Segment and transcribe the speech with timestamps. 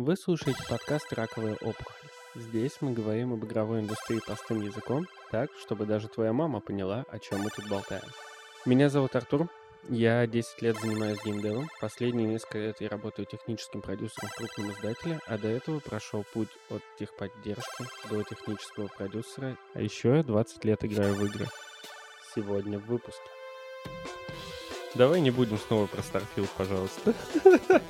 [0.00, 2.08] Вы слушаете подкаст «Раковая опухоль».
[2.36, 7.18] Здесь мы говорим об игровой индустрии простым языком, так, чтобы даже твоя мама поняла, о
[7.18, 8.04] чем мы тут болтаем.
[8.64, 9.48] Меня зовут Артур,
[9.88, 11.68] я 10 лет занимаюсь геймдевом.
[11.80, 16.50] Последние несколько лет я работаю техническим продюсером в крупном издателе, а до этого прошел путь
[16.70, 21.48] от техподдержки до технического продюсера, а еще я 20 лет играю в игры.
[22.36, 23.28] Сегодня в выпуске.
[24.94, 27.14] Давай не будем снова про Starfield, пожалуйста.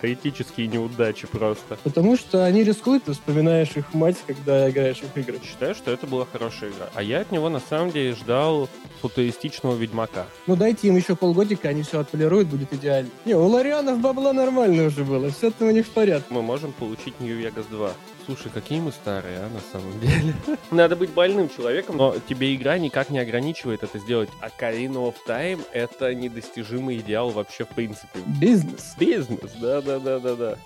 [0.00, 1.78] Критические неудачи просто.
[1.82, 5.40] Потому что они рискуют, ты вспоминаешь их мать, когда играешь в игры.
[5.44, 6.90] Считаю, что это была хорошая игра.
[6.94, 8.68] А я от него на самом деле ждал
[9.00, 10.26] футуристичного Ведьмака.
[10.46, 13.10] Ну дайте им еще полгодика, они все отполируют, будет идеально.
[13.24, 16.26] Не, у Ларианов бабла нормально уже было, все это у них в порядке.
[16.30, 17.90] Мы можем получить Vegas 2.
[18.24, 20.34] Слушай, какие мы старые, а, на самом деле.
[20.70, 24.30] Надо быть больным человеком, но тебе игра никак не ограничивает это сделать.
[24.40, 28.20] А Karina of Time— это недостижимый идеал вообще в принципе.
[28.40, 28.94] Бизнес.
[28.98, 30.56] Бизнес, да-да-да-да-да.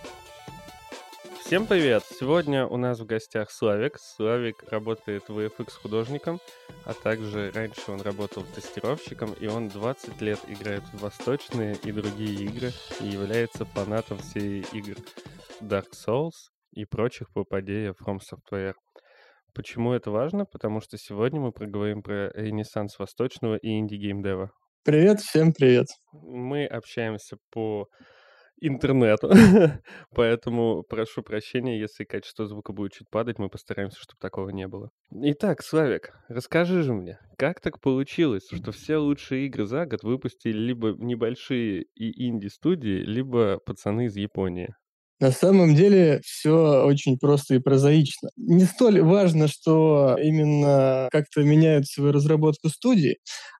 [1.40, 2.04] Всем привет!
[2.20, 3.98] Сегодня у нас в гостях Славик.
[3.98, 6.40] Славик работает VFX художником,
[6.84, 12.44] а также раньше он работал тестировщиком, и он 20 лет играет в восточные и другие
[12.44, 12.70] игры
[13.00, 14.96] и является фанатом серии игр
[15.60, 18.74] Dark Souls, и прочих попадея From Software.
[19.54, 20.44] Почему это важно?
[20.44, 24.50] Потому что сегодня мы проговорим про ренессанс восточного и инди-геймдева.
[24.84, 25.86] Привет, всем привет.
[26.12, 27.88] Мы общаемся по
[28.60, 29.30] интернету,
[30.14, 34.90] поэтому прошу прощения, если качество звука будет чуть падать, мы постараемся, чтобы такого не было.
[35.10, 40.56] Итак, Славик, расскажи же мне, как так получилось, что все лучшие игры за год выпустили
[40.56, 44.74] либо небольшие и инди-студии, либо пацаны из Японии?
[45.20, 48.30] На самом деле все очень просто и прозаично.
[48.36, 53.18] Не столь важно, что именно как-то меняют свою разработку студии,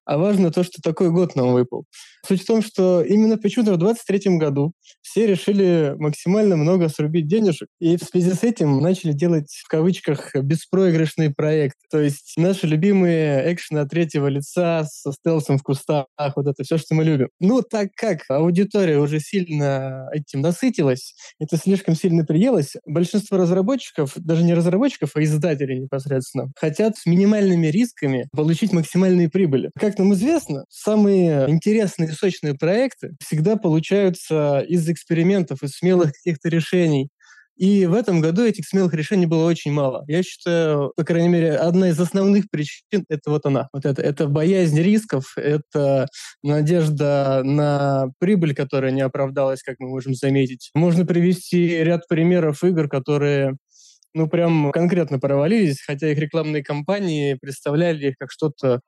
[0.09, 1.85] а важно то, что такой год нам выпал.
[2.25, 7.67] Суть в том, что именно почему-то в 23 году все решили максимально много срубить денежек,
[7.79, 11.75] и в связи с этим начали делать, в кавычках, беспроигрышный проект.
[11.91, 16.79] То есть наши любимые экшены от третьего лица со стелсом в кустах, вот это все,
[16.79, 17.29] что мы любим.
[17.39, 24.43] Ну, так как аудитория уже сильно этим насытилась, это слишком сильно приелось, большинство разработчиков, даже
[24.43, 29.69] не разработчиков, а издателей непосредственно, хотят с минимальными рисками получить максимальные прибыли.
[29.79, 36.49] Как нам известно, самые интересные и сочные проекты всегда получаются из экспериментов, из смелых каких-то
[36.49, 37.09] решений.
[37.59, 40.05] И в этом году этих смелых решений было очень мало.
[40.07, 43.67] Я считаю, по крайней мере, одна из основных причин— это вот она.
[43.73, 46.07] Вот это, это боязнь рисков, это
[46.41, 50.69] надежда на прибыль, которая не оправдалась, как мы можем заметить.
[50.73, 53.57] Можно привести ряд примеров игр, которые
[54.19, 58.81] ну, прям конкретно провалились, хотя их рекламные кампании представляли их как что-то,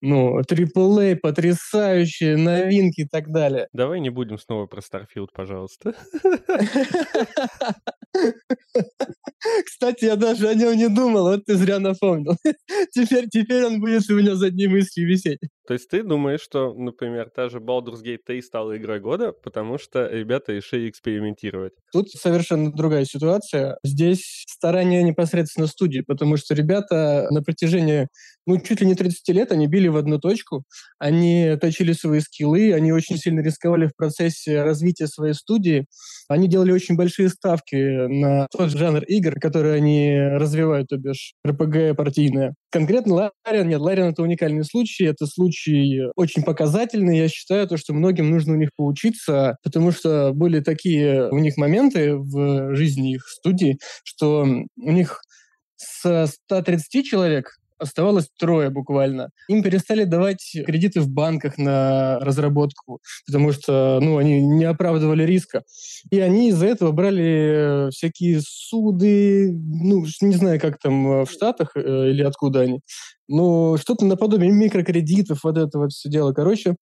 [0.00, 3.66] ну, AAA, потрясающие, новинки и так далее.
[3.72, 5.94] Давай не будем снова про Starfield, пожалуйста.
[9.64, 12.36] Кстати, я даже о нем не думал, вот ты зря напомнил.
[12.92, 15.40] Теперь, теперь он будет у меня за одни мысли висеть.
[15.66, 19.78] То есть ты думаешь, что, например, та же Baldur's Gate 3 стала игрой года, потому
[19.78, 21.72] что ребята решили экспериментировать?
[21.92, 23.78] Тут совершенно другая ситуация.
[23.82, 28.08] Здесь старания непосредственно студии, потому что ребята на протяжении,
[28.46, 30.64] ну, чуть ли не 30 лет они били в одну точку,
[30.98, 35.86] они точили свои скиллы, они очень сильно рисковали в процессе развития своей студии,
[36.28, 41.96] они делали очень большие ставки на тот жанр игр, которые они развивают, то бишь РПГ
[41.96, 42.54] партийное.
[42.76, 47.94] Конкретно Лариан, нет, Лариан это уникальный случай, это случай очень показательный, я считаю, то, что
[47.94, 53.26] многим нужно у них поучиться, потому что были такие у них моменты в жизни их
[53.28, 55.22] студии, что у них
[55.76, 59.30] с 130 человек оставалось трое буквально.
[59.48, 65.62] Им перестали давать кредиты в банках на разработку, потому что ну, они не оправдывали риска.
[66.10, 71.72] И они из-за этого брали всякие суды, ну, не знаю, как там э, в Штатах
[71.76, 72.80] э, или откуда они,
[73.28, 76.32] но что-то наподобие микрокредитов, вот это вот все дело.
[76.32, 76.76] Короче,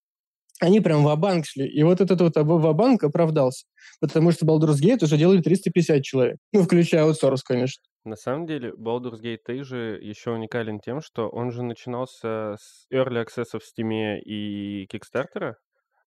[0.61, 1.67] они прям в банк шли.
[1.67, 3.67] И вот этот вот ва-банк оправдался.
[4.01, 6.37] Потому что Baldur's Gate уже делали 350 человек.
[6.53, 7.83] Ну, включая аутсорс, конечно.
[8.05, 12.87] На самом деле, Baldur's Gate 3 же еще уникален тем, что он же начинался с
[12.93, 15.55] Early Access в Steam и Kickstarter,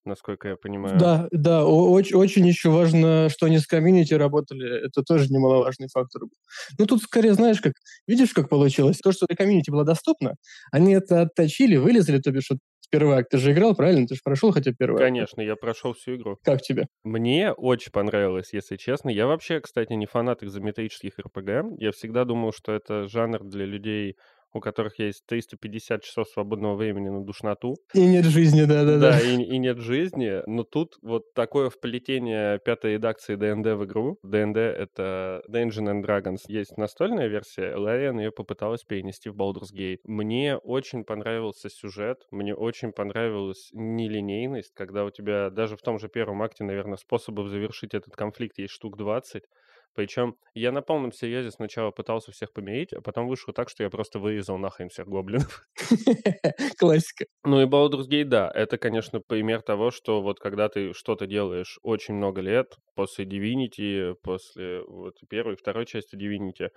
[0.05, 0.99] насколько я понимаю.
[0.99, 4.85] Да, да, очень, очень еще важно, что они с комьюнити работали.
[4.87, 6.21] Это тоже немаловажный фактор.
[6.79, 7.73] Ну, тут скорее, знаешь, как,
[8.07, 8.99] видишь, как получилось?
[8.99, 10.35] То, что для комьюнити было доступно,
[10.71, 12.49] они это отточили, вылизали, то бишь,
[12.89, 13.29] первый акт.
[13.31, 14.07] Ты же играл, правильно?
[14.07, 15.41] Ты же прошел хотя первый Конечно, акт.
[15.41, 16.39] я прошел всю игру.
[16.43, 16.87] Как тебе?
[17.03, 19.09] Мне очень понравилось, если честно.
[19.09, 21.79] Я вообще, кстати, не фанат изометрических РПГ.
[21.79, 24.17] Я всегда думал, что это жанр для людей
[24.53, 27.75] у которых есть 350 часов свободного времени на душноту.
[27.93, 29.11] И нет жизни, да-да-да.
[29.11, 30.41] Да, и, и нет жизни.
[30.47, 34.17] Но тут вот такое вплетение пятой редакции DnD в игру.
[34.23, 36.39] ДНД— это Dungeons and Dragons.
[36.47, 39.99] Есть настольная версия, Larian ее попыталась перенести в Baldur's Gate.
[40.05, 46.09] Мне очень понравился сюжет, мне очень понравилась нелинейность, когда у тебя даже в том же
[46.09, 49.43] первом акте, наверное, способов завершить этот конфликт есть штук 20,
[49.93, 53.89] причем я на полном серьезе сначала пытался всех помирить, а потом вышло так, что я
[53.89, 55.67] просто вырезал нахрен всех гоблинов.
[56.77, 57.25] Классика.
[57.43, 61.79] Ну и Baldur's Gate, да, это, конечно, пример того, что вот когда ты что-то делаешь
[61.81, 66.69] очень много лет, после Divinity, после вот первой и второй части Divinity,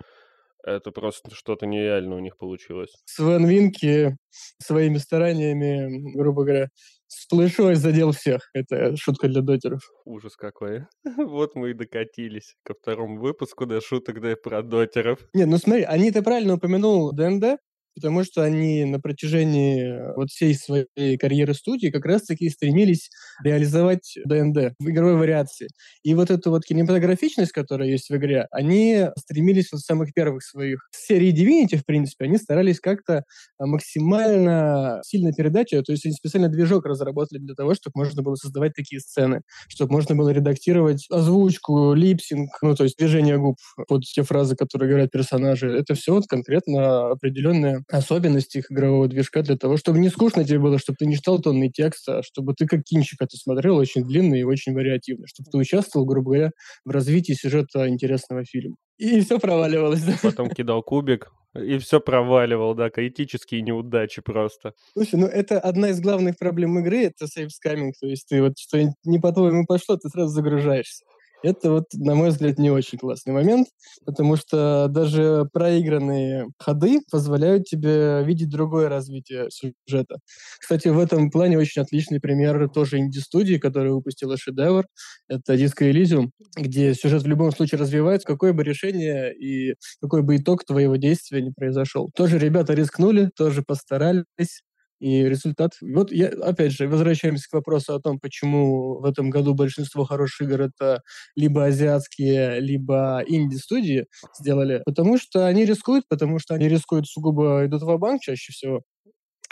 [0.63, 2.93] это просто что-то нереально у них получилось.
[3.05, 4.15] Свен Винки
[4.59, 6.69] своими стараниями, грубо говоря,
[7.11, 8.49] с плешой задел всех.
[8.53, 9.81] Это шутка для дотеров.
[10.05, 10.85] Ужас какой.
[11.17, 15.19] Вот мы и докатились ко второму выпуску до шуток да про дотеров.
[15.33, 17.59] Нет, ну смотри, они ты правильно упомянул ДНД,
[17.95, 23.09] потому что они на протяжении э, вот всей своей карьеры студии как раз-таки стремились
[23.43, 25.67] реализовать ДНД в игровой вариации.
[26.03, 30.43] И вот эту вот кинематографичность, которая есть в игре, они стремились вот с самых первых
[30.43, 33.23] своих серий Divinity, в принципе, они старались как-то
[33.59, 38.35] максимально сильно передать ее, то есть они специально движок разработали для того, чтобы можно было
[38.35, 43.57] создавать такие сцены, чтобы можно было редактировать озвучку, липсинг, ну, то есть движение губ
[43.87, 45.71] под те фразы, которые говорят персонажи.
[45.71, 50.59] Это все вот конкретно определенные особенности их игрового движка для того, чтобы не скучно тебе
[50.59, 54.03] было, чтобы ты не читал тонный текст, а чтобы ты как кинчик это смотрел очень
[54.03, 56.51] длинный и очень вариативный, чтобы ты участвовал, грубо говоря,
[56.85, 58.75] в развитии сюжета интересного фильма.
[58.97, 60.03] И все проваливалось.
[60.03, 60.13] Да?
[60.21, 64.73] Потом кидал кубик, и все проваливал, да, критические неудачи просто.
[64.93, 68.77] Слушай, ну это одна из главных проблем игры, это сейфскаминг, то есть ты вот что
[69.03, 71.03] не по-твоему пошло, ты сразу загружаешься.
[71.43, 73.67] Это вот, на мой взгляд, не очень классный момент,
[74.05, 80.19] потому что даже проигранные ходы позволяют тебе видеть другое развитие сюжета.
[80.59, 84.85] Кстати, в этом плане очень отличный пример тоже инди-студии, которая выпустила шедевр.
[85.27, 90.35] Это Disco Elysium, где сюжет в любом случае развивается, какое бы решение и какой бы
[90.37, 92.11] итог твоего действия не произошел.
[92.15, 94.61] Тоже ребята рискнули, тоже постарались,
[95.01, 95.71] и результат...
[95.81, 100.47] Вот я, опять же, возвращаемся к вопросу о том, почему в этом году большинство хороших
[100.47, 101.01] игр это
[101.35, 104.05] либо азиатские, либо инди-студии
[104.39, 104.83] сделали.
[104.85, 108.81] Потому что они рискуют, потому что они рискуют сугубо идут в банк чаще всего.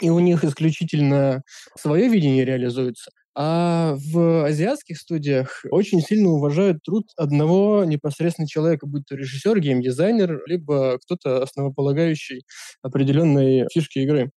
[0.00, 1.42] И у них исключительно
[1.76, 3.10] свое видение реализуется.
[3.36, 10.42] А в азиатских студиях очень сильно уважают труд одного непосредственно человека, будь то режиссер, геймдизайнер,
[10.46, 12.42] либо кто-то основополагающий
[12.82, 14.30] определенной фишки игры.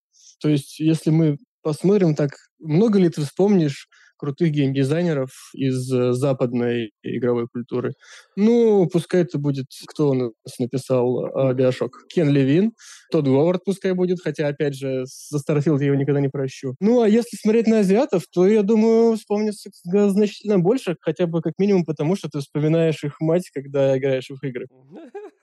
[0.43, 3.87] То есть, если мы посмотрим так, много ли ты вспомнишь
[4.17, 7.93] крутых геймдизайнеров из э, западной игровой культуры.
[8.35, 12.05] Ну, пускай это будет, кто у нас написал э, Биошок?
[12.13, 12.71] Кен Левин,
[13.11, 16.75] Тодд Говард пускай будет, хотя, опять же, за Starfield я его никогда не прощу.
[16.79, 21.53] Ну, а если смотреть на азиатов, то, я думаю, вспомнится значительно больше, хотя бы как
[21.57, 24.67] минимум потому, что ты вспоминаешь их мать, когда играешь в их игры.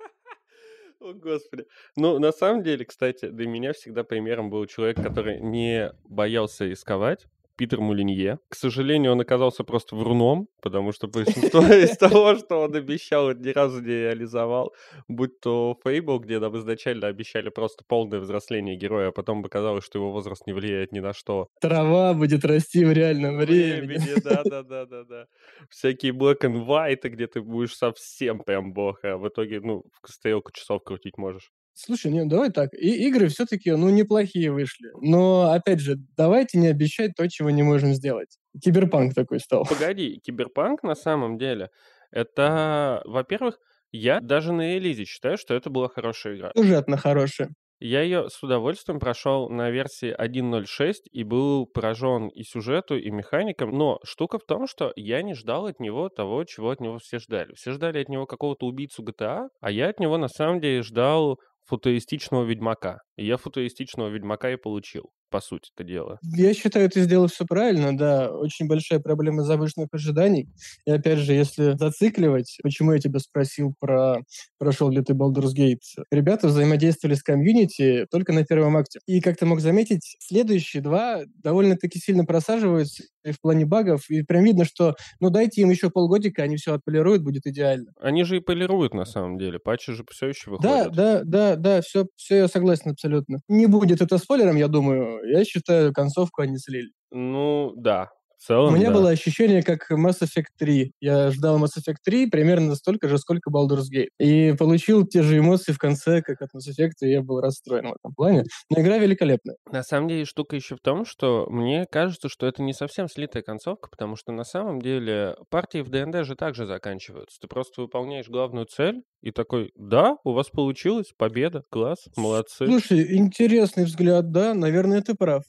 [1.01, 1.67] О, Господи.
[1.97, 7.27] Ну, на самом деле, кстати, для меня всегда примером был человек, который не боялся рисковать,
[7.61, 8.39] Питер Молинье.
[8.49, 13.51] К сожалению, он оказался просто вруном, потому что большинство из того, что он обещал, ни
[13.51, 14.73] разу не реализовал.
[15.09, 19.99] Будь то Фейбл, где нам изначально обещали просто полное взросление героя, а потом оказалось, что
[19.99, 21.49] его возраст не влияет ни на что.
[21.61, 24.19] Трава будет расти в реальном времени.
[24.25, 25.27] Да-да-да-да-да.
[25.69, 30.51] Всякие black and white, где ты будешь совсем прям бог, а в итоге, ну, стрелку
[30.53, 31.51] часов крутить можешь.
[31.83, 32.75] Слушай, не, давай так.
[32.75, 34.91] И игры все-таки, ну, неплохие вышли.
[35.01, 38.37] Но, опять же, давайте не обещать то, чего не можем сделать.
[38.63, 39.65] Киберпанк такой стал.
[39.65, 41.71] Погоди, киберпанк на самом деле,
[42.11, 43.59] это, во-первых,
[43.93, 46.53] я даже на Элизе считаю, что это была хорошая игра.
[46.55, 47.51] Сюжетно хорошая.
[47.83, 53.71] Я ее с удовольствием прошел на версии 1.06 и был поражен и сюжету, и механикам.
[53.71, 57.19] Но штука в том, что я не ждал от него того, чего от него все
[57.19, 57.55] ждали.
[57.55, 61.41] Все ждали от него какого-то убийцу GTA, а я от него на самом деле ждал
[61.71, 62.99] футуристичного Ведьмака.
[63.17, 66.19] И я футуристичного Ведьмака и получил по сути это дело.
[66.37, 68.33] Я считаю, ты сделал все правильно, да.
[68.33, 70.49] Очень большая проблема завышенных ожиданий.
[70.85, 74.23] И опять же, если зацикливать, почему я тебя спросил про
[74.59, 75.79] прошел ли ты Baldur's Gate,
[76.11, 78.99] ребята взаимодействовали с комьюнити только на первом акте.
[79.07, 84.45] И, как ты мог заметить, следующие два довольно-таки сильно просаживаются в плане багов, и прям
[84.45, 87.93] видно, что, ну, дайте им еще полгодика, они все отполируют, будет идеально.
[88.01, 89.59] Они же и полируют, на самом деле.
[89.59, 90.93] Патчи же все еще выходят.
[90.93, 93.39] Да, да, да, да, все, все я согласен абсолютно.
[93.49, 96.91] Не будет это спойлером, я думаю, я считаю, концовку они слили.
[97.11, 98.11] Ну, да,
[98.41, 98.95] В целом, У меня да.
[98.95, 100.93] было ощущение, как Mass Effect 3.
[101.01, 104.09] Я ждал Mass Effect 3 примерно столько же, сколько Baldur's Gate.
[104.19, 107.89] И получил те же эмоции в конце, как от Mass Effect, и я был расстроен
[107.89, 108.45] в этом плане.
[108.71, 109.57] Но игра великолепная.
[109.71, 113.43] На самом деле штука еще в том, что мне кажется, что это не совсем слитая
[113.43, 117.39] концовка, потому что на самом деле партии в ДНД же также заканчиваются.
[117.43, 122.65] Ты просто выполняешь главную цель и такой, да, у вас получилось, победа, класс, молодцы.
[122.65, 125.43] Слушай, интересный взгляд, да, наверное, ты прав.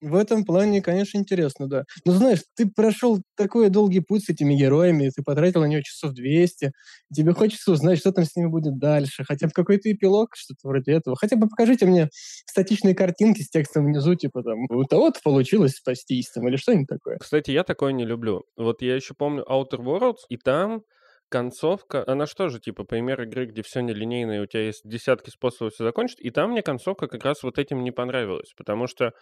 [0.00, 1.84] В этом плане, конечно, интересно, да.
[2.04, 6.12] Но знаешь, ты прошел такой долгий путь с этими героями, ты потратил на него часов
[6.12, 6.70] 200,
[7.12, 10.92] тебе хочется узнать, что там с ними будет дальше, хотя бы какой-то эпилог, что-то вроде
[10.92, 11.16] этого.
[11.16, 12.10] Хотя бы покажите мне
[12.46, 17.18] статичные картинки с текстом внизу, типа там, у того-то получилось спастись там, или что-нибудь такое.
[17.18, 18.44] Кстати, я такое не люблю.
[18.56, 20.82] Вот я еще помню Outer Worlds, и там
[21.28, 25.30] концовка, она что же, типа, пример игры, где все нелинейно, и у тебя есть десятки
[25.30, 29.12] способов все закончить, и там мне концовка как раз вот этим не понравилась, потому что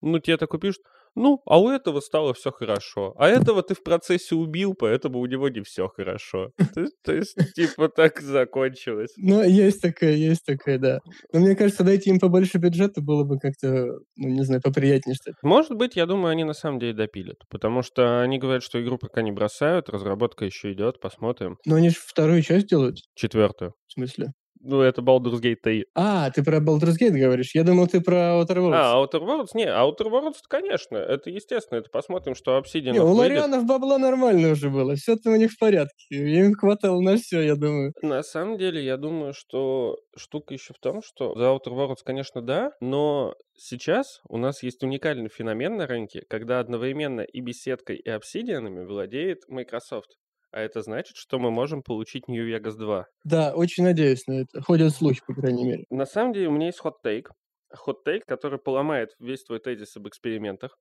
[0.00, 0.82] ну, тебе такой пишут,
[1.16, 3.14] ну, а у этого стало все хорошо.
[3.18, 6.50] А этого ты в процессе убил, поэтому у него не все хорошо.
[6.74, 9.12] То, то есть, типа, так закончилось.
[9.16, 11.00] Ну, есть такая, есть такая, да.
[11.32, 15.30] Но мне кажется, дайте им побольше бюджета, было бы как-то, ну, не знаю, поприятнее, что
[15.30, 15.36] ли.
[15.42, 17.38] Может быть, я думаю, они на самом деле допилят.
[17.50, 21.58] Потому что они говорят, что игру пока не бросают, разработка еще идет, посмотрим.
[21.66, 23.74] Но они же вторую часть делают, Четвертую.
[23.88, 24.32] в смысле.
[24.62, 25.86] Ну, это Baldur's Gate 3.
[25.94, 27.54] А, ты про Baldur's Gate говоришь?
[27.54, 28.74] Я думал, ты про Outer Worlds.
[28.74, 29.48] А, Outer Worlds?
[29.54, 31.78] Не, Outer Worlds, конечно, это естественно.
[31.78, 33.12] Это посмотрим, что Obsidian Не, у.
[33.12, 34.94] Ларианов бабла нормально уже было.
[34.96, 36.04] Все там у них в порядке.
[36.10, 37.94] Им хватало на все, я думаю.
[38.02, 42.42] На самом деле, я думаю, что штука еще в том, что за Outer Worlds, конечно,
[42.42, 48.08] да, но сейчас у нас есть уникальный феномен на рынке, когда одновременно и беседкой, и
[48.10, 50.16] обсидианами владеет Microsoft.
[50.52, 53.06] А это значит, что мы можем получить New Vegas 2.
[53.24, 54.60] Да, очень надеюсь на это.
[54.62, 55.84] Ходят слухи, по крайней мере.
[55.90, 57.30] На самом деле у меня есть хот-тейк.
[57.72, 60.76] Хот-тейк, который поломает весь твой тезис об экспериментах.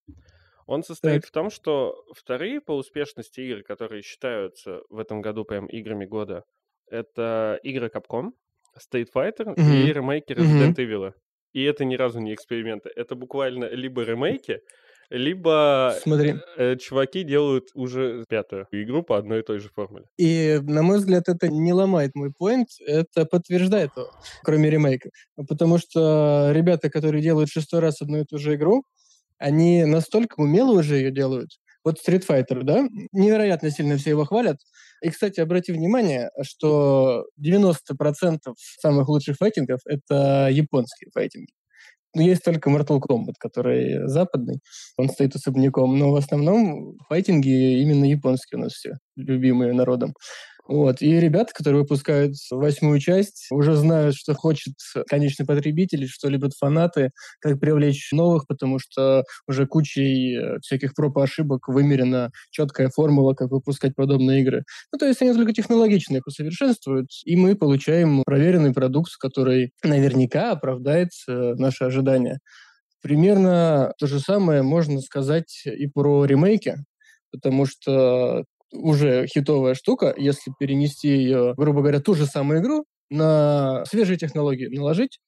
[0.65, 1.29] Он состоит Так.
[1.29, 6.43] в том, что вторые по успешности игры, которые считаются в этом году прям играми года,
[6.87, 8.31] это игры Capcom,
[8.77, 9.91] Street Fighter и Мгм.
[9.93, 10.33] ремейки.
[10.33, 11.13] Resident Evil.
[11.53, 12.89] И это ни разу не эксперименты.
[12.95, 14.61] Это буквально либо ремейки,
[15.09, 16.35] либо Смотри.
[16.57, 20.05] э, чуваки делают уже пятую игру по одной и той же формуле.
[20.17, 24.11] И, на мой взгляд, это не ломает мой поинт, это подтверждает его,
[24.43, 25.09] кроме ремейка.
[25.47, 28.83] Потому что ребята, которые делают шестой раз одну и ту же игру,
[29.37, 31.49] они настолько умело уже ее делают.
[31.83, 34.57] Вот Street Fighter, да, невероятно сильно все его хвалят.
[35.01, 38.37] И, кстати, обрати внимание, что 90%
[38.81, 41.53] самых лучших файтингов— это японские файтинги.
[42.15, 44.61] Ну, есть только Mortal Kombat, который западный,
[44.97, 50.13] он стоит особняком, но в основном файтинги именно японские у нас все, любимые народом.
[50.69, 51.01] Вот.
[51.01, 54.75] И ребята, которые выпускают восьмую часть, уже знают, что хочет
[55.07, 57.09] конечный потребитель, что любят фанаты,
[57.39, 63.33] как привлечь новых, потому что уже кучей э, всяких проб и ошибок вымерена четкая формула,
[63.33, 64.63] как выпускать подобные игры.
[64.91, 70.51] Ну, то есть они только технологично их усовершенствуют, и мы получаем проверенный продукт, который наверняка
[70.51, 72.41] оправдает э, наши ожидания.
[73.01, 76.75] Примерно то же самое можно сказать и про ремейки,
[77.31, 83.83] потому что уже хитовая штука, если перенести ее, грубо говоря, ту же самую игру на
[83.85, 85.19] свежие технологии наложить,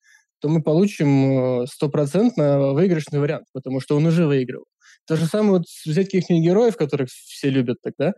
[0.42, 4.66] то мы получим э, стопроцентно выигрышный вариант, потому что он уже выиграл.
[5.08, 8.14] То же самое вот взять каких-нибудь героев, которых все любят тогда,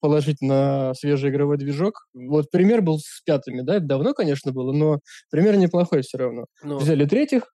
[0.00, 1.94] положить на свежий игровой движок.
[2.14, 4.98] Вот пример был с пятыми, да, это давно, конечно, было, но
[5.30, 6.46] пример неплохой все равно.
[6.62, 7.52] Но Взяли третьих,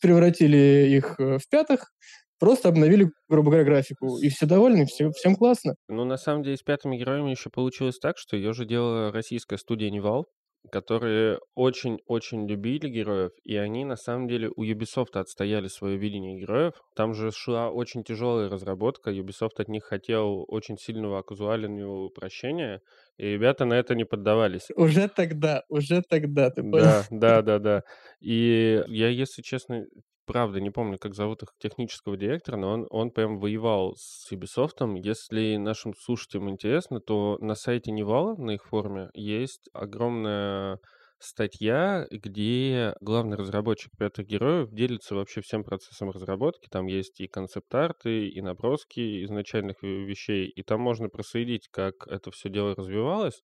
[0.00, 1.92] превратили их э, в пятых,
[2.38, 5.74] просто обновили, грубо говоря, графику, и все довольны, все, всем классно.
[5.88, 9.58] Ну, на самом деле, с пятыми героями еще получилось так, что ее же делала российская
[9.58, 10.26] студия Невал,
[10.70, 16.74] которые очень-очень любили героев, и они, на самом деле, у Ubisoft отстояли свое видение героев.
[16.94, 22.80] Там же шла очень тяжелая разработка, Ubisoft от них хотел очень сильного оказуального упрощения,
[23.16, 24.68] и ребята на это не поддавались.
[24.74, 26.82] Уже тогда, уже тогда, ты понял?
[26.82, 27.82] Да, да, да, да.
[28.20, 29.84] И я, если честно,
[30.26, 34.76] правда не помню, как зовут их технического директора, но он, он прям воевал с Ubisoft.
[35.02, 40.78] Если нашим слушателям интересно, то на сайте Невала, на их форуме, есть огромная
[41.18, 46.68] статья, где главный разработчик пятых героев делится вообще всем процессом разработки.
[46.70, 52.30] Там есть и концепт-арты, и наброски изначальных ве- вещей, и там можно проследить, как это
[52.30, 53.42] все дело развивалось.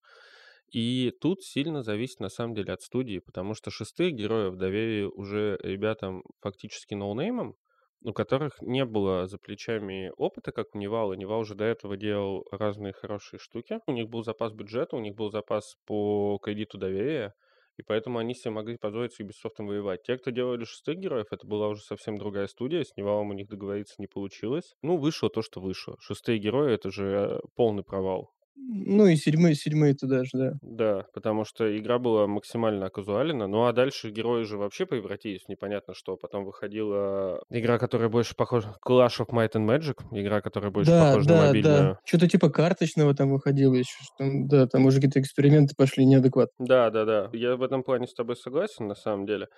[0.73, 5.59] И тут сильно зависит на самом деле от студии, потому что шестых героев доверили уже
[5.63, 7.57] ребятам фактически ноунеймам,
[8.05, 11.21] у которых не было за плечами опыта, как у Nival а.
[11.21, 13.81] Nival уже до этого делал разные хорошие штуки.
[13.87, 17.35] У них был запас бюджета, у них был запас по кредиту доверия,
[17.77, 20.03] и поэтому они себе могли позволить с Ubisoft воевать.
[20.05, 23.35] Те, кто делали шестых героев, это была уже совсем другая студия, с Nival ом у
[23.35, 24.75] них договориться не получилось.
[24.81, 25.97] Ну, вышло то, что вышло.
[26.01, 28.31] Шестые герои— это же полный провал.
[28.57, 30.53] Ну и седьмые, седьмые туда же, да.
[30.63, 33.47] Да, потому что игра была максимально казуальна.
[33.47, 36.17] Ну а дальше герои же вообще превратились непонятно что.
[36.17, 38.75] Потом выходила игра, которая больше похожа...
[38.87, 39.97] Clash of Might and Magic.
[40.11, 41.79] Игра, которая больше Да, похожа на да, мобильную.
[41.79, 41.99] да.
[42.05, 43.97] Что-то типа карточного там выходило еще.
[44.19, 46.65] там, да, там уже какие-то эксперименты пошли неадекватно.
[46.67, 47.31] Да, да, да.
[47.33, 49.49] Я в этом плане с тобой согласен, на самом деле.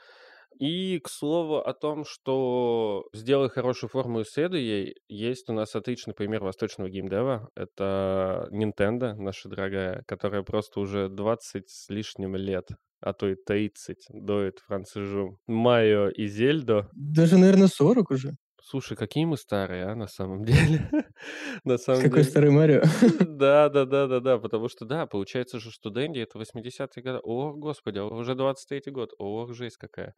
[0.58, 5.74] И, к слову, о том, что сделай хорошую форму и следуй ей, есть у нас
[5.74, 7.50] отличный пример восточного геймдева.
[7.54, 12.68] Это Nintendo, наша дорогая, которая просто уже 20 с лишним лет,
[13.00, 16.88] а то и 30, доит францужу Майо и Зельдо.
[16.94, 18.36] Даже, наверное, 40 уже.
[18.66, 20.88] Слушай, какие мы старые, а, на самом деле.
[21.64, 22.30] на самом Какой деле.
[22.30, 22.82] старый Марио.
[23.28, 27.20] Да, да, да, да, да, потому что, да, получается же, что Дэнди это 80-е годы.
[27.22, 29.12] О, господи, а уже 23-й год.
[29.18, 30.14] Ох, жесть какая.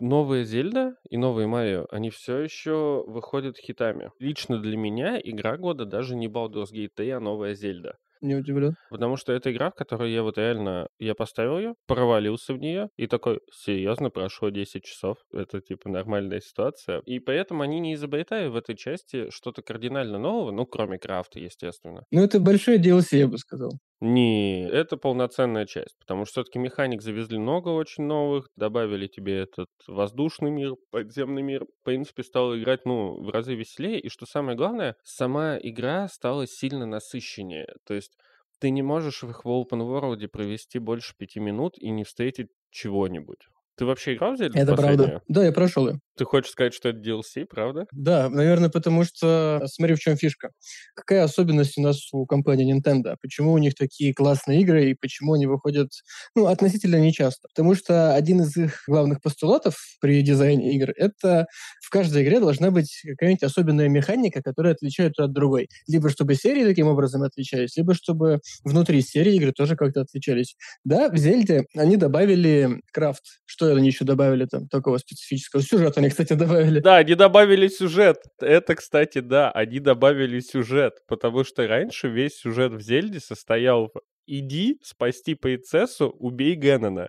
[0.00, 4.10] Новая Зельда и новые Марио, они все еще выходят хитами.
[4.18, 7.96] Лично для меня игра года даже не Baldur's Gate 3, а новая Зельда.
[8.22, 8.76] Не удивлен.
[8.88, 12.88] Потому что это игра, в которой я вот реально, я поставил ее, провалился в нее
[12.96, 17.00] и такой, серьезно, прошло 10 часов, это типа нормальная ситуация.
[17.04, 22.04] И поэтому они не изобретают в этой части что-то кардинально нового, ну, кроме крафта, естественно.
[22.10, 23.72] Ну, это большое DLC, я бы сказал.
[24.04, 29.68] Не, это полноценная часть, потому что все-таки механик завезли много очень новых, добавили тебе этот
[29.86, 31.66] воздушный мир, подземный мир.
[31.66, 36.48] В принципе, стало играть, ну, в разы веселее, и что самое главное, сама игра стала
[36.48, 37.76] сильно насыщеннее.
[37.86, 38.16] То есть
[38.58, 43.46] ты не можешь в их Open World провести больше пяти минут и не встретить чего-нибудь.
[43.82, 45.22] Ты вообще играл в Зельду Это правда.
[45.26, 45.98] Да, я прошел ее.
[46.16, 47.86] Ты хочешь сказать, что это DLC, правда?
[47.90, 49.60] Да, наверное, потому что...
[49.66, 50.50] Смотри, в чем фишка.
[50.94, 53.16] Какая особенность у нас у компании Nintendo?
[53.20, 55.88] Почему у них такие классные игры и почему они выходят,
[56.36, 57.48] ну, относительно нечасто?
[57.48, 61.46] Потому что один из их главных постулатов при дизайне игр— это
[61.80, 65.68] в каждой игре должна быть какая-нибудь особенная механика, которая отличает от другой.
[65.88, 70.56] Либо чтобы серии таким образом отличались, либо чтобы внутри серии игры тоже как-то отличались.
[70.84, 73.22] Да, в Зельде они добавили крафт.
[73.46, 75.62] Что они еще добавили там такого специфического?
[75.62, 76.80] Сюжет они, кстати, добавили.
[76.80, 78.18] Да, они добавили сюжет.
[78.40, 84.00] Это, кстати, да, они добавили сюжет, потому что раньше весь сюжет в Зельде состоял в
[84.26, 87.08] «иди спасти принцессу, убей Геннона».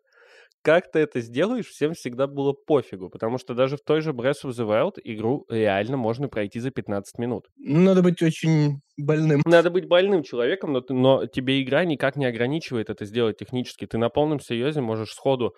[0.62, 4.46] Как ты это сделаешь, всем всегда было пофигу, потому что даже в той же Breath
[4.46, 7.48] of the Wild игру реально можно пройти за 15 минут.
[7.58, 9.42] Ну, надо быть очень больным.
[9.46, 13.86] Надо быть больным человеком, но, ты- но тебе игра никак не ограничивает это сделать технически.
[13.86, 15.54] Ты на полном серьезе можешь сходу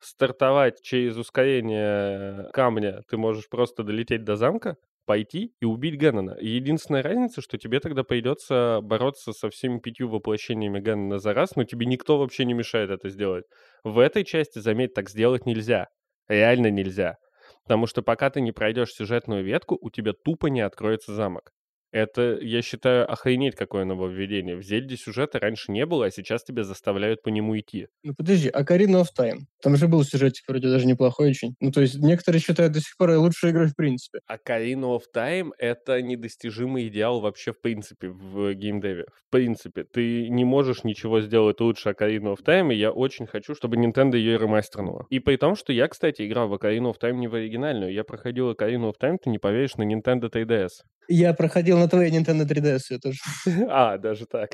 [0.00, 6.36] стартовать через ускорение камня, ты можешь просто долететь до замка, пойти и убить Геннона.
[6.38, 11.64] Единственная разница, что тебе тогда придется бороться со всеми пятью воплощениями Геннона за раз, но
[11.64, 13.44] тебе никто вообще не мешает это сделать.
[13.84, 15.88] В этой части, заметь, так сделать нельзя.
[16.28, 17.16] Реально нельзя.
[17.64, 21.52] Потому что пока ты не пройдешь сюжетную ветку, у тебя тупо не откроется замок.
[21.92, 24.56] Это, я считаю, охренеть какое нововведение.
[24.56, 27.88] В Зельде сюжета раньше не было, а сейчас тебя заставляют по нему идти.
[28.02, 29.40] Ну подожди, Ocarina of Time.
[29.62, 31.54] Там же был сюжетик вроде даже неплохой очень.
[31.60, 34.20] Ну то есть некоторые считают до сих пор лучшей игрой в принципе.
[34.26, 39.06] А Ocarina of Time— это недостижимый идеал вообще в принципе в геймдеве.
[39.14, 39.84] В принципе.
[39.84, 44.16] Ты не можешь ничего сделать лучше Ocarina of Time, и я очень хочу, чтобы Nintendo
[44.16, 45.06] ее ремастернула.
[45.10, 47.92] И при том, что я, кстати, играл в Ocarina of Time не в оригинальную.
[47.92, 50.84] Я проходил Ocarina of Time, ты не поверишь, на Nintendo 3DS.
[51.10, 53.18] Я проходил на твоей Nintendo 3DS я тоже.
[53.70, 54.50] А, даже так.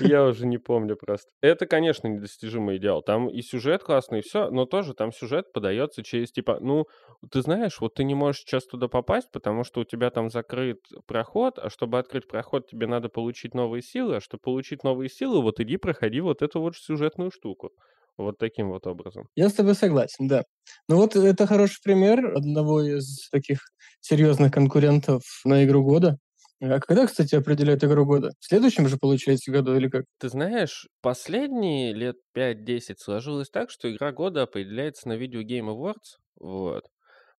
[0.00, 1.30] Я уже не помню просто.
[1.40, 3.02] Это, конечно, недостижимый идеал.
[3.02, 6.86] Там и сюжет классный, и все, но тоже там сюжет подается через типа, ну,
[7.30, 10.80] ты знаешь, вот ты не можешь сейчас туда попасть, потому что у тебя там закрыт
[11.06, 15.42] проход, а чтобы открыть проход, тебе надо получить новые силы, а чтобы получить новые силы,
[15.42, 17.70] вот иди проходи вот эту вот сюжетную штуку.
[18.16, 19.28] Вот таким вот образом.
[19.34, 20.44] Я с тобой согласен, да.
[20.88, 23.58] Ну вот это хороший пример одного из таких
[24.00, 26.18] серьезных конкурентов на игру года.
[26.60, 28.30] А когда, кстати, определяют игру года?
[28.40, 30.04] В следующем же, получается, году или как?
[30.18, 36.18] Ты знаешь, последние лет 5-10 сложилось так, что игра года определяется на Video Game Awards,
[36.36, 36.88] вот.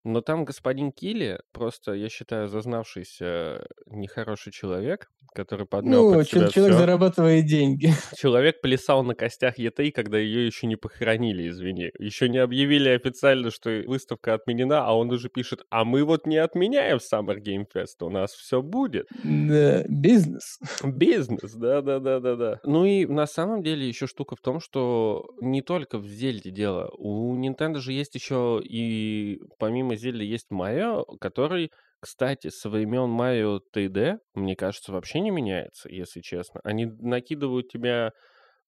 [0.08, 6.40] Но там господин Килли, просто, я считаю, зазнавшийся нехороший человек, который подмел Ну, под себя
[6.42, 6.80] чел- человек всё.
[6.80, 7.88] зарабатывает деньги.
[8.16, 11.90] Человек плясал на костях E3, когда ее еще не похоронили, извини.
[11.98, 16.36] Еще не объявили официально, что выставка отменена, а он уже пишет, а мы вот не
[16.38, 19.08] отменяем Summer Game Fest, у нас все будет.
[19.24, 20.58] Да, бизнес.
[20.84, 22.60] Бизнес, да-да-да-да-да.
[22.64, 26.90] Ну и на самом деле еще штука в том, что не только в Зельде дело.
[26.96, 33.60] У Nintendo же есть еще и помимо Зельды есть Марио, который, кстати, со времен Марио
[33.74, 36.60] 3D, мне кажется, вообще не меняется, если честно.
[36.64, 38.12] Они накидывают тебя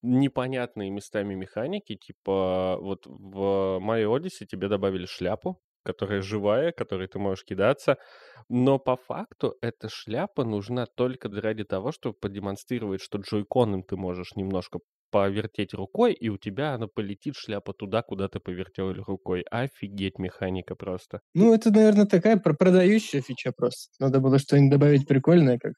[0.02, 7.18] непонятные местами механики, типа вот в Mario Odyssey тебе добавили шляпу, которая живая, которой ты
[7.18, 7.96] можешь кидаться,
[8.48, 14.36] но по факту эта шляпа нужна только ради того, чтобы продемонстрировать, что джойконом ты можешь
[14.36, 19.42] немножко повертеть рукой, и у тебя она полетит шляпа туда, куда ты повертел рукой.
[19.50, 21.20] Офигеть механика просто.
[21.34, 23.90] Ну, это, наверное, такая продающая фича просто.
[23.98, 25.72] Надо было что-нибудь добавить прикольное, как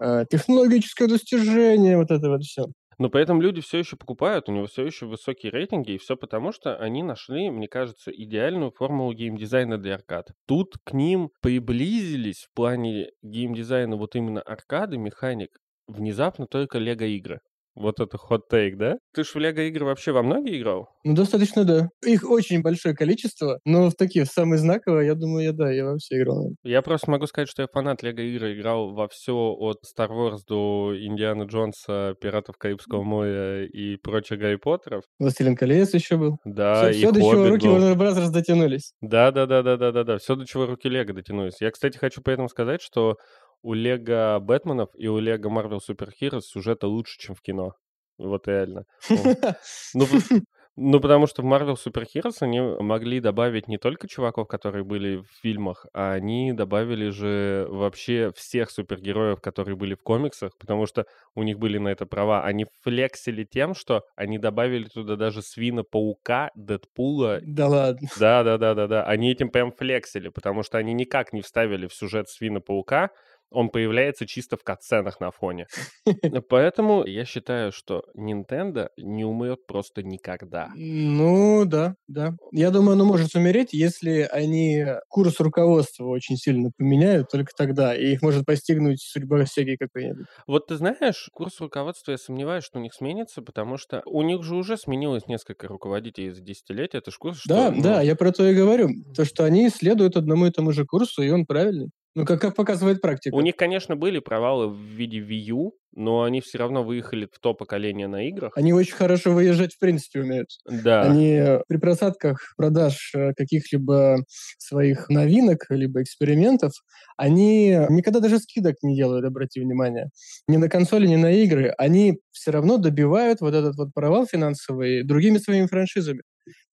[0.00, 2.66] э, технологическое достижение, вот это вот все.
[2.98, 6.16] Но при этом люди все еще покупают, у него все еще высокие рейтинги, и все
[6.16, 10.30] потому, что они нашли, мне кажется, идеальную формулу геймдизайна для аркад.
[10.46, 15.58] Тут к ним приблизились в плане геймдизайна вот именно аркады, механик,
[15.88, 17.40] внезапно только лего-игры.
[17.74, 18.96] Вот это хот-тейк, да?
[19.14, 20.88] Ты ж в лего-игры вообще во многие играл?
[21.04, 21.88] Ну, достаточно, да.
[22.04, 25.84] Их очень большое количество, но в такие, в самые знаковые, я думаю, я, да, я
[25.84, 26.50] во все играл.
[26.62, 30.92] Я просто могу сказать, что я фанат лего-игры, играл во все от Star Wars до
[30.96, 35.04] Индианы Джонса, Пиратов Карибского моря и прочих Гарри Поттеров.
[35.18, 36.36] Властелин колец еще был.
[36.44, 37.78] Да, все, и все до чего руки был.
[37.78, 38.30] Warner Bros.
[38.30, 38.92] дотянулись.
[39.00, 41.60] Да-да-да-да-да-да-да, все до чего руки Лего дотянулись.
[41.60, 43.16] Я, кстати, хочу при этом сказать, что
[43.62, 47.74] у Лего Бэтменов и у Лего Марвел Супер Heroes сюжета лучше, чем в кино.
[48.18, 48.84] Вот реально.
[49.08, 50.06] Ну,
[50.76, 55.16] ну, потому что в Marvel Super Heroes они могли добавить не только чуваков, которые были
[55.16, 61.04] в фильмах, а они добавили же вообще всех супергероев, которые были в комиксах, потому что
[61.34, 62.44] у них были на это права.
[62.44, 67.40] Они флексили тем, что они добавили туда даже Свина-паука, Дэдпула.
[67.42, 68.08] Да ладно.
[68.18, 69.04] Да, да, да, да, да.
[69.04, 73.10] Они этим прям флексили, потому что они никак не вставили в сюжет Свина-паука,
[73.52, 75.66] он появляется чисто в катсценах на фоне.
[76.48, 80.70] Поэтому я считаю, что Nintendo не умрет просто никогда.
[80.74, 82.34] Ну, да, да.
[82.52, 88.12] Я думаю, оно может умереть, если они курс руководства очень сильно поменяют, только тогда, и
[88.12, 90.26] их может постигнуть судьба всякий какой-нибудь.
[90.46, 94.42] Вот ты знаешь, курс руководства, я сомневаюсь, что у них сменится, потому что у них
[94.42, 97.48] же уже сменилось несколько руководителей за десятилетия, это же курс, что...
[97.48, 97.82] Да, ну...
[97.82, 98.90] да, я про то и говорю.
[99.14, 101.90] То, что они следуют одному и тому же курсу, и он правильный.
[102.14, 103.34] Ну, как, как показывает практика.
[103.34, 107.38] У них, конечно, были провалы в виде Wii U, но они все равно выехали в
[107.38, 108.52] то поколение на играх.
[108.56, 110.48] Они очень хорошо выезжать, в принципе, умеют.
[110.66, 111.02] Да.
[111.02, 114.24] Они при просадках продаж э, каких-либо
[114.58, 116.72] своих новинок, либо экспериментов,
[117.16, 120.10] они никогда даже скидок не делают, обрати внимание.
[120.48, 121.72] Ни на консоли, ни на игры.
[121.78, 126.22] Они все равно добивают вот этот вот провал финансовый другими своими франшизами.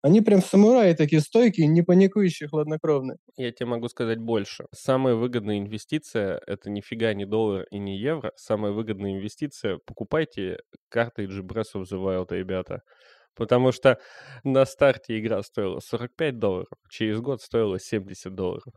[0.01, 3.17] Они прям самураи такие стойкие, не паникующие, хладнокровные.
[3.37, 4.65] Я тебе могу сказать больше.
[4.73, 8.31] Самая выгодная инвестиция— это нифига не доллар и не евро.
[8.35, 12.81] Самая выгодная инвестиция— покупайте карты Breath of the Wild, ребята.
[13.35, 13.99] Потому что
[14.43, 18.73] на старте игра стоила 45 долларов, через год стоила 70 долларов.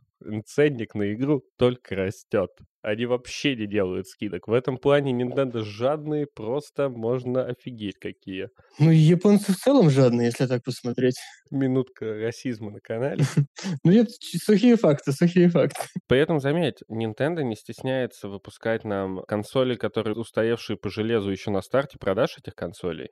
[0.46, 2.50] Ценник на игру только растет.
[2.82, 4.48] Они вообще не делают скидок.
[4.48, 8.48] В этом плане Nintendo жадные, просто можно офигеть какие.
[8.80, 11.14] Ну, японцы в целом жадные, если так посмотреть.
[11.50, 13.24] Минутка расизма на канале.
[13.84, 15.80] Ну, нет, сухие факты, сухие факты.
[16.08, 21.62] При этом, заметь, Nintendo не стесняется выпускать нам консоли, которые устоявшие по железу еще на
[21.62, 23.10] старте продаж этих консолей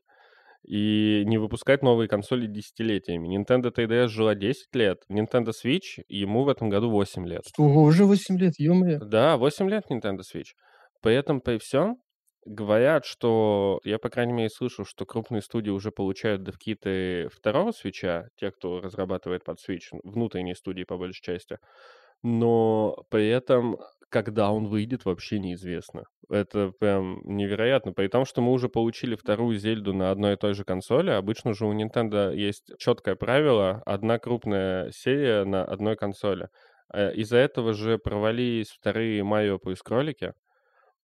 [0.64, 3.28] и не выпускать новые консоли десятилетиями.
[3.36, 7.42] Nintendo 3DS жила 10 лет, Nintendo Switch ему в этом году 8 лет.
[7.58, 8.98] Ого, уже 8 лет, ё-моё.
[9.00, 10.52] Да, 8 лет Nintendo Switch.
[11.02, 11.96] При этом, при всем,
[12.44, 18.28] говорят, что, я, по крайней мере, слышал, что крупные студии уже получают девкиты второго свеча,
[18.36, 21.58] те, кто разрабатывает под Switch, внутренние студии по большей части,
[22.22, 23.78] но при этом
[24.10, 26.04] когда он выйдет, вообще неизвестно.
[26.28, 27.92] Это прям невероятно.
[27.92, 31.10] При том, что мы уже получили вторую Зельду на одной и той же консоли.
[31.10, 36.48] Обычно же у Nintendo есть четкое правило, одна крупная серия на одной консоли.
[36.92, 40.32] Э, из-за этого же провалились вторые Марио плюс кролики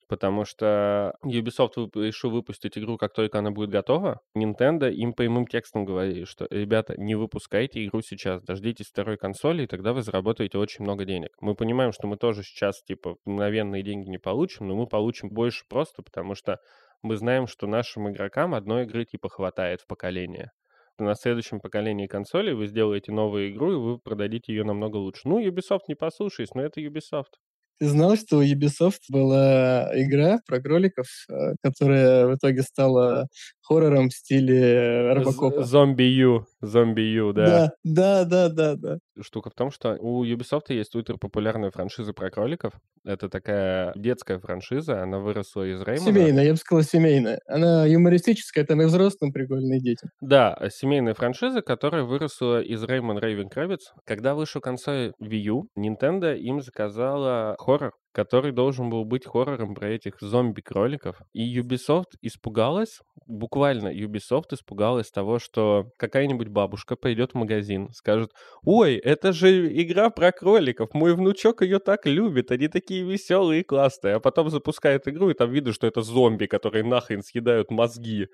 [0.08, 4.20] потому что Ubisoft решил выпустить игру, как только она будет готова.
[4.36, 9.66] Nintendo им прямым текстом говорили, что, ребята, не выпускайте игру сейчас, дождитесь второй консоли, и
[9.66, 11.30] тогда вы заработаете очень много денег.
[11.40, 15.64] Мы понимаем, что мы тоже сейчас, типа, мгновенные деньги не получим, но мы получим больше
[15.68, 16.58] просто, потому что
[17.02, 20.50] мы знаем, что нашим игрокам одной игры, типа, хватает в поколение
[20.98, 25.28] на следующем поколении консолей вы сделаете новую игру, и вы продадите ее намного лучше.
[25.28, 27.34] Ну, Ubisoft не послушаюсь, но это Ubisoft.
[27.80, 33.28] Ты знал, что у Ubisoft была игра про кроликов, э, которая в итоге стала
[33.66, 35.64] хоррором в стиле Робокопа?
[35.64, 36.46] Зомби Ю.
[36.60, 37.72] Зомби Ю, да.
[37.84, 38.98] Да, да, да, да.
[39.20, 42.74] Штука в том, что у Ubisoft есть популярная франшиза про кроликов.
[43.04, 46.12] Это такая детская франшиза, она выросла из Реймона.
[46.12, 47.40] Семейная, я бы сказал, семейная.
[47.46, 50.08] Она юмористическая, там и взрослым прикольные дети.
[50.20, 53.92] Да, семейная франшиза, которая выросла из Rayman Raven Kravitz.
[54.04, 59.90] Когда вышел консоль Wii U, Nintendo им заказала хоррор, который должен был быть хоррором про
[59.90, 61.20] этих зомби-кроликов.
[61.34, 68.30] И Ubisoft испугалась, буквально Ubisoft испугалась того, что какая-нибудь бабушка пойдет в магазин, скажет,
[68.62, 73.64] ой, это же игра про кроликов, мой внучок ее так любит, они такие веселые и
[73.64, 78.28] классные, а потом запускает игру, и там видно, что это зомби, которые нахрен съедают мозги.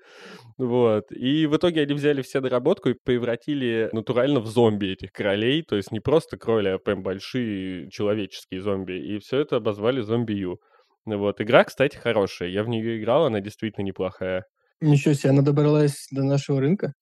[0.57, 1.11] Вот.
[1.11, 5.75] И в итоге они взяли все доработку и превратили натурально в зомби этих кролей, то
[5.75, 8.93] есть не просто кроли, а прям большие человеческие зомби.
[8.93, 10.59] И все это обозвали зомби Ю.
[11.05, 11.41] Вот.
[11.41, 12.49] Игра, кстати, хорошая.
[12.49, 14.45] Я в нее играл, она действительно неплохая.
[14.81, 16.93] Ничего себе, она добралась до нашего рынка?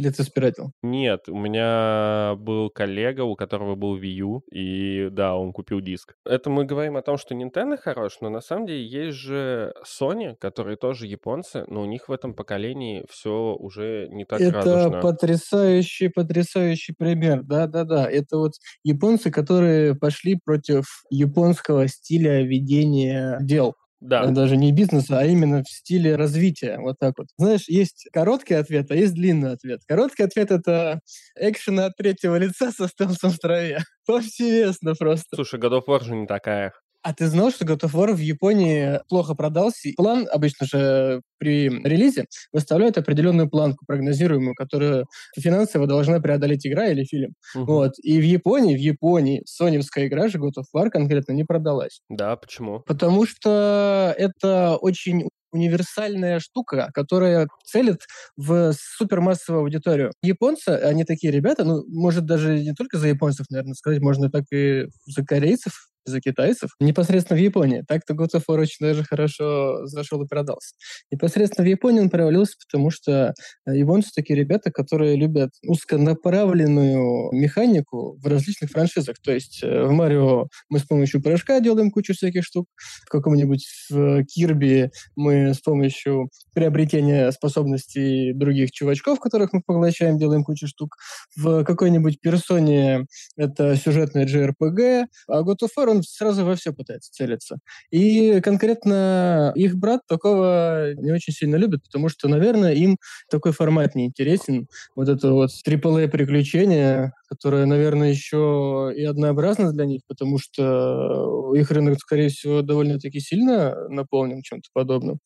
[0.00, 0.72] Или ты спиратил?
[0.82, 6.14] Нет, у меня был коллега, у которого был Wii U, и да, он купил диск.
[6.24, 10.36] Это мы говорим о том, что Nintendo хорош, но на самом деле есть же Sony,
[10.40, 15.00] которые тоже японцы, но у них в этом поколении все уже не так Это радужно.
[15.02, 17.42] потрясающий, потрясающий пример.
[17.42, 18.10] Да-да-да.
[18.10, 23.74] Это вот японцы, которые пошли против японского стиля ведения дел.
[24.00, 24.24] Да.
[24.24, 26.78] Э, Даже не бизнеса, а именно в стиле развития.
[26.78, 27.28] Вот так вот.
[27.36, 29.80] Знаешь, есть короткий ответ, а есть длинный ответ.
[29.86, 31.00] Короткий ответ— это
[31.36, 33.78] экшен от третьего лица со стелсом в траве.
[34.06, 35.36] Повсеместно просто.
[35.36, 36.72] Слушай, God of War же не такая.
[37.02, 39.90] А ты знал, что God of War в Японии плохо продался?
[39.96, 45.06] План обычно же при релизе выставляют определенную планку прогнозируемую, которую
[45.38, 47.34] финансово должна преодолеть игра или фильм.
[47.54, 47.64] Мгм.
[47.64, 47.92] Вот.
[48.02, 52.02] И в Японии, в Японии соневская игра же God of War конкретно не продалась.
[52.10, 52.80] Да, почему?
[52.80, 58.02] Потому что это очень универсальная штука, которая целит
[58.36, 60.12] в супермассовую аудиторию.
[60.22, 64.44] Японцы, они такие ребята, ну, может, даже не только за японцев, наверное, сказать, можно так
[64.52, 67.84] и за корейцев, за китайцев, непосредственно в Японии.
[67.86, 70.74] Так-то God of War очень даже хорошо зашел и продался.
[71.10, 73.34] Непосредственно в Японии он провалился, потому что
[73.66, 79.16] э, японцы такие ребята, которые любят узконаправленную механику в различных франшизах.
[79.22, 82.66] То есть э, в Марио мы с помощью прыжка делаем кучу всяких штук,
[83.06, 90.44] в каком-нибудь в Кирби мы с помощью приобретения способностей других чувачков, которых мы поглощаем, делаем
[90.44, 90.96] кучу штук.
[91.36, 97.12] В какой-нибудь персоне это сюжетная JRPG, а God of War он сразу во все пытается
[97.12, 97.58] целиться.
[97.90, 102.96] И конкретно их брат такого не очень сильно любит, потому что, наверное, им
[103.30, 104.66] такой формат не интересен.
[104.96, 111.70] Вот это вот AAA приключение, которое, наверное, еще и однообразно для них, потому что их
[111.70, 115.18] рынок, скорее всего, довольно-таки сильно наполнен чем-то подобным.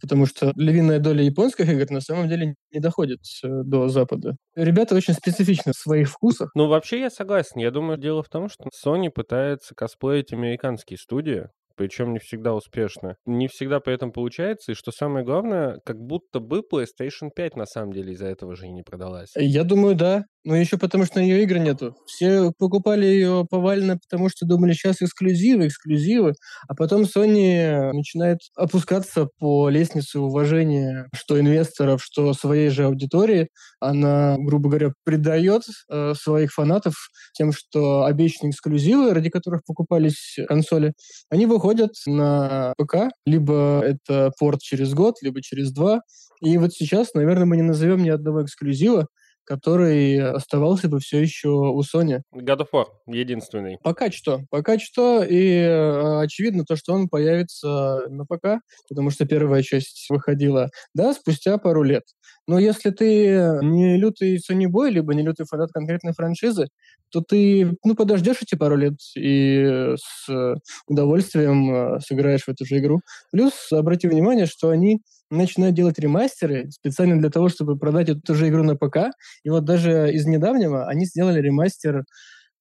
[0.00, 4.36] Потому что львиная доля японских игр на самом деле не доходит э, до Запада.
[4.54, 6.50] Ребята очень специфичны в своих вкусах.
[6.54, 7.60] Ну, вообще я согласен.
[7.60, 13.16] Я думаю, дело в том, что Sony пытается косплеить американские студии, причем не всегда успешно.
[13.26, 17.66] Не всегда при этом получается, и что самое главное, как будто бы PlayStation 5 на
[17.66, 19.32] самом деле из-за этого же и не продалась.
[19.36, 20.24] Я думаю, да.
[20.46, 21.96] Но еще потому, что ее игр нету.
[22.06, 26.34] Все покупали ее повально, потому что думали, сейчас эксклюзивы, эксклюзивы.
[26.68, 33.48] А потом Sony начинает опускаться по лестнице уважения, что инвесторов, что своей же аудитории.
[33.80, 36.94] Она, грубо говоря, предает э, своих фанатов
[37.32, 40.92] тем, что обещанные эксклюзивы, ради которых покупались консоли,
[41.28, 43.10] они выходят на ПК.
[43.24, 46.02] Либо это порт через год, либо через два.
[46.40, 49.08] И вот сейчас, наверное, мы не назовем ни одного эксклюзива,
[49.46, 52.20] который оставался бы все еще у Sony.
[52.34, 53.78] God of War единственный.
[53.82, 54.42] Пока что.
[54.50, 55.22] Пока что.
[55.22, 61.14] И э, очевидно то, что он появится на ПК, потому что первая часть выходила, да,
[61.14, 62.02] спустя пару лет.
[62.48, 66.68] Но если ты не лютый Sony Boy, либо не лютый фанат конкретной франшизы,
[67.10, 72.78] то ты, ну, подождешь эти пару лет и с удовольствием э, сыграешь в эту же
[72.78, 73.00] игру.
[73.32, 78.48] Плюс обрати внимание, что они начинают делать ремастеры специально для того, чтобы продать эту же
[78.48, 79.10] игру на ПК.
[79.44, 82.04] И вот даже из недавнего они сделали ремастер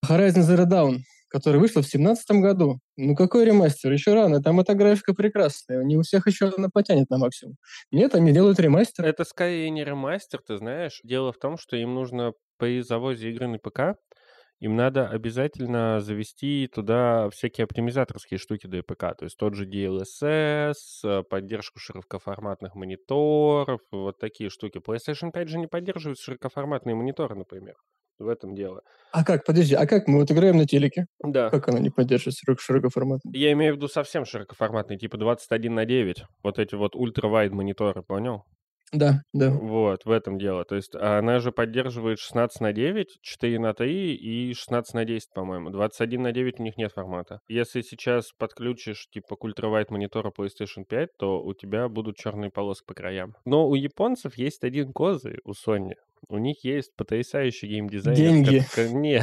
[0.06, 2.80] Horizon Zero Dawn, который вышла в 2017 году.
[2.98, 3.92] Ну какой ремастер?
[3.92, 4.42] Еще рано.
[4.42, 5.84] Там эта графика прекрасная.
[5.84, 7.56] Не у всех еще она потянет на максимум.
[7.92, 9.06] Нет, они делают ремастер.
[9.06, 11.00] Это скорее не ремастер, ты знаешь.
[11.04, 13.98] Дело в том, что им нужно при завозе игры на ПК
[14.60, 20.74] им надо обязательно завести туда всякие оптимизаторские штуки для ПК, то есть тот же DLSS,
[21.04, 24.80] э, поддержку широкоформатных мониторов, вот такие штуки.
[24.80, 27.76] PlayStation 5 же не поддерживает широкоформатные мониторы, например.
[28.18, 28.82] В этом дело.
[29.12, 31.06] А как, подожди, а как мы вот играем на телеке?
[31.22, 31.50] Да.
[31.50, 33.38] Как она не поддерживает широк- широкоформатный?
[33.38, 36.24] Я имею в виду совсем широкоформатные, типа 21 на 9.
[36.42, 38.44] Вот эти вот ультра-вайд мониторы, понял?
[38.96, 39.52] Да, да.
[39.52, 40.64] Вот, в этом дело.
[40.64, 45.34] То есть она же поддерживает 16 на 9, 4 на 3 и 16 на 10,
[45.34, 45.70] по-моему.
[45.70, 47.40] 21 на 9 у них нет формата.
[47.50, 52.86] Если сейчас подключишь типа к ультравайт монитора PlayStation 5, то у тебя будут черные полоски
[52.86, 53.34] по краям.
[53.44, 55.96] Но у японцев есть один козырь, у Sony.
[56.28, 58.18] У них есть потрясающий геймдизайнер.
[58.18, 58.64] Деньги.
[58.74, 59.22] Как, не,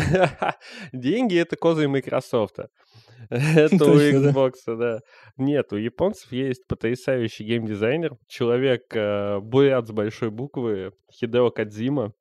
[0.93, 2.59] деньги это козы Microsoft.
[3.31, 5.01] Это у Xbox, да.
[5.37, 12.13] Нет, у японцев есть потрясающий геймдизайнер, человек, э, бурят с большой буквы, Хидео Кадзима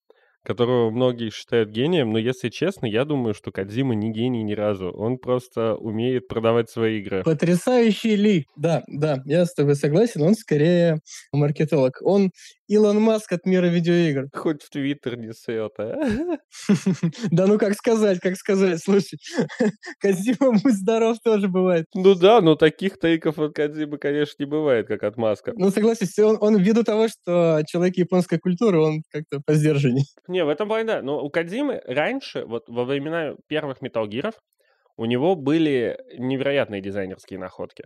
[0.44, 4.90] которого многие считают гением, но если честно, я думаю, что Кадзима не гений ни разу.
[4.92, 7.24] Он просто умеет продавать свои игры.
[7.24, 8.48] Потрясающий Ли.
[8.56, 10.22] Да, да, я с тобой согласен.
[10.24, 11.00] Он скорее
[11.32, 12.00] маркетолог.
[12.02, 12.32] Он
[12.72, 14.30] Илон Маск от мира видеоигр.
[14.34, 16.38] Хоть в Твиттер не сет, а?
[17.32, 19.20] Да ну как сказать, как сказать, слушай.
[20.00, 21.86] Кадзима, будь здоров, тоже бывает.
[21.94, 25.52] Ну да, но таких тейков от Кадзимы, конечно, не бывает, как от Маска.
[25.54, 30.06] Ну согласись, он, он ввиду того, что человек японской культуры, он как-то поздержанней.
[30.30, 31.02] Не, в этом плане, да.
[31.02, 34.34] Но у Кадзимы раньше, вот во времена первых Gear,
[34.96, 37.86] у него были невероятные дизайнерские находки.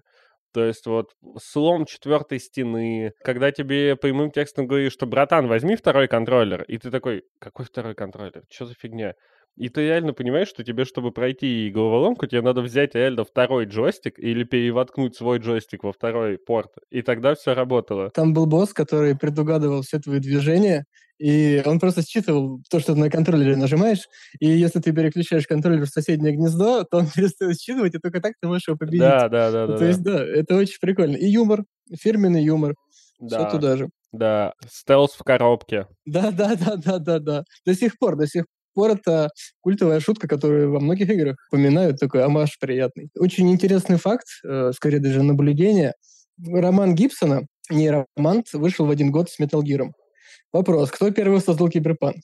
[0.55, 6.07] То есть вот слом четвертой стены, когда тебе прямым текстом говоришь, что братан, возьми второй
[6.07, 8.43] контроллер, и ты такой, какой второй контроллер?
[8.49, 9.15] Что за фигня?
[9.57, 14.19] И ты реально понимаешь, что тебе, чтобы пройти головоломку, тебе надо взять реально второй джойстик
[14.19, 18.09] или перевоткнуть свой джойстик во второй порт, и тогда все работало.
[18.09, 20.85] Там был босс, который предугадывал все твои движения,
[21.17, 25.85] и он просто считывал то, что ты на контроллере нажимаешь, и если ты переключаешь контроллер
[25.85, 28.99] в соседнее гнездо, то он перестает считывать, и только так ты можешь его победить.
[28.99, 29.61] Да, да, да.
[29.61, 29.87] Ну, да то да.
[29.87, 31.15] есть, да, это очень прикольно.
[31.15, 31.63] И юмор,
[31.97, 32.75] фирменный юмор,
[33.19, 33.47] да.
[33.47, 33.89] все туда же.
[34.11, 35.87] Да, стелс в коробке.
[36.05, 37.43] Да, да, да, да, да, да.
[37.65, 39.29] До сих пор, до сих пор это
[39.61, 43.09] культовая шутка, которую во многих играх упоминают, такой амаш приятный.
[43.17, 45.93] Очень интересный факт, э, скорее даже наблюдение.
[46.45, 49.89] Роман Гибсона, не роман, вышел в один год с Metal Gear.
[50.53, 52.17] Вопрос, кто первый создал киберпанк?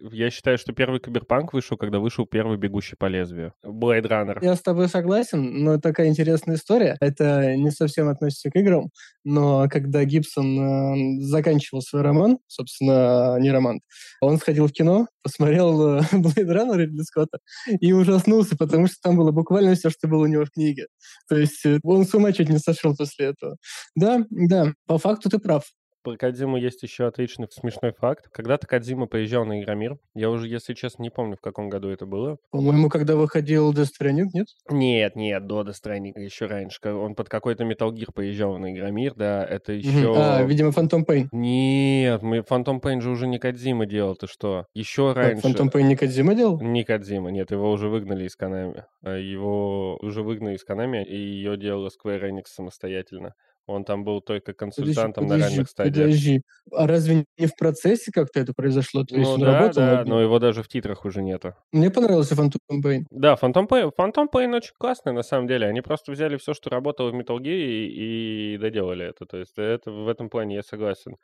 [0.00, 3.54] Я считаю, что первый киберпанк вышел, когда вышел первый «Бегущий по лезвию».
[3.64, 4.38] Blade Runner.
[4.42, 6.96] Я с тобой согласен, но такая интересная история.
[7.00, 8.90] Это не совсем относится к играм,
[9.24, 13.80] но когда Гибсон э, заканчивал свой роман, собственно, не роман,
[14.20, 19.16] он сходил в кино, посмотрел э, Blade Runner Ридли Скотта и ужаснулся, потому что там
[19.16, 20.86] было буквально все, что было у него в книге.
[21.28, 23.56] То есть э, он с ума чуть не сошел после этого.
[23.94, 25.64] Да, да, по факту ты прав.
[26.02, 28.28] Про Кадзиму есть еще отличный смешной факт.
[28.30, 29.98] Когда-то Кадзима поезжал на Игромир.
[30.14, 32.38] Я уже, если честно, не помню, в каком году это было.
[32.50, 34.46] По-моему, когда выходил Death Stranding, нет?
[34.70, 36.78] Нет, нет, до Death Stranding, еще раньше.
[36.84, 40.14] Он под какой-то Metal Gear поезжал на Игромир, да, это еще...
[40.16, 41.28] А, видимо, Phantom Pain.
[41.32, 44.66] Нет, мы Phantom Pain же уже не Кадзима делал, ты что?
[44.74, 45.42] Еще раньше.
[45.42, 46.60] Так, Phantom Pain не Кадзима делал?
[46.60, 48.84] Не Кадзима, нет, его уже выгнали из Канами.
[49.02, 53.34] Его уже выгнали из Канами, и ее делала Square Enix самостоятельно.
[53.68, 56.06] Он там был только консультантом подожди, на ранних стадиях.
[56.06, 59.04] Подожди, а разве не в процессе как-то это произошло?
[59.04, 61.54] То есть ну он да, работал да, но его даже в титрах уже нету.
[61.70, 63.02] Мне понравился Phantom Pain.
[63.10, 65.66] Да, Phantom Pain, Phantom Pain очень классный на самом деле.
[65.66, 69.26] Они просто взяли все, что работало в Metal Gear и, и доделали это.
[69.26, 71.16] То есть это в этом плане я согласен.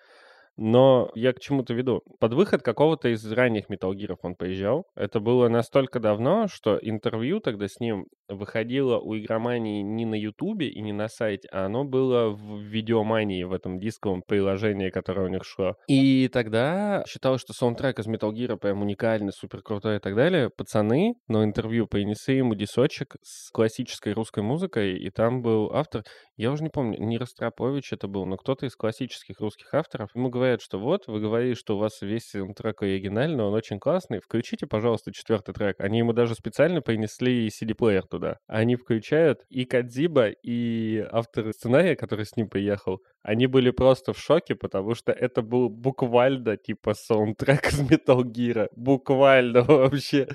[0.57, 2.03] Но я к чему-то веду.
[2.21, 4.87] Под выход какого-то из ранних Gear'ов он поезжал.
[4.95, 10.69] Это было настолько давно, что интервью тогда с ним выходило у игромании не на Ютубе
[10.69, 15.31] и не на сайте, а оно было в видеомании, в этом дисковом приложении, которое у
[15.31, 15.75] них шло.
[15.89, 20.51] И тогда считалось, что саундтрек из Metal Gear прям уникальный, супер крутой и так далее.
[20.51, 26.03] Пацаны на интервью принесли ему дисочек с классической русской музыкой, и там был автор,
[26.37, 30.11] я уже не помню, не Ростропович это был, но кто-то из классических русских авторов.
[30.15, 34.21] Ему говорят, что вот, вы говорили, что у вас весь трек оригинальный, он очень классный,
[34.21, 35.77] включите, пожалуйста, четвертый трек.
[35.81, 38.39] Они ему даже специально принесли CD-плеер туда.
[38.47, 44.19] Они включают и Кадзиба, и автор сценария, который с ним приехал, они были просто в
[44.19, 48.69] шоке, потому что это был буквально типа саундтрек из Metal Gear.
[48.77, 50.29] Буквально вообще.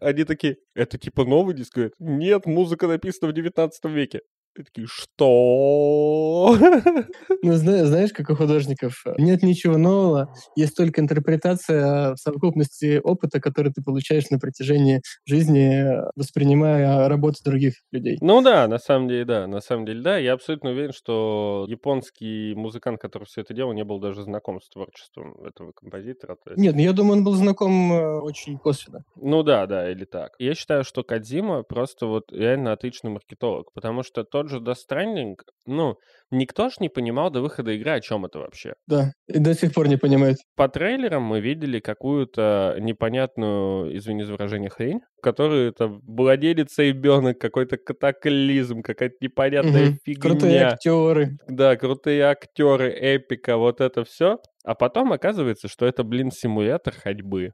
[0.00, 1.74] Они такие, это типа новый диск?
[1.74, 4.20] Говорят, нет, музыка написана в 19 веке.
[4.58, 6.56] И такие, что?
[7.42, 13.40] Ну, зна- знаешь, как у художников, нет ничего нового, есть только интерпретация в совокупности опыта,
[13.40, 15.84] который ты получаешь на протяжении жизни,
[16.16, 18.18] воспринимая работу других людей.
[18.20, 19.46] Ну да, на самом деле, да.
[19.46, 20.18] На самом деле, да.
[20.18, 24.68] Я абсолютно уверен, что японский музыкант, который все это делал, не был даже знаком с
[24.68, 26.36] творчеством этого композитора.
[26.42, 29.04] то есть- Нет, ну я думаю, он был знаком э, очень косвенно.
[29.16, 30.32] Ну да, да, или так.
[30.38, 35.34] Я считаю, что Кадзима просто вот реально отличный маркетолог, потому что тот же Death Stranding,
[35.66, 35.96] ну,
[36.30, 38.74] никто ж не понимал до выхода игры, о чем это вообще.
[38.86, 40.36] Да, и до сих пор не понимает.
[40.56, 47.38] По трейлерам мы видели какую-то непонятную, извини за выражение, хрень, в которой это владелец ребенок,
[47.38, 49.98] какой-то катаклизм, какая-то непонятная Мгм.
[50.04, 50.20] фигня.
[50.22, 51.28] Крутые актеры.
[51.48, 54.38] Да, крутые актеры, эпика, вот это все.
[54.64, 57.52] А потом оказывается, что это, блин, симулятор ходьбы.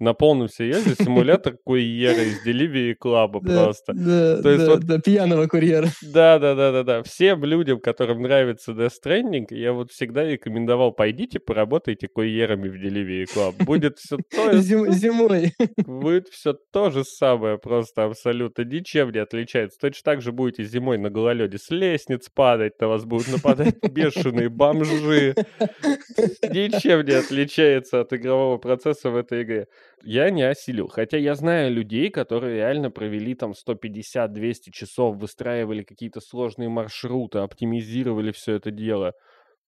[0.00, 3.92] На полном серьезе симулятор курьера из Delivery Club просто.
[3.94, 5.88] Да, То есть да, вот да, пьяного курьера.
[6.02, 7.02] да, да, да, да, да.
[7.02, 13.26] Всем людям, которым нравится Death Stranding, я вот всегда рекомендовал, пойдите, поработайте курьерами в Delivery
[13.34, 13.64] Club.
[13.64, 15.52] Будет все то, Зим- Зимой.
[15.86, 19.78] будет все то же самое, просто абсолютно ничем не отличается.
[19.80, 24.48] Точно так же будете зимой на гололеде с лестниц падать, на вас будут нападать бешеные
[24.48, 25.34] бомжи.
[26.42, 29.66] Ничем не отличается от игрового процесса в этой игре.
[30.02, 30.88] Я не осилил.
[30.88, 38.32] Хотя я знаю людей, которые реально провели там 150-200 часов, выстраивали какие-то сложные маршруты, оптимизировали
[38.32, 39.14] все это дело.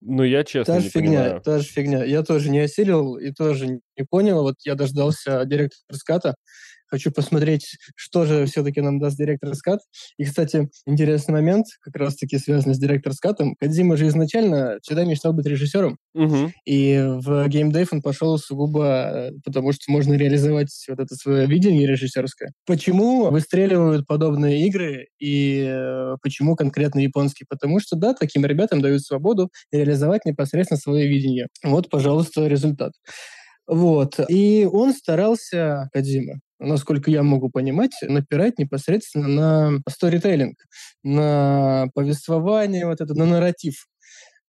[0.03, 1.41] Но я честно Та же не фигня, понимаю.
[1.43, 2.05] та же фигня.
[2.05, 4.43] Я тоже не осилил и тоже не понял.
[4.43, 6.35] Вот я дождался директора ската.
[6.89, 9.81] Хочу посмотреть, что же все-таки нам даст директор скат.
[10.19, 13.57] И, кстати, интересный момент, как раз-таки связанный с директор скатом.
[13.59, 15.99] Кадзима же изначально всегда мечтал быть режиссером.
[16.15, 16.53] Мгм.
[16.65, 21.87] И в геймдев он пошел сугубо э, потому, что можно реализовать вот это свое видение
[21.87, 22.53] режиссерское.
[22.67, 27.47] Почему выстреливают подобные игры и э, почему конкретно японские?
[27.49, 31.49] Потому что, да, таким ребятам дают свободу реализовать непосредственно свое видение.
[31.63, 32.93] Вот, пожалуйста, результат.
[33.67, 34.21] Вот.
[34.29, 40.59] И он старался, Кадзима, насколько я могу понимать, напирать непосредственно на сторителлинг,
[41.03, 43.87] на повествование, вот это, на нарратив.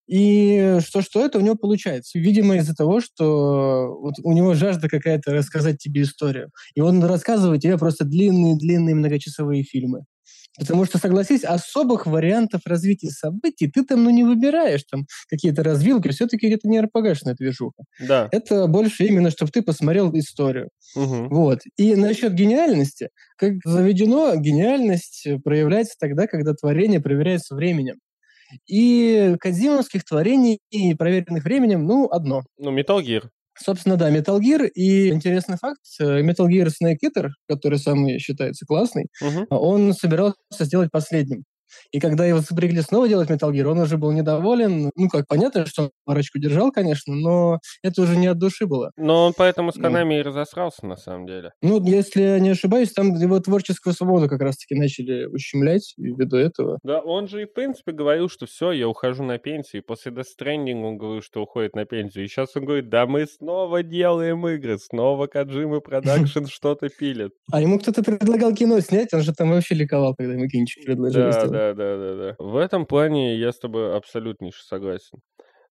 [0.08, 2.18] И что-что это у него получается.
[2.20, 6.50] Видимо, из-за того, что вот у него жажда какая-то рассказать тебе историю.
[6.76, 10.06] И он рассказывает тебе просто длинные-длинные многочасовые фильмы.
[10.58, 16.10] Потому что, согласись, особых вариантов развития событий ты там, ну, не выбираешь, там, какие-то развилки.
[16.10, 17.84] Все-таки это не РПГшная движуха.
[18.00, 18.28] Да.
[18.32, 20.70] Это больше именно, чтобы ты посмотрел историю.
[20.96, 21.30] Мгм.
[21.30, 21.60] Вот.
[21.78, 27.98] И насчет гениальности, как заведено, гениальность проявляется тогда, когда творение проверяется временем.
[28.68, 32.44] И кадзимовских творений, и проверенных временем, ну, одно.
[32.58, 33.26] Ну, Metal Gear.
[33.60, 34.68] Собственно, да, Metal Gear.
[34.68, 39.48] И интересный факт, э, Metal Gear Snake Eater, который самый считается классный, Мгм.
[39.50, 41.44] он собирался сделать последним.
[41.92, 44.92] И когда его запрягли снова делать Metal Gear, он уже был недоволен.
[44.96, 48.92] Ну, как, понятно, что он парочку держал, конечно, но это уже не от души было.
[48.98, 49.88] Но он поэтому с Ну.
[49.88, 51.52] Konami и разосрался, на самом деле.
[51.62, 56.80] Ну, если я не ошибаюсь, там его творческую свободу как раз-таки начали ущемлять ввиду этого.
[56.84, 59.82] Да, он же и в принципе говорил, что все, я ухожу на пенсию.
[59.82, 62.26] И после Death Stranding он говорил, что уходит на пенсию.
[62.26, 67.34] И сейчас он говорит, да мы снова делаем игры, снова Kojima Production что-то пилит.
[67.52, 71.24] А ему кто-то предлагал кино снять, он же там вообще ликовал, когда ему кинчик предложили
[71.24, 71.52] Да, сделать.
[71.74, 72.36] Да, да, да, да.
[72.40, 75.20] В этом плане я с тобой абсолютнейше согласен.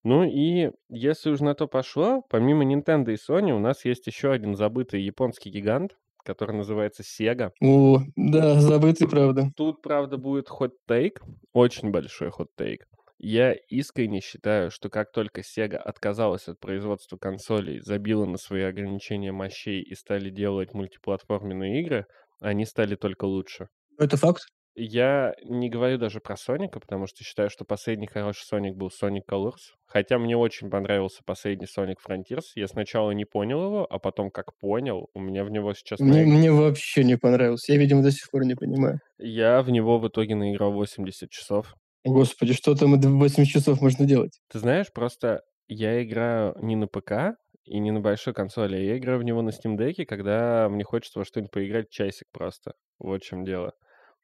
[0.04, 4.30] Ну и если уж на то пошло, помимо Nintendo и Sony, у нас есть еще
[4.30, 7.50] один забытый японский гигант, который называется Sega.
[7.60, 9.50] О, да, забытый, правда.
[9.56, 11.20] Тут, правда, будет хот-тейк,
[11.52, 12.86] очень большой хот-тейк.
[13.18, 19.32] Я искренне считаю, что как только Sega отказалась от производства консолей, забила на свои ограничения
[19.32, 22.06] мощей и стали делать мультиплатформенные игры,
[22.40, 23.68] они стали только лучше.
[23.98, 24.42] Это факт.
[24.78, 29.22] Я не говорю даже про Соника, потому что считаю, что последний хороший Соник был Sonic
[29.28, 29.72] Colors.
[29.86, 32.42] Хотя мне очень понравился последний Sonic Frontiers.
[32.54, 35.98] Я сначала не понял его, а потом как понял, у меня в него сейчас...
[35.98, 37.72] Мне, моя- мне вообще не понравился.
[37.72, 39.00] Я, видимо, до сих пор не понимаю.
[39.18, 41.74] Я в него в итоге наиграл 80 часов.
[42.04, 44.38] Господи, что там и 8 часов можно делать?
[44.52, 48.98] Ты знаешь, просто я играю не на ПК и не на большой консоли, а я
[48.98, 52.74] играю в него на Steam Deck, когда мне хочется во что-нибудь поиграть часик просто.
[52.98, 53.72] Вот в чем дело.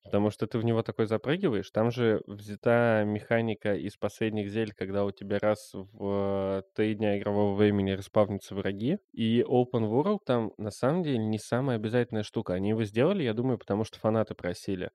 [0.05, 5.05] Потому что ты в него такой запрыгиваешь, там же взята механика из последних зель, когда
[5.05, 10.71] у тебя раз в три дня игрового времени респавнятся враги, и Open World там на
[10.73, 12.55] самом деле не самая обязательная штука.
[12.55, 14.91] Они его сделали, я думаю, потому что фанаты просили.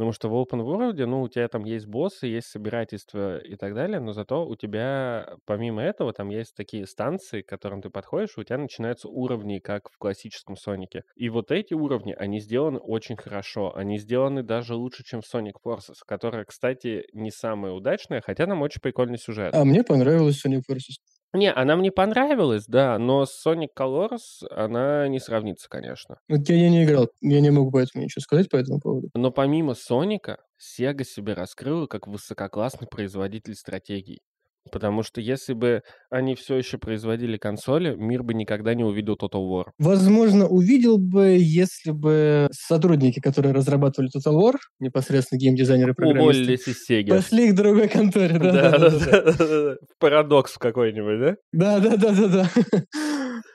[0.00, 3.74] Потому что в Open World, ну, у тебя там есть боссы, есть собирательство и так
[3.74, 8.30] далее, но зато у тебя, помимо этого, там есть такие станции, к которым ты подходишь,
[8.34, 11.02] и у тебя начинаются уровни, как в классическом Сонике.
[11.16, 13.76] И вот эти уровни, они сделаны очень хорошо.
[13.76, 18.62] Они сделаны даже лучше, чем в Sonic Forces, которая, кстати, не самая удачная, хотя там
[18.62, 19.54] очень прикольный сюжет.
[19.54, 20.96] А мне понравилось Sonic Forces.
[21.32, 26.18] Не, она мне понравилась, да, но Sonic Colors она не сравнится, конечно.
[26.28, 29.10] Вот я, я не играл, я не могу поэтому ничего сказать по этому поводу.
[29.14, 34.22] Но помимо Соника, Sega себя раскрыла как высококлассный производитель стратегий.
[34.70, 39.40] Потому что если бы они все еще производили консоли, мир бы никогда не увидел Total
[39.42, 39.64] War.
[39.78, 46.90] Возможно, увидел бы, если бы сотрудники, которые разрабатывали Total War, непосредственно геймдизайнеры программисты, Уволились из
[46.90, 47.16] Sega.
[47.16, 48.38] пошли к другой конторе.
[48.40, 49.76] Да, да, да, да.
[49.98, 51.36] Парадокс какой-нибудь, да?
[51.52, 52.50] Да, да, да, да, да.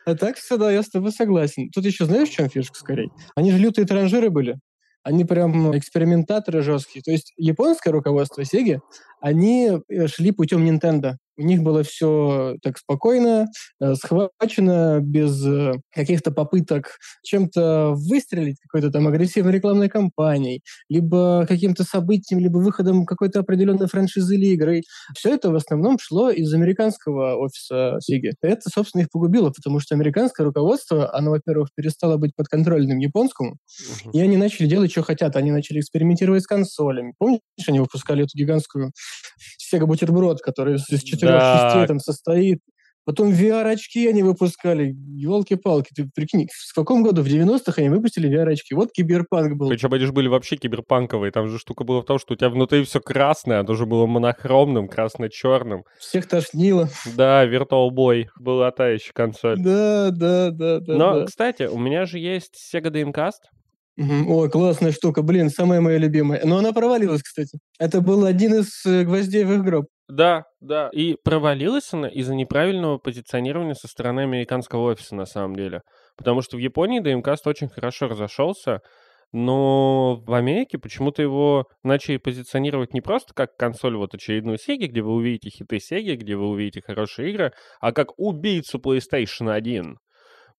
[0.06, 1.70] А так все, да, я с тобой согласен.
[1.74, 3.10] Тут еще знаешь, в чем фишка скорее?
[3.36, 4.58] Они же лютые транжиры были.
[5.06, 7.04] Они прям экспериментаторы жесткие.
[7.04, 8.80] То есть японское руководство Sega,
[9.22, 11.18] они э, шли путем Nintendo.
[11.38, 13.48] У них было все так спокойно,
[13.82, 21.84] э, схвачено, без э, каких-то попыток чем-то выстрелить, какой-то там агрессивной рекламной кампанией, либо каким-то
[21.84, 24.82] событием, либо выходом какой-то определенной франшизы или игры.
[25.18, 28.32] Все это в основном шло из американского офиса Sega.
[28.42, 34.12] Это, собственно, их погубило, потому что американское руководство, оно, во-первых, перестало быть подконтрольным японскому, uh-huh.
[34.14, 35.36] и они начали делать, что хотят.
[35.36, 37.14] Они начали экспериментировать с консолями.
[37.18, 38.92] Помнишь, они выпускали эту гигантскую
[39.62, 41.70] Sega бутерброд, который из четырех да.
[41.70, 42.60] частей там состоит.
[43.06, 44.96] Потом VR-очки они выпускали.
[45.16, 47.22] Елки-палки, ты прикинь, в каком году?
[47.22, 48.74] В 90-х они выпустили VR-очки.
[48.74, 49.70] Вот киберпанк был.
[49.70, 51.32] Причем они же были вообще киберпанковые.
[51.32, 54.08] Там же штука была в том, что у тебя внутри все красное, оно же было
[54.08, 55.84] монохромным, красно-черным.
[56.00, 56.90] Всех тошнило.
[57.16, 59.60] Да, Virtual Boy была та еще консоль.
[59.60, 60.96] Да, да, да, да.
[60.96, 61.26] Но, да.
[61.26, 63.55] кстати, у меня же есть Sega Dreamcast.
[63.98, 64.26] Угу.
[64.28, 66.42] Ой, классная штука, блин, самая моя любимая.
[66.44, 67.60] Но она провалилась, кстати.
[67.80, 69.86] Это был один из э, гвоздей в их гроб.
[70.08, 70.90] Да, да.
[70.94, 75.82] И провалилась она из-за неправильного позиционирования со стороны американского офиса, на самом деле.
[76.18, 78.82] Потому что в Японии Dreamcast очень хорошо разошелся,
[79.32, 85.02] но в Америке почему-то его начали позиционировать не просто как консоль вот очередную Sega, где
[85.02, 89.98] вы увидите хиты Sega, где вы увидите хорошие игры, а как убийцу PlayStation 1.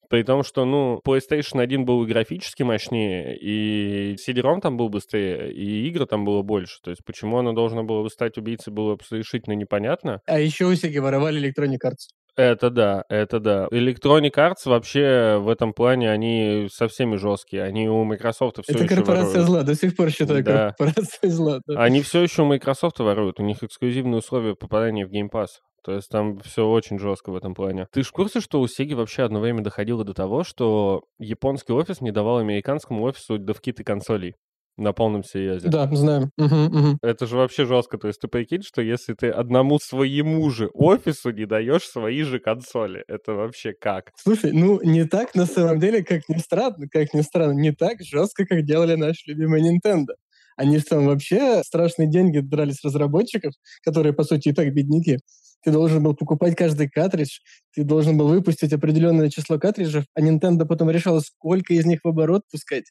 [0.08, 5.52] При том, что, ну, PlayStation 1 был и графически мощнее, и CD-ROM там был быстрее,
[5.52, 6.80] и игры там было больше.
[6.82, 10.20] То есть почему оно должно было стать убийцей, было совершенно непонятно.
[10.26, 12.08] А еще у Sega воровали Electronic Arts.
[12.36, 13.66] Это да, это да.
[13.72, 17.62] Electronic Arts вообще в этом плане, они со всеми жесткие.
[17.62, 19.46] Они у Microsoft все Это еще корпорация воруют.
[19.46, 20.74] зла, до сих пор считаю да.
[20.76, 21.60] корпорацией зла.
[21.66, 21.82] Да.
[21.82, 23.40] Они все еще у Microsoft воруют.
[23.40, 25.46] У них эксклюзивные условия попадания в Game Pass.
[25.82, 27.86] То есть там все очень жестко в этом плане.
[27.92, 32.00] Ты в курсе, что у Сеги вообще одно время доходило до того, что японский офис
[32.00, 34.34] не давал американскому офису девкиты консолей?
[34.78, 35.68] На полном серьезе.
[35.68, 36.30] Да, знаю.
[36.36, 36.98] Угу, угу.
[37.02, 37.96] Это же вообще жестко.
[37.96, 42.40] То есть ты прикинь, что если ты одному своему же офису не даешь свои же
[42.40, 44.10] консоли, это вообще как?
[44.16, 48.02] Слушай, ну не так на самом деле, как ни странно, как ни странно, не так
[48.02, 50.12] жестко, как делали наши любимые Nintendo.
[50.56, 55.20] Они там вообще страшные деньги драли с разработчиков, которые, по сути, и так бедняки
[55.62, 57.38] ты должен был покупать каждый картридж,
[57.74, 62.08] ты должен был выпустить определенное число картриджей, а Nintendo потом решала, сколько из них в
[62.08, 62.84] оборот пускать.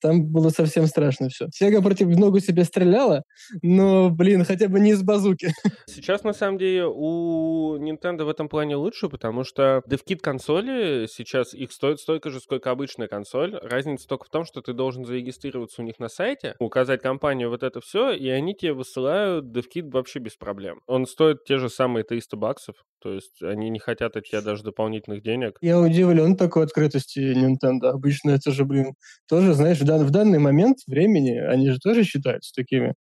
[0.00, 1.46] Там было совсем страшно все.
[1.46, 3.24] Sega против ногу себе стреляла,
[3.62, 5.48] но, блин, хотя бы не из базуки.
[5.86, 11.54] Сейчас, на самом деле, у Nintendo в этом плане лучше, потому что DevKit консоли сейчас
[11.54, 13.58] их стоит столько же, сколько обычная консоль.
[13.62, 17.62] Разница только в том, что ты должен зарегистрироваться у них на сайте, указать компанию вот
[17.62, 20.80] это все, и они тебе высылают DevKit вообще без проблем.
[20.86, 22.76] Он стоит те же самые 300 баксов.
[23.00, 25.58] То есть они не хотят от тебя даже дополнительных денег.
[25.60, 27.90] Я удивлен такой открытости Nintendo.
[27.90, 28.94] Обычно это же, блин,
[29.28, 32.94] тоже, знаешь, в, дан, в данный момент времени они же тоже считаются такими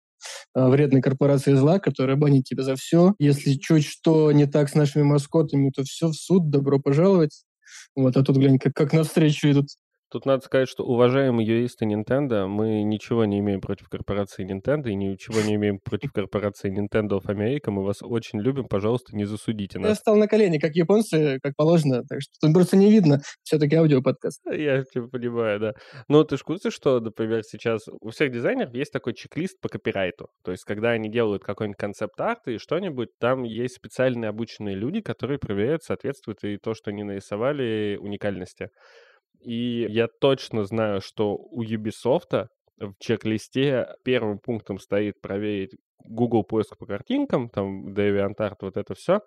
[0.54, 3.14] а, вредной корпорацией зла, которая банит тебя за все.
[3.18, 7.44] Если чуть что не так с нашими маскотами, то все в суд, добро пожаловать.
[7.94, 9.68] Вот, а тут, глянь, как, как навстречу идут.
[10.16, 14.94] Тут надо сказать, что уважаемые юристы Nintendo, мы ничего не имеем против корпорации Nintendo и
[14.94, 17.70] ничего не имеем против корпорации Nintendo of America.
[17.70, 19.90] Мы вас очень любим, пожалуйста, не засудите нас.
[19.90, 23.20] Я стал на колени, как японцы, как положено, так что тут просто не видно.
[23.42, 24.40] Все-таки аудиоподкаст.
[24.50, 25.72] Я тебя понимаю, да.
[26.08, 30.28] Но ты ж курсе, что, например, сейчас у всех дизайнеров есть такой чек-лист по копирайту.
[30.42, 35.38] То есть, когда они делают какой-нибудь концепт-арт и что-нибудь, там есть специальные обученные люди, которые
[35.38, 38.70] проверяют, соответствует и то, что они нарисовали, уникальности.
[39.46, 46.76] И я точно знаю, что у Ubisoft в чек-листе первым пунктом стоит проверить Google поиск
[46.76, 49.20] по картинкам, там DeviantArt, вот это все.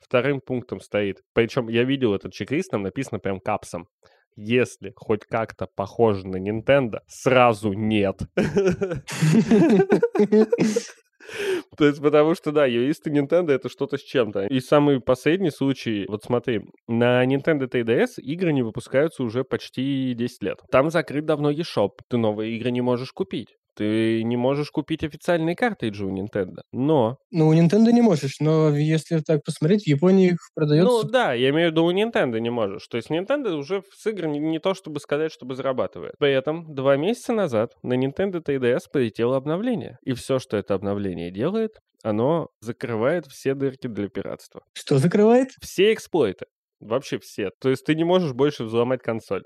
[0.00, 3.86] Вторым пунктом стоит, причем я видел этот чек-лист, там написано прям капсом.
[4.34, 8.22] Если хоть как-то похоже на Nintendo, сразу нет.
[11.76, 14.46] То есть, потому что, да, юристы Nintendo это что-то с чем-то.
[14.46, 20.42] И самый последний случай, вот смотри, на Nintendo 3DS игры не выпускаются уже почти 10
[20.42, 20.58] лет.
[20.70, 23.56] Там закрыт давно eShop, ты новые игры не можешь купить.
[23.74, 27.18] Ты не можешь купить официальные картриджи у Nintendo, но...
[27.30, 30.90] Ну, у Nintendo не можешь, но если так посмотреть, в Японии их продается...
[30.90, 32.86] Ну, да, я имею в виду, у Nintendo не можешь.
[32.88, 36.14] То есть Nintendo уже с игр не, не то, чтобы сказать, чтобы зарабатывает.
[36.18, 39.98] При этом два месяца назад на Nintendo 3DS полетело обновление.
[40.04, 44.62] И все, что это обновление делает, оно закрывает все дырки для пиратства.
[44.72, 45.50] Что закрывает?
[45.60, 46.46] Все эксплойты.
[46.80, 47.50] Вообще все.
[47.60, 49.44] То есть ты не можешь больше взломать консоль.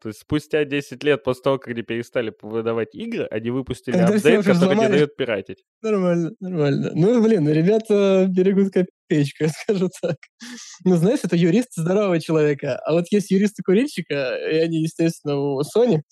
[0.00, 4.14] То есть спустя 10 лет после того, как они перестали выдавать игры, они выпустили Когда
[4.14, 4.86] апдейт, который взломали.
[4.86, 5.64] не дает пиратить.
[5.82, 6.92] Нормально, нормально.
[6.94, 10.16] Ну, блин, ребята берегут копеечку, я скажу так.
[10.84, 12.78] Ну, знаешь, это юрист здорового человека.
[12.84, 16.02] А вот есть юристы курильщика, и они, естественно, у Sony,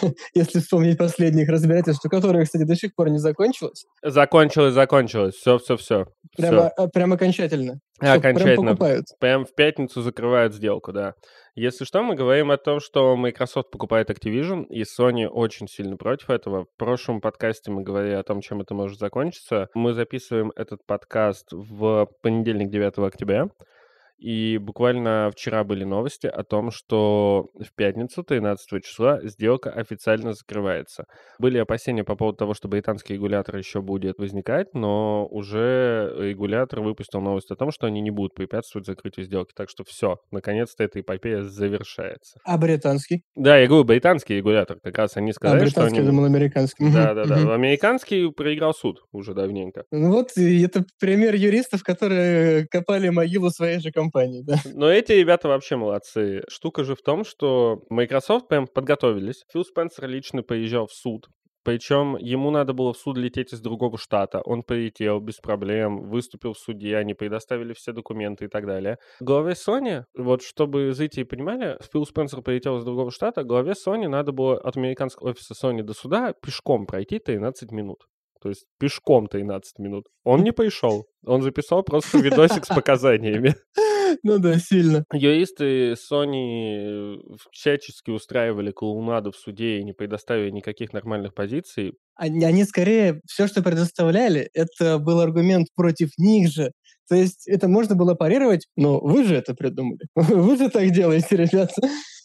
[0.34, 3.86] если вспомнить последних разбирательств, которые, кстати, до сих пор не закончилось.
[4.02, 5.34] Закончилось, закончилось.
[5.34, 6.06] Все, все, все.
[6.36, 6.88] Прямо, все.
[6.88, 7.80] прямо окончательно.
[8.02, 8.72] Прям Окончательно.
[8.72, 9.06] покупают.
[9.20, 11.14] Прям в пятницу закрывают сделку, да.
[11.54, 16.30] Если что, мы говорим о том, что Microsoft покупает Activision, и Sony очень сильно против
[16.30, 16.64] этого.
[16.64, 19.68] В прошлом подкасте мы говорили о том, чем это может закончиться.
[19.74, 23.46] Мы записываем этот подкаст в понедельник, 9 октября.
[24.22, 31.06] И буквально вчера были новости о том, что в пятницу, 13 числа, сделка официально закрывается.
[31.40, 37.20] Были опасения по поводу того, что британский регулятор еще будет возникать, но уже регулятор выпустил
[37.20, 39.52] новость о том, что они не будут препятствовать закрытию сделки.
[39.56, 42.38] Так что все, наконец-то эта эпопея завершается.
[42.44, 43.22] А британский?
[43.34, 44.78] Да, я говорю, британский регулятор.
[44.84, 46.06] Как раз они А, сказали, что британский, они...
[46.06, 46.92] я думал, американский.
[46.92, 47.54] Да-да-да.
[47.54, 49.82] Американский проиграл суд уже давненько.
[49.90, 54.11] Ну вот, это пример юристов, которые копали могилу своей же компании,
[54.42, 54.56] да.
[54.74, 56.42] Но эти ребята вообще молодцы.
[56.48, 59.44] Штука же в том, что Microsoft прям подготовились.
[59.52, 61.28] Фил Спенсер лично поезжал в суд.
[61.64, 64.40] Причем ему надо было в суд лететь из другого штата.
[64.44, 68.98] Он полетел без проблем, выступил в суде, они предоставили все документы и так далее.
[69.20, 74.32] Главе Sony, вот чтобы зрители понимали, Фил Спенсер полетел из другого штата, главе Sony надо
[74.32, 78.06] было от американского офиса Sony до суда пешком пройти 13 минут.
[78.42, 80.06] То есть пешком 13 минут.
[80.24, 81.06] Он не пришел.
[81.24, 83.54] Он записал просто видосик с показаниями.
[84.22, 85.04] Ну да, сильно.
[85.12, 87.18] Юристы Sony
[87.52, 91.94] всячески устраивали клоунаду в суде и не предоставили никаких нормальных позиций.
[92.14, 96.72] Они, они скорее все, что предоставляли, это был аргумент против них же.
[97.08, 100.00] То есть это можно было парировать, но вы же это придумали.
[100.14, 101.74] Вы же так делаете, ребята.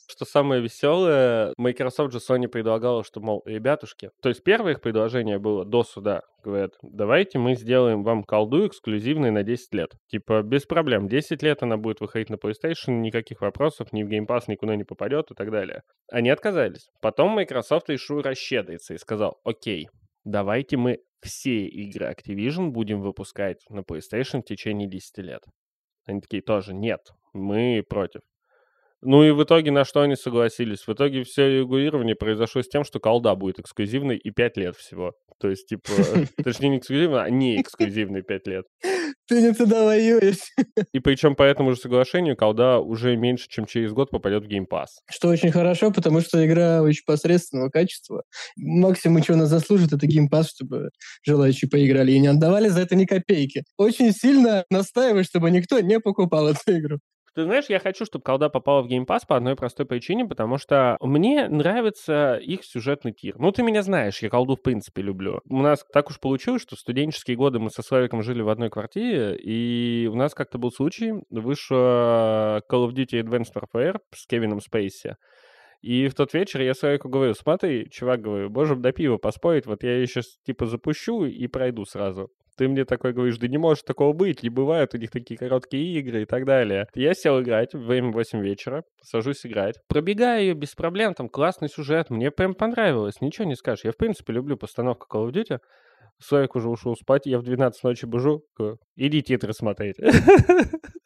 [0.09, 5.37] Что самое веселое, Microsoft же Sony предлагала, что, мол, ребятушки, то есть первое их предложение
[5.37, 9.91] было до суда, говорят, давайте мы сделаем вам колду эксклюзивной на 10 лет.
[10.07, 14.25] Типа, без проблем, 10 лет она будет выходить на PlayStation, никаких вопросов, ни в Game
[14.25, 15.83] Pass никуда не попадет и так далее.
[16.09, 16.89] Они отказались.
[17.01, 19.89] Потом Microsoft решил расщедриться и сказал, окей,
[20.23, 25.43] давайте мы все игры Activision будем выпускать на PlayStation в течение 10 лет.
[26.05, 27.01] Они такие тоже, нет,
[27.33, 28.21] мы против.
[29.01, 30.87] Ну и в итоге на что они согласились?
[30.87, 35.13] В итоге все регулирование произошло с тем, что колда будет эксклюзивной и 5 лет всего.
[35.39, 35.89] То есть, типа,
[36.43, 38.65] точнее не эксклюзивной, а не эксклюзивной 5 лет.
[39.27, 40.39] Ты не туда воюешь.
[40.93, 44.65] И причем по этому же соглашению колда уже меньше, чем через год попадет в Game
[44.69, 44.87] Pass.
[45.09, 48.23] Что очень хорошо, потому что игра очень посредственного качества.
[48.55, 50.89] Максимум, чего она заслужит, это геймпас, чтобы
[51.23, 53.63] желающие поиграли и не отдавали за это ни копейки.
[53.77, 56.99] Очень сильно настаиваю, чтобы никто не покупал эту игру.
[57.37, 60.97] Ты знаешь, я хочу, чтобы колда попала в Game по одной простой причине, потому что
[61.01, 63.37] мне нравится их сюжетный тир.
[63.37, 65.41] Ну, ты меня знаешь, я колду в принципе люблю.
[65.47, 68.71] У нас так уж получилось, что в студенческие годы мы со Славиком жили в одной
[68.71, 74.59] квартире, и у нас как-то был случай, вышла Call of Duty Advanced Warfare с Кевином
[74.59, 75.15] Спейси.
[75.83, 79.83] И в тот вечер я Славику говорю, смотри, чувак, говорю, можем до пива поспорить, вот
[79.83, 82.31] я ее сейчас типа запущу и пройду сразу.
[82.57, 85.99] Ты мне такой говоришь, да не может такого быть, не бывают у них такие короткие
[85.99, 86.87] игры и так далее.
[86.95, 89.75] Я сел играть, время 8 вечера, сажусь играть.
[89.87, 93.85] Пробегаю ее без проблем, там классный сюжет, мне прям понравилось, ничего не скажешь.
[93.85, 95.59] Я, в принципе, люблю постановку Call of Duty.
[96.19, 98.43] Славик уже ушел спать, я в 12 ночи бужу,
[98.95, 99.97] иди титры смотреть.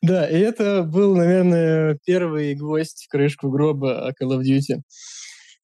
[0.04, 4.82] Да, и это был, наверное, первый гвоздь в крышку гроба Call of Duty.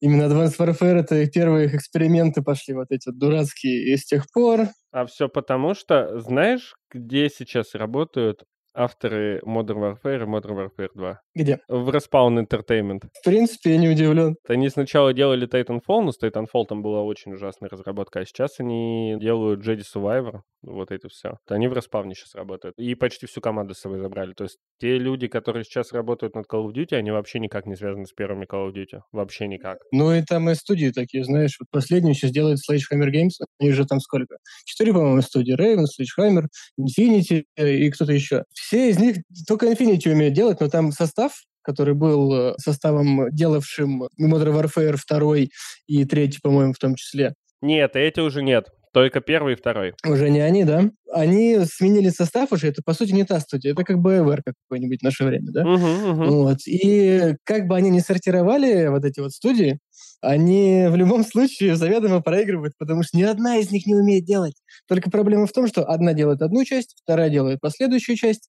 [0.00, 3.92] Именно Advanced Warfare— это первые их эксперименты пошли, вот эти вот дурацкие.
[3.92, 4.68] И с тех пор...
[4.94, 8.44] А все потому, что знаешь, где сейчас работают
[8.78, 11.20] авторы Modern Warfare и Modern Warfare 2?
[11.34, 11.58] Где?
[11.68, 13.08] В Respawn Entertainment.
[13.12, 14.36] В принципе, я не удивлен.
[14.46, 19.16] Они сначала делали Titanfall, но с Titanfall там была очень ужасная разработка, а сейчас они
[19.20, 21.38] делают Jedi Survivor, вот это все.
[21.48, 22.74] Они в Respawn сейчас работают.
[22.78, 24.32] И почти всю команду с собой забрали.
[24.32, 27.76] То есть те люди, которые сейчас работают над Call of Duty, они вообще никак не
[27.76, 29.00] связаны с первыми Call of Duty.
[29.12, 29.78] Вообще никак.
[29.92, 33.84] Ну и там и студии такие, знаешь, вот последнюю сейчас делает Sledgehammer Games, они же
[33.86, 34.36] там сколько?
[34.64, 35.56] Четыре, по-моему, студии.
[35.56, 36.46] Raven, Sledgehammer,
[36.78, 38.44] Infinity и кто-то еще.
[38.52, 41.32] Все из них только Infinity умеют делать, но там состав
[41.68, 45.48] который был э, составом, делавшим Modern Warfare 2
[45.86, 47.34] и 3, по-моему, в том числе.
[47.60, 48.68] Нет, эти уже нет.
[48.94, 49.92] Только первый и второй.
[50.06, 50.90] Уже не они, да?
[51.12, 55.04] Они сменили состав уже, это, по сути, не та студия, это как BioWare какой-нибудь в
[55.04, 55.62] наше время, да?
[55.62, 56.24] Угу, угу.
[56.24, 56.58] Вот.
[56.66, 59.78] И как бы они не сортировали вот эти вот студии,
[60.20, 64.54] они в любом случае заведомо проигрывают, потому что ни одна из них не умеет делать.
[64.88, 68.48] Только проблема в том, что одна делает одну часть, вторая делает последующую часть,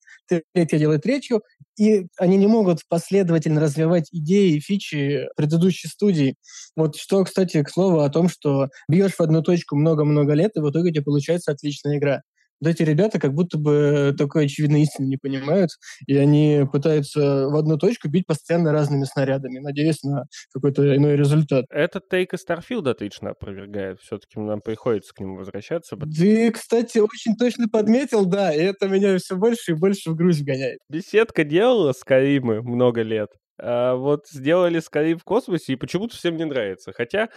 [0.53, 1.41] третья делает третью,
[1.78, 6.36] и они не могут последовательно развивать идеи и фичи предыдущей студии.
[6.76, 10.59] Вот что, кстати, к слову о том, что бьешь в одну точку много-много лет, и
[10.59, 12.22] в итоге у тебя получается отличная игра.
[12.62, 15.72] Вот эти ребята как будто бы такой очевидной истины не понимают,
[16.07, 21.66] и они пытаются в одну точку бить постоянно разными снарядами, надеясь на какой-то иной результат.
[21.70, 23.99] Этот тейк из Старфилда отлично опровергает.
[24.01, 25.95] Все-таки нам приходится к нему возвращаться.
[25.97, 30.43] Ты, кстати, очень точно подметил, да, и это меня все больше и больше в грусть
[30.43, 30.80] гоняет.
[30.89, 33.30] Беседка делала Скаримы много лет.
[33.62, 36.93] А вот сделали Скарим в космосе, и почему-то всем не нравится.
[36.93, 37.30] Хотя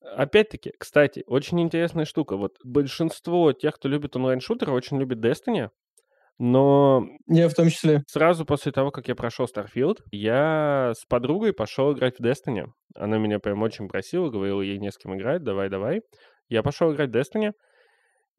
[0.00, 2.36] Опять-таки, кстати, очень интересная штука.
[2.36, 5.70] Вот большинство тех, кто любит онлайн-шутеры, очень любит Destiny,
[6.38, 7.06] но...
[7.28, 8.02] Я в том числе.
[8.08, 12.66] Сразу после того, как я прошел Starfield, я с подругой пошел играть в Destiny.
[12.96, 16.02] Она меня прям очень просила, говорила, ей не с кем играть, давай-давай.
[16.48, 17.52] Я пошел играть в Destiny.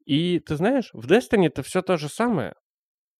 [0.04, 2.54] И ты знаешь, в Destiny это все то же самое.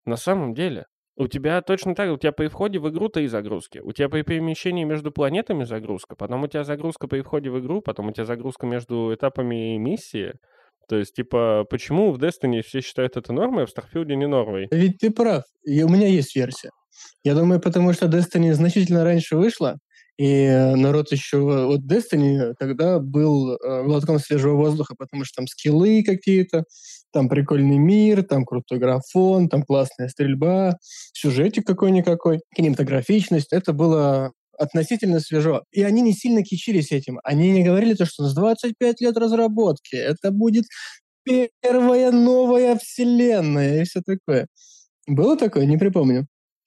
[0.04, 0.86] На самом деле.
[1.16, 3.78] У тебя точно так, у тебя при входе в игру три загрузки.
[3.78, 7.80] У тебя при перемещении между планетами загрузка, потом у тебя загрузка при входе в игру,
[7.80, 10.34] потом у тебя загрузка между этапами миссии.
[10.88, 14.66] То есть, типа, почему в Destiny все считают это нормой, а в Starfield не нормой?
[14.70, 15.44] Ведь ты прав.
[15.64, 16.70] И у меня есть версия.
[17.22, 19.78] Я думаю, потому что Destiny значительно раньше вышла,
[20.16, 21.38] и народ еще...
[21.38, 26.64] Вот Destiny тогда был э, глотком свежего воздуха, потому что там скиллы какие-то,
[27.12, 30.76] там прикольный мир, там крутой графон, там классная стрельба,
[31.12, 33.52] сюжетик какой-никакой, кинематографичность.
[33.52, 35.64] Это было относительно свежо.
[35.72, 37.18] И они не сильно кичились этим.
[37.24, 40.64] Они не говорили то, что нас 25 лет разработки, это будет
[41.24, 44.46] первая новая вселенная и все такое.
[45.06, 45.66] Было такое?
[45.66, 46.26] Не припомню.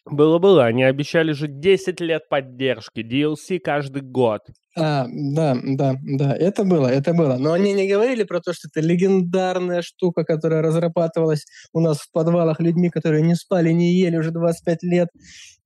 [0.09, 4.41] Было-было, они обещали же 10 лет поддержки, DLC каждый год.
[4.75, 7.37] А, да, да, да, это было, это было.
[7.37, 12.11] Но они не говорили про то, что это легендарная штука, которая разрабатывалась у нас в
[12.11, 15.09] подвалах людьми, которые не спали, не ели уже 25 лет,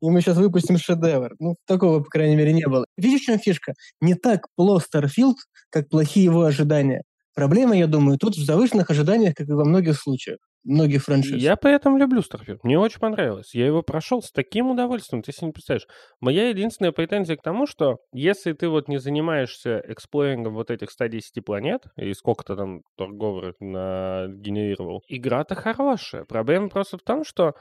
[0.02, 1.36] и мы сейчас выпустим шедевр.
[1.40, 2.86] Ну, такого, по крайней мере, не было.
[2.98, 3.74] Видишь, в чем фишка?
[4.00, 5.36] Не так плох Starfield,
[5.70, 7.04] как плохие его ожидания.
[7.36, 11.42] Проблема, я думаю, тут в завышенных ожиданиях, как и во многих случаях многих франшиз.
[11.42, 12.60] Я поэтому люблю Starfield.
[12.64, 13.56] Мне очень понравилось.
[13.56, 15.88] Я его прошел с таким удовольствием, ты себе не представляешь.
[16.20, 21.44] Моя единственная претензия к тому, что если ты вот не занимаешься эксплорингом вот этих 110
[21.44, 26.26] планет, и сколько-то там торговых генерировал, игра-то хорошая.
[26.26, 27.54] Проблема просто в том, что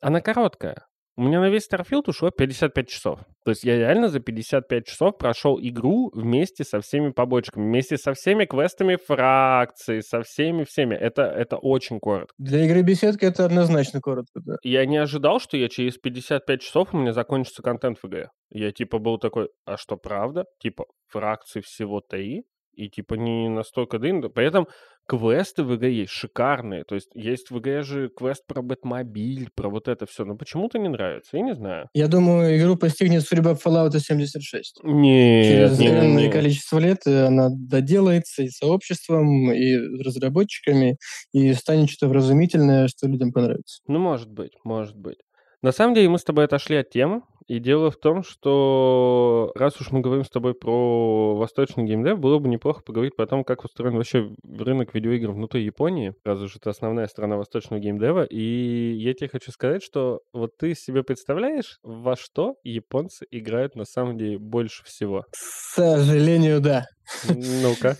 [0.00, 0.86] она короткая.
[1.14, 3.20] У меня на весь Starfield ушло 55 часов.
[3.44, 8.14] То есть я реально за 55 часов прошел игру вместе со всеми побочками, вместе со
[8.14, 10.94] всеми квестами фракций, со всеми всеми.
[10.94, 12.32] Это, это очень коротко.
[12.38, 14.56] Для игры беседки это однозначно коротко, да.
[14.62, 18.30] Я не ожидал, что я через 55 часов у меня закончится контент в игре.
[18.48, 20.46] Я типа был такой, а что правда?
[20.60, 22.44] Типа фракций всего три?
[22.72, 24.30] И типа не настолько длинно.
[24.30, 24.66] При этом
[25.06, 26.84] квесты в игре есть шикарные.
[26.84, 30.24] То есть есть в игре же квест про Бэтмобиль, про вот это все.
[30.24, 31.88] Но почему-то не нравится, я не знаю.
[31.94, 34.80] Я думаю, игру постигнет судьба Fallout 76.
[34.84, 40.96] Нет, Через огромное количество лет она доделается и сообществом, и разработчиками,
[41.32, 43.82] и станет что-то вразумительное, что людям понравится.
[43.86, 45.18] Ну, может быть, может быть.
[45.62, 49.80] На самом деле мы с тобой отошли от темы, и дело в том, что раз
[49.80, 53.64] уж мы говорим с тобой про восточный геймдев, было бы неплохо поговорить про то, как
[53.64, 59.14] устроен вообще рынок видеоигр внутри Японии, раз уж это основная страна восточного геймдева, и я
[59.14, 64.38] тебе хочу сказать, что вот ты себе представляешь, во что японцы играют на самом деле
[64.38, 65.24] больше всего?
[65.30, 66.86] К сожалению, да.
[67.28, 67.96] Ну-ка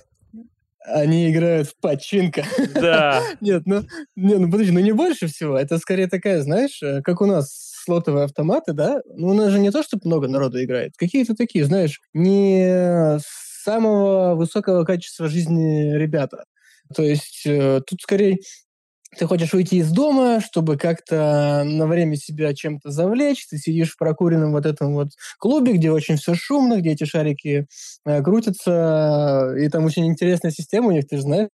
[0.85, 2.45] они играют в починка.
[2.75, 3.23] Да.
[3.41, 3.83] Нет, ну,
[4.17, 5.57] не, ну подожди, ну не больше всего.
[5.57, 9.01] Это скорее такая, знаешь, э, как у нас слотовые автоматы, да?
[9.15, 10.93] Ну у нас же не то, чтобы много народу играет.
[10.97, 13.19] Какие-то такие, знаешь, не
[13.65, 16.45] самого высокого качества жизни ребята.
[16.95, 18.39] То есть э, тут скорее
[19.17, 23.99] ты хочешь уйти из дома, чтобы как-то на время себя чем-то завлечь, ты сидишь в
[23.99, 25.09] прокуренном вот этом вот
[25.39, 27.67] клубе, где очень все шумно, где эти шарики
[28.07, 31.49] э, крутятся, и там очень интересная система у них, ты же знаешь,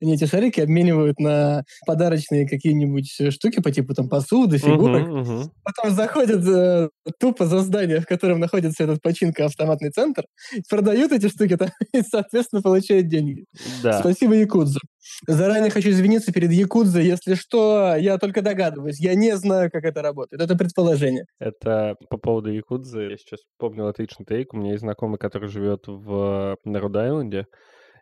[0.00, 5.08] они эти шарики обменивают на подарочные какие-нибудь штуки по типу там посуды, фигурок.
[5.08, 5.50] Uh-huh, uh-huh.
[5.64, 6.88] Потом заходят э,
[7.18, 10.24] тупо за здание, в котором находится этот починка-автоматный центр,
[10.68, 13.44] продают эти штуки там, и, соответственно, получают деньги.
[13.82, 13.98] Да.
[14.00, 14.78] Спасибо, Якудза.
[15.26, 17.04] Заранее хочу извиниться перед Якудзой.
[17.04, 19.00] Если что, я только догадываюсь.
[19.00, 20.42] Я не знаю, как это работает.
[20.42, 21.24] Это предположение.
[21.38, 23.02] Это по поводу Якудзы.
[23.10, 24.52] Я сейчас помнил отличный тейк.
[24.54, 27.46] У меня есть знакомый, который живет в Народ-Айленде.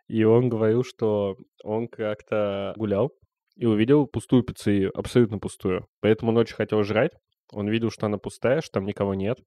[0.07, 3.11] И он говорил, что он как-то гулял
[3.55, 5.85] и увидел пустую пиццерию, абсолютно пустую.
[6.01, 7.11] Поэтому он очень хотел жрать.
[7.51, 9.37] Он видел, что она пустая, что там никого нет.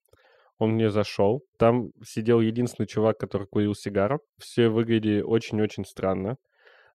[0.58, 1.42] Он мне зашел.
[1.58, 4.20] Там сидел единственный чувак, который курил сигару.
[4.38, 6.36] Все выглядели очень-очень странно.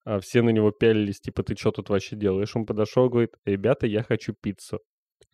[0.08, 2.56] А все на него пялились, типа, ты что тут вообще делаешь?
[2.56, 4.80] Он подошел, говорит, ребята, я хочу пиццу.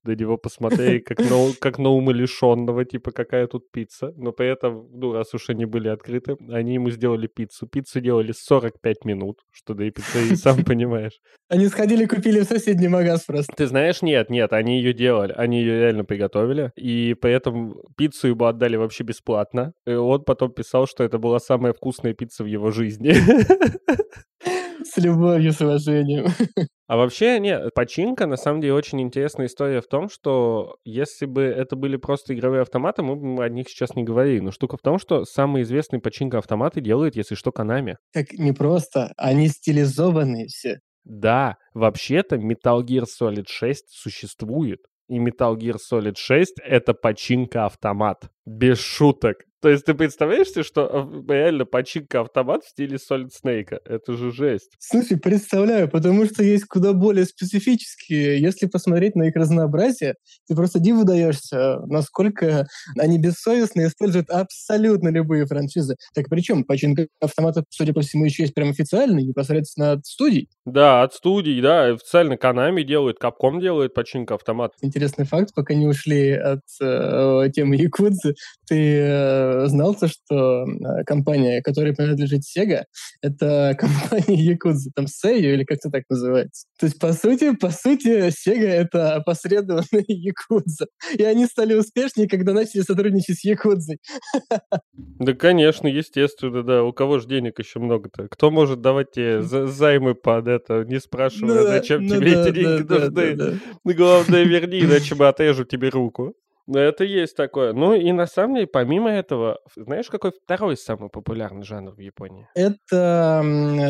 [0.03, 4.11] на него посмотреть, как на, как на умалишенного, типа, какая тут пицца.
[4.17, 7.67] Но при этом, ну, раз уж они были открыты, они ему сделали пиццу.
[7.67, 11.19] Пиццу делали 45 минут, что да и пиццерии, сам понимаешь.
[11.49, 13.53] Они сходили, купили в соседний магаз просто.
[13.55, 18.29] Ты знаешь, нет, нет, они ее делали, они ее реально приготовили, и при этом пиццу
[18.29, 19.73] ему отдали вообще бесплатно.
[19.85, 23.13] И он потом писал, что это была самая вкусная пицца в его жизни.
[24.83, 26.27] С любовью, с уважением.
[26.85, 31.41] А вообще, нет, починка, на самом деле, очень интересная история в том, что если бы
[31.41, 34.41] это были просто игровые автоматы, мы бы о них сейчас не говорили.
[34.41, 37.95] Но штука в том, что самые известные починка автоматы делают, если что, Konami.
[38.11, 40.81] Так не просто, они стилизованные все.
[41.03, 44.79] Да, вообще-то Metal Gear Solid 6 существует.
[45.09, 48.29] И Metal Gear Solid 6— это починка автомат.
[48.45, 49.37] Без шуток.
[49.63, 53.79] То есть ты представляешь себе, что реально починка автомат в стиле Solid Snake?
[53.85, 54.71] Это же жесть.
[54.77, 58.41] Слушай, представляю, потому что есть куда более специфические.
[58.41, 60.15] Если посмотреть на их разнообразие,
[60.49, 62.67] ты просто диву даешься, насколько
[62.99, 65.95] они бессовестно используют абсолютно любые франшизы.
[66.13, 70.49] Так причем починка автомата, судя по всему, еще есть прям официальный, непосредственно от студий.
[70.65, 74.73] Да, от студий, да, официально Konami делает, Capcom делает починка автомата.
[74.81, 78.32] Интересный факт, пока не ушли от э, темы Якудзы,
[78.67, 82.83] ты э, знал то, что э, компания, которой принадлежит Sega,
[83.21, 86.67] это компания Якудза, там Seiyu или как-то так называется.
[86.79, 90.87] То есть, по сути, по сути, Sega— это опосредованные Якудза.
[91.17, 93.99] И они стали успешнее, когда начали сотрудничать с Якудзой.
[95.19, 96.83] Да, конечно, естественно, да.
[96.83, 98.27] У кого же денег еще много-то?
[98.27, 102.55] Кто может давать тебе займы под это, не спрашивая, ну, зачем ну, тебе да, эти
[102.55, 103.35] деньги да, нужны?
[103.35, 103.93] Да, да.
[103.93, 106.35] Главное, верни, иначе мы отрежу тебе руку.
[106.71, 107.73] Это есть такое.
[107.73, 112.47] Ну и на самом деле, помимо этого, знаешь, какой второй самый популярный жанр в Японии?
[112.55, 113.41] Это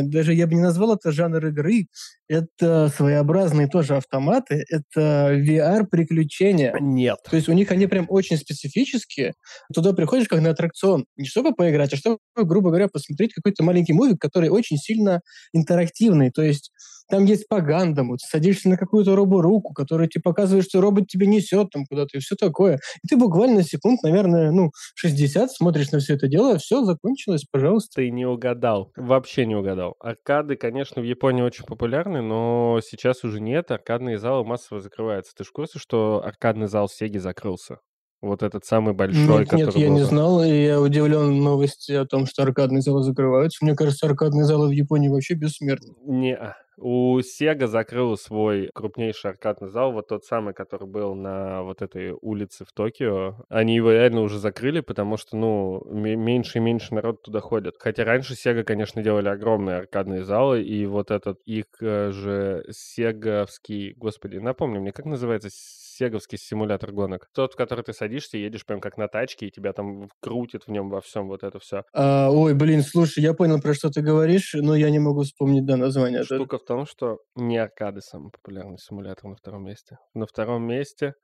[0.04, 1.88] даже я бы не назвал это жанр игры.
[2.28, 4.66] Это своеобразные тоже автоматы.
[4.70, 6.76] Это VR-приключения.
[6.80, 7.18] Нет.
[7.30, 9.34] То есть у них они прям очень специфические.
[9.74, 11.06] Туда приходишь как на аттракцион.
[11.16, 15.22] Не чтобы поиграть, а чтобы, грубо говоря, посмотреть какой-то маленький мувик, который очень сильно
[15.54, 16.32] интерактивный.
[16.32, 16.72] То есть
[17.14, 21.28] там есть по гандаму, ты садишься на какую-то робо-руку, которая тебе показывает, что робот тебя
[21.28, 22.80] несет там куда-то и все такое.
[23.04, 28.02] И ты буквально секунд, наверное, ну, 60 смотришь на все это дело, все, закончилось, пожалуйста.
[28.02, 29.96] Ты не угадал, вообще не угадал.
[30.00, 35.34] Аркады, конечно, в Японии очень популярны, но сейчас уже нет, аркадные залы массово закрываются.
[35.38, 37.78] Ты в курсе, что аркадный зал Сеги закрылся?
[38.24, 39.96] Вот этот самый большой, нет, который Нет, я был...
[39.96, 43.66] не знал, и я удивлен новости о том, что аркадные залы закрываются.
[43.66, 45.94] Мне кажется, аркадные залы в Японии вообще бессмертны.
[46.06, 51.82] Не, у Sega закрыл свой крупнейший аркадный зал, вот тот самый, который был на вот
[51.82, 53.46] этой улице в Токио.
[53.50, 57.76] Они его реально уже закрыли, потому что, ну, меньше и меньше народ туда ходит.
[57.80, 63.94] Хотя раньше Sega, конечно, делали огромные аркадные залы, и вот этот их э, же сеговский,
[63.94, 65.50] господи, напомни мне, как называется
[65.94, 67.28] сеговский симулятор гонок.
[67.34, 70.72] Тот, в который ты садишься, едешь прям как на тачке, и тебя там крутит в
[70.72, 71.84] нем во всем вот это все.
[71.94, 75.66] А, ой, блин, слушай, я понял, про что ты говоришь, но я не могу вспомнить,
[75.66, 76.24] да, название.
[76.24, 80.00] Штука в том, что не аркады самый популярный симулятор на втором месте.
[80.14, 81.16] На втором месте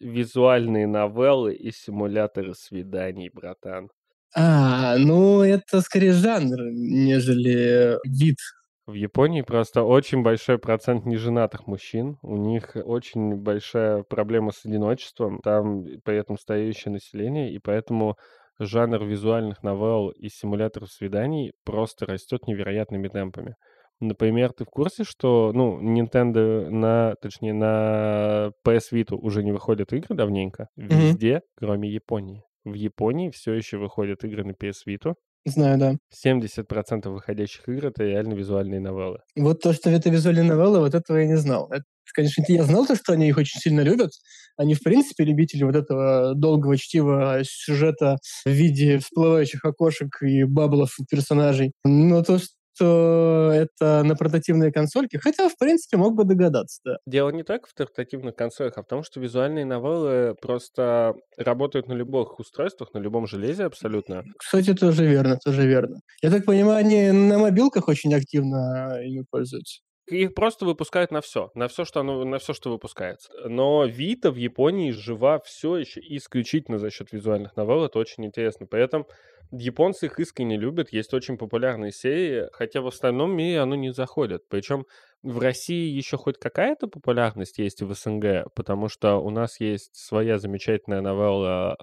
[0.00, 3.90] визуальные новеллы и симуляторы свиданий, братан.
[4.36, 8.38] А, ну это скорее жанр, нежели вид
[8.86, 12.18] в Японии просто очень большой процент неженатых мужчин.
[12.22, 15.40] У них очень большая проблема с одиночеством.
[15.42, 18.16] Там при этом стареющее население, и поэтому
[18.58, 23.56] жанр визуальных новелл и симуляторов свиданий просто растет невероятными темпами.
[24.00, 29.92] Например, ты в курсе, что, ну, Nintendo на, точнее, на PS Vita уже не выходят
[29.92, 30.68] игры давненько?
[30.76, 31.40] Везде, mm-hmm.
[31.56, 32.42] кроме Японии.
[32.64, 35.14] В Японии все еще выходят игры на PS Vita,
[35.46, 35.96] Знаю, да.
[36.10, 39.18] 70% выходящих игр— это реально визуальные новеллы.
[39.36, 41.68] Вот то, что это визуальные новеллы, вот этого я не знал.
[41.70, 41.84] Это,
[42.14, 44.10] конечно, я знал то, что они их очень сильно любят.
[44.56, 48.16] Они, в принципе, любители вот этого долгого чтива сюжета
[48.46, 51.72] в виде всплывающих окошек и баблов персонажей.
[51.84, 52.38] Но то,
[52.74, 56.96] что это на портативные консольки, хотя, в принципе, мог бы догадаться, да.
[57.06, 61.92] Дело не так в портативных консолях, а в том, что визуальные новеллы просто работают на
[61.92, 64.24] любых устройствах, на любом железе абсолютно.
[64.38, 66.00] Кстати, тоже верно, тоже верно.
[66.22, 69.80] Я так понимаю, они на мобилках очень активно ими пользуются.
[70.06, 73.32] Их просто выпускают на все, на все, что оно, на все, что выпускается.
[73.48, 77.86] Но Vita в Японии жива все еще исключительно за счет визуальных новелл.
[77.86, 78.66] Это очень интересно.
[78.66, 79.06] При этом
[79.50, 80.92] японцы их искренне любят.
[80.92, 84.46] Есть очень популярные серии, хотя в остальном мире оно не заходит.
[84.48, 84.84] Причем
[85.24, 90.38] в России еще хоть какая-то популярность есть в СНГ, потому что у нас есть своя
[90.38, 91.76] замечательная новелла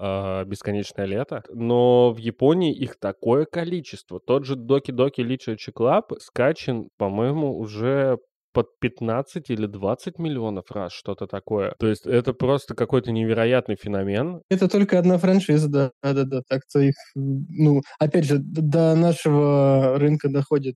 [0.43, 4.19] э, «Бесконечное лето», но в Японии их такое количество.
[4.19, 8.19] Тот же Доки Доки Literature Club скачан, по-моему, уже
[8.53, 11.75] под 15 или 20 миллионов раз, что-то такое.
[11.79, 14.41] То есть это просто какой-то невероятный феномен.
[14.49, 16.41] Это только одна франшиза, да, да, да.
[16.47, 20.75] Так-то их, ну, опять же, до нашего рынка доходит,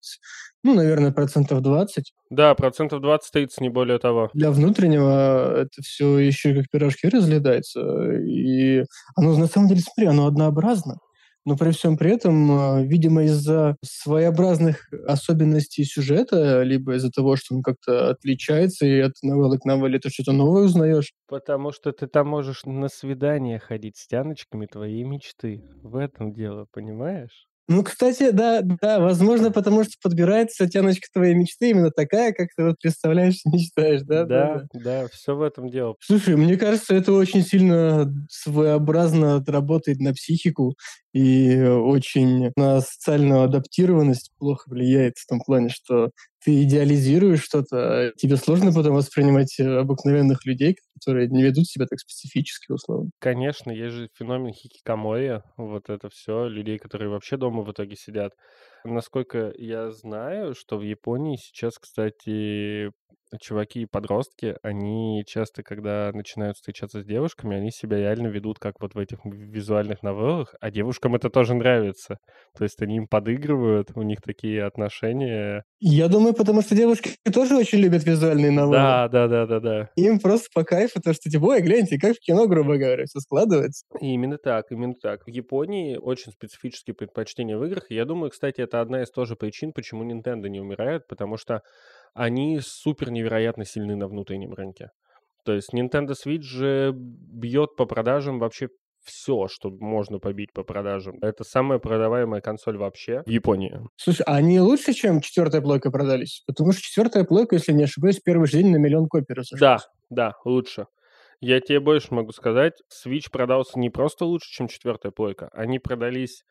[0.64, 2.14] ну, наверное, процентов 20.
[2.30, 4.30] Да, процентов 20-30, не более того.
[4.34, 7.82] Для внутреннего это все еще как пирожки разлетается.
[8.22, 8.84] И
[9.16, 10.98] оно, на самом деле, смотри, оно однообразно.
[11.46, 17.56] Но при всем при этом, а, видимо, из-за своеобразных особенностей сюжета, либо из-за того, что
[17.56, 21.14] он как-то отличается, и от новеллы к новелле ты что-то новое узнаешь.
[21.28, 25.64] Потому что ты там можешь на свидание ходить с тяночками твоей мечты.
[25.84, 27.48] В этом дело, понимаешь?
[27.68, 32.64] Ну, кстати, да, да, возможно, потому что подбирается тяночка твоей мечты именно такая, как ты
[32.64, 34.24] вот представляешь, мечтаешь, да?
[34.26, 35.96] Да, да, да, все в этом дело.
[36.00, 40.76] Слушай, мне кажется, это очень сильно своеобразно работает на психику
[41.12, 46.12] и очень на социальную адаптированность плохо влияет в том плане, что
[46.44, 52.72] ты идеализируешь что-то, тебе сложно потом воспринимать обыкновенных людей, которые не ведут себя так специфически,
[52.72, 53.12] условно.
[53.20, 58.34] Конечно, есть же феномен хикикамоя, вот это все, людей, которые вообще дома в итоге сидят.
[58.84, 62.92] Насколько я знаю, что в Японии сейчас, кстати,
[63.40, 68.76] чуваки и подростки, они часто, когда начинают встречаться с девушками, они себя реально ведут как
[68.80, 72.18] вот в этих визуальных новеллах, а девушкам это тоже нравится.
[72.58, 75.64] То есть они им подыгрывают, у них такие отношения.
[75.80, 78.74] Я думаю, потому что девушки тоже очень любят визуальные новеллы.
[78.74, 79.90] Да, да, да, да, да.
[79.96, 83.20] Им просто по кайфу то, что типа, ой, гляньте, как в кино, грубо говоря, все
[83.20, 83.86] складывается.
[84.02, 85.26] И именно так, именно так.
[85.26, 87.86] В Японии очень специфические предпочтения в играх.
[87.90, 91.62] И я думаю, кстати, это одна из тоже причин, почему Nintendo не умирает, потому что
[92.16, 94.90] они супер невероятно сильны на внутреннем рынке.
[95.44, 98.70] То есть Nintendo Switch же бьет по продажам вообще
[99.04, 101.20] все, что можно побить по продажам.
[101.22, 103.80] Это самая продаваемая консоль вообще в Японии.
[103.98, 106.42] Слушай, а они лучше, чем четвертая плойка продались?
[106.48, 109.60] Потому что четвертая плойка, если не ошибаюсь, первый же день на миллион копий разошлась.
[109.60, 109.78] Да,
[110.10, 110.88] да, лучше.
[111.42, 115.50] Я тебе больше могу сказать, Switch продался не просто лучше, чем четвертая плойка.
[115.54, 116.44] Они продались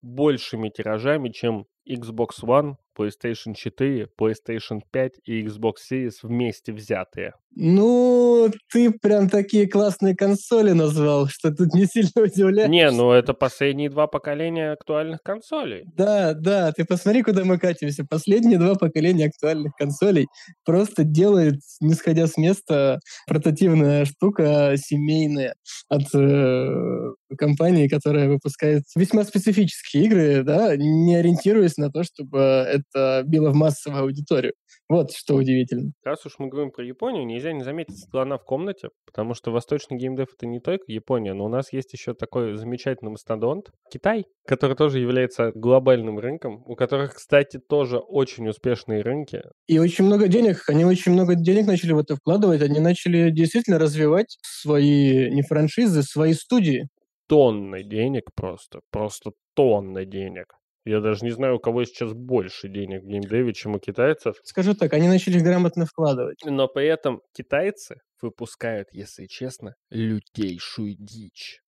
[0.00, 7.34] большими тиражами, чем Xbox One, PlayStation 4, PlayStation 5 и Xbox Series вместе взятые.
[7.60, 12.70] Ну, ты прям такие классные консоли назвал, что тут не сильно удивляешься.
[12.70, 15.84] Не, ну это последние два поколения актуальных консолей.
[15.96, 18.04] Да, да, ты посмотри, куда мы катимся.
[18.08, 20.28] Последние два поколения актуальных консолей
[20.64, 25.54] просто делает, не сходя с места, портативная штука семейная
[25.88, 33.22] от э, компании, которая выпускает весьма специфические игры, да, не ориентируясь на то, чтобы это
[33.26, 34.52] било в массовую аудиторию.
[34.88, 35.92] Вот что удивительно.
[36.02, 39.98] Раз уж мы говорим про Японию, нельзя не заметить слона в комнате, потому что восточный
[39.98, 44.76] геймдев— это не только Япония, но у нас есть еще такой замечательный мастодонт— Китай, который
[44.76, 49.42] тоже является глобальным рынком, у которых, кстати, тоже очень успешные рынки.
[49.66, 50.64] И очень много денег.
[50.68, 52.62] Они очень много денег начали в это вкладывать.
[52.62, 56.88] Они начали действительно развивать свои, не франшизы, свои студии.
[57.28, 60.54] Тонны денег просто, просто тонны денег.
[60.88, 64.36] Я даже не знаю, у кого сейчас больше денег в геймдеве, чем у китайцев.
[64.42, 66.38] Скажу так, они начали грамотно вкладывать.
[66.46, 71.60] Но при этом китайцы выпускают, если честно, лютейшую дичь.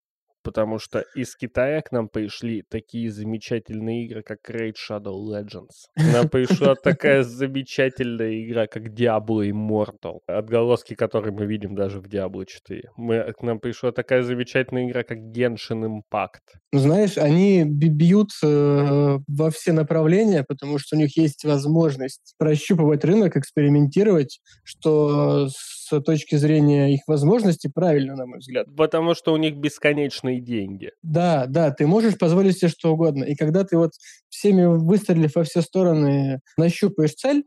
[0.50, 5.86] Потому что из Китая к нам пришли такие замечательные игры, как Raid Shadow Legends.
[5.94, 12.08] К нам пришла такая замечательная игра, как Diablo Immortal, отголоски которой мы видим даже в
[12.08, 12.90] Diablo 4.
[12.96, 16.58] Мы, к нам пришла такая замечательная игра, как Genshin Impact.
[16.72, 23.04] Ну, знаешь, они бьют э, во все направления, потому что у них есть возможность прощупывать
[23.04, 28.68] рынок, экспериментировать, что с точки зрения их возможностей правильно, на мой взгляд.
[28.76, 30.92] Потому что у них бесконечные деньги.
[31.02, 33.24] Да, да, ты можешь позволить себе что угодно.
[33.24, 33.94] И когда ты вот
[34.28, 37.42] всеми выстрелив во все стороны нащупаешь цель,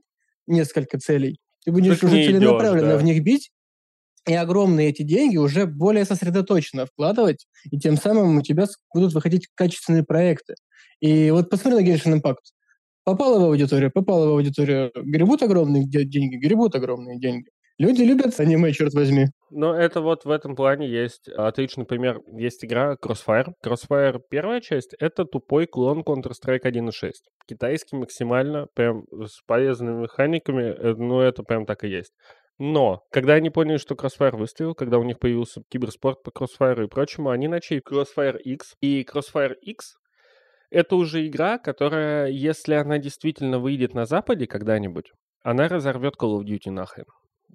[0.45, 2.97] несколько целей, ты будешь так уже целенаправленно идешь, да.
[2.97, 3.51] в них бить,
[4.27, 9.47] и огромные эти деньги уже более сосредоточенно вкладывать, и тем самым у тебя будут выходить
[9.55, 10.55] качественные проекты.
[10.99, 12.35] И вот посмотри на Genshin Impact.
[13.03, 14.91] Попало в аудиторию, попало в аудиторию.
[14.95, 17.49] Гребут огромные деньги, гребут огромные деньги.
[17.79, 19.25] Люди любят аниме, черт возьми.
[19.49, 22.21] Но это вот в этом плане есть отличный пример.
[22.27, 23.53] Есть игра Crossfire.
[23.65, 27.11] Crossfire первая часть— это тупой клон Counter-Strike 1.6.
[27.47, 32.13] Китайский максимально, прям с полезными механиками, э, ну это прям так и есть.
[32.59, 36.87] Но, когда они поняли, что Crossfire выстрелил, когда у них появился киберспорт по Crossfire и
[36.87, 38.75] прочему, они начали Crossfire X.
[38.81, 39.95] И Crossfire X—
[40.69, 45.11] это уже игра, которая, если она действительно выйдет на Западе когда-нибудь,
[45.41, 47.05] она разорвет Call of Duty нахрен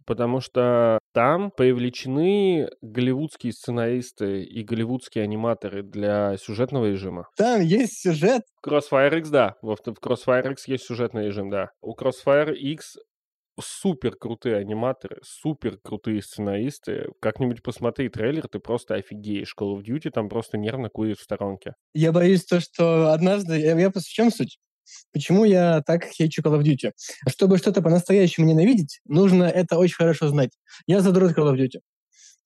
[0.09, 7.27] потому что там привлечены голливудские сценаристы и голливудские аниматоры для сюжетного режима.
[7.37, 8.41] Там есть сюжет?
[8.67, 9.55] Crossfire X, да.
[9.61, 11.69] В Crossfire X есть сюжетный режим, да.
[11.83, 12.97] У Crossfire X
[13.61, 17.09] супер крутые аниматоры, супер крутые сценаристы.
[17.21, 19.55] Как-нибудь посмотри трейлер, ты просто офигеешь.
[19.59, 21.75] Call of Duty там просто нервно курит в сторонке.
[21.93, 23.59] Я боюсь то, что однажды...
[23.59, 24.59] Я, я в чем суть?
[25.13, 26.93] Почему я так хейчу Call of Duty?
[27.29, 30.51] Чтобы что-то по-настоящему ненавидеть, нужно это очень хорошо знать.
[30.87, 31.81] Я задрот Call of Duty.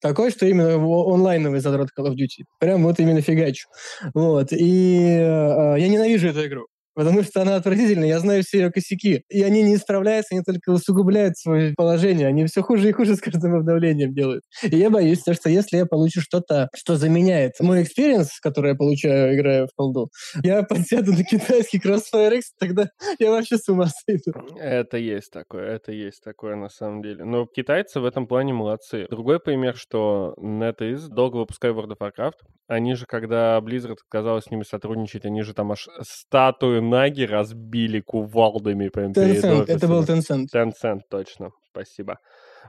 [0.01, 2.45] Такой, что именно онлайновый задрот Call of Duty.
[2.59, 3.69] Прям вот именно фигачу.
[4.15, 4.53] Вот.
[4.53, 9.23] И э, я ненавижу эту игру потому что она отвратительная, я знаю все ее косяки.
[9.29, 13.21] И они не исправляются, они только усугубляют свое положение, они все хуже и хуже с
[13.21, 14.45] каждым обновлением делают.
[14.63, 19.35] И я боюсь, что если я получу что-то, что заменяет мой experience, который я получаю,
[19.35, 20.11] играя в колду,
[20.43, 22.89] я подсяду на китайский Crossfire X, тогда
[23.19, 24.33] я вообще с ума сойду.
[24.59, 27.25] Это есть такое, это есть такое на самом деле.
[27.25, 29.07] Но китайцы в этом плане молодцы.
[29.11, 32.39] Другой пример, что NetEase долго выпускает World of Warcraft.
[32.69, 38.01] Они же, когда Blizzard отказалась с ними сотрудничать, они же там аж статую Наги разбили
[38.01, 40.47] кувалдами прям Tencent, это был Tencent.
[40.53, 42.19] Tencent, точно, спасибо.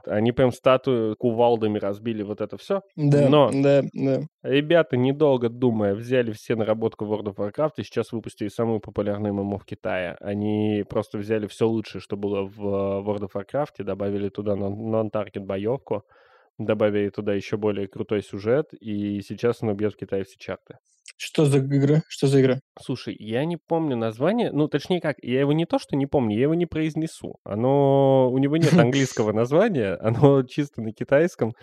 [0.05, 2.81] Они прям статую кувалдами разбили вот это все.
[2.95, 4.21] Да, Но да, да.
[4.43, 9.59] ребята, недолго думая, взяли все наработку World of Warcraft и сейчас выпустили самую популярную ММО
[9.59, 10.17] в Китае.
[10.19, 15.45] Они просто взяли все лучшее, что было в World of Warcraft, и добавили туда нон-таргет
[15.45, 16.03] боевку,
[16.57, 20.75] добавили туда еще более крутой сюжет, и сейчас он убьет в Китае все чарты.
[21.17, 22.01] Что за игра?
[22.07, 22.59] Что за игра?
[22.81, 24.51] Слушай, я не помню название.
[24.51, 27.35] Ну, точнее как, я его не то, что не помню, я его не произнесу.
[27.43, 28.29] Оно...
[28.31, 31.53] У него нет английского названия, оно чисто на китайском.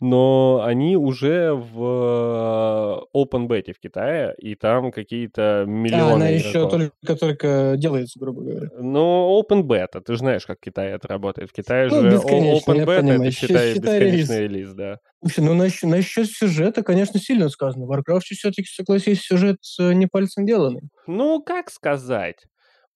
[0.00, 6.68] Но они уже в open beta в Китае, и там какие-то миллионы А, она еще
[6.68, 8.68] только-только делается, грубо говоря.
[8.78, 11.50] Ну, open beta, ты же знаешь, как в Китае это работает.
[11.50, 14.98] В Китае Ну, же open beta, это считай бесконечный релиз, да.
[15.20, 17.86] Слушай, ну насчет, насчет сюжета, конечно, сильно сказано.
[17.86, 20.82] В Warcraft все-таки, согласись, сюжет э, не пальцем деланный.
[21.06, 22.36] Ну, как сказать?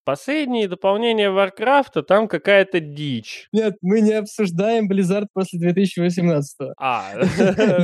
[0.05, 3.49] Последние дополнения Варкрафта, там какая-то дичь.
[3.53, 7.13] Нет, мы не обсуждаем Blizzard после 2018 А,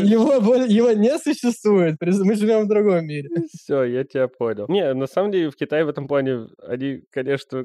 [0.03, 1.97] его, его не существует.
[2.01, 3.31] Мы живем в другом мире.
[3.55, 4.67] все, я тебя понял.
[4.69, 7.65] Не, на самом деле в Китае в этом плане они, конечно,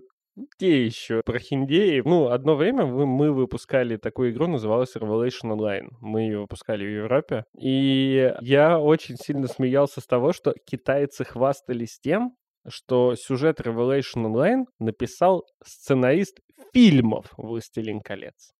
[0.58, 2.02] те еще прохиндеи.
[2.06, 5.88] Ну, одно время мы, выпускали такую игру, называлась Revelation Online.
[6.02, 7.46] Мы ее выпускали в Европе.
[7.60, 12.36] И я очень сильно смеялся с того, что китайцы хвастались тем,
[12.68, 16.40] что сюжет Revelation Online написал сценарист
[16.74, 18.52] фильмов «Властелин колец».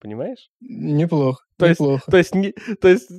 [0.00, 0.48] Понимаешь?
[0.60, 2.10] Неплохо, То есть- неплохо.
[2.10, 3.10] То есть, не, то есть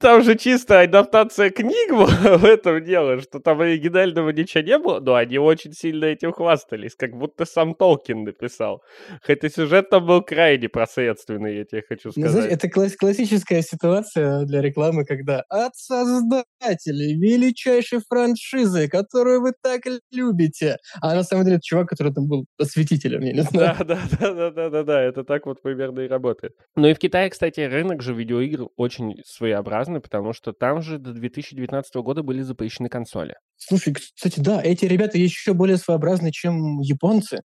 [0.00, 5.14] там же чисто адаптация книг в этом дело, что там оригинального ничего не было, но
[5.14, 8.82] они очень сильно этим хвастались, как будто сам Толкин написал.
[9.22, 12.52] Хотя сюжет там был крайне просредственный, я тебе хочу Ну, знаешь, сказать.
[12.52, 19.82] это класс- классическая ситуация для рекламы, когда от создателей величайшей франшизы, которую вы так
[20.12, 23.76] любите, а на самом деле это чувак, который там был осветителем, я не знаю.
[23.78, 26.52] Да, да, да, да, да, да, да, это так вот примерно и работает.
[26.76, 31.12] Ну и в Китае, кстати, рынок же видеоигр очень своеобразный, потому что там же до
[31.12, 33.34] 2019 года были запрещены консоли.
[33.56, 37.40] Слушай, кстати, да, эти ребята еще более своеобразны, чем японцы.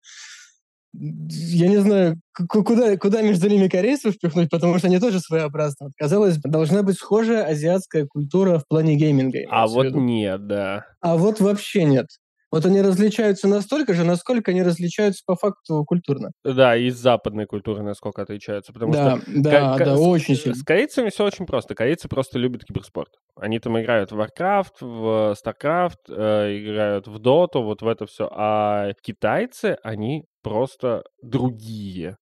[0.93, 2.19] Я не знаю,
[2.49, 5.91] куда, куда между ними корейцев впихнуть, потому что они тоже своеобразны.
[5.97, 9.39] Казалось бы, должна быть схожая азиатская культура в плане гейминга.
[9.49, 9.99] А вот виду.
[9.99, 10.85] нет, да.
[11.01, 12.07] А вот вообще нет.
[12.51, 16.31] Вот они различаются настолько же, насколько они различаются по факту культурно.
[16.45, 19.99] Да, и с западной культуры насколько отличаются, потому что Да, да, Ка- ка- да, с-
[19.99, 20.55] очень э, сильно.
[20.55, 21.75] С корейцами все очень просто.
[21.75, 23.09] Корейцы просто любят киберспорт.
[23.35, 28.29] Они там играют в Warcraft, в StarCraft, э, играют в Dota, вот в это все.
[28.31, 32.17] А китайцы, они просто другие.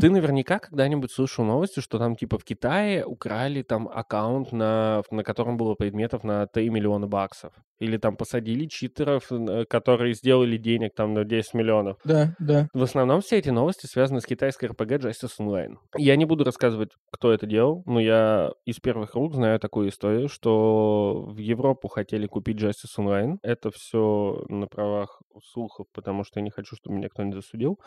[0.00, 5.24] Ты наверняка когда-нибудь слышал новости, что там типа в Китае украли там аккаунт, на, на
[5.24, 7.52] котором было предметов на 3 миллиона баксов.
[7.78, 11.98] Или там посадили читеров, э, которые сделали денег там на 10 миллионов.
[12.04, 12.68] Да, да.
[12.72, 15.76] В основном все эти новости связаны с китайской RPG Justice Online.
[15.96, 20.28] Я не буду рассказывать, кто это делал, но я из первых рук знаю такую историю,
[20.28, 23.38] что в Европу хотели купить Justice Online.
[23.42, 27.78] Это все на правах слухов, потому что я не хочу, чтобы меня кто-нибудь засудил.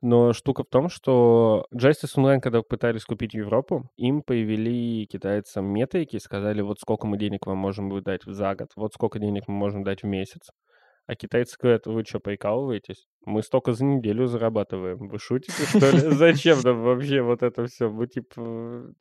[0.00, 6.18] Но штука в том, что Justice Online, когда пытались купить Европу, им появили китайцам метрики,
[6.18, 9.84] сказали, вот сколько мы денег вам можем дать за год, вот сколько денег мы можем
[9.84, 10.50] дать в месяц.
[11.06, 13.06] А китайцы говорят, вы что, прикалываетесь?
[13.26, 15.08] Мы столько за неделю зарабатываем.
[15.08, 15.98] Вы шутите, что ли?
[16.16, 17.90] Зачем нам вообще вот это все?
[18.06, 18.40] Типа,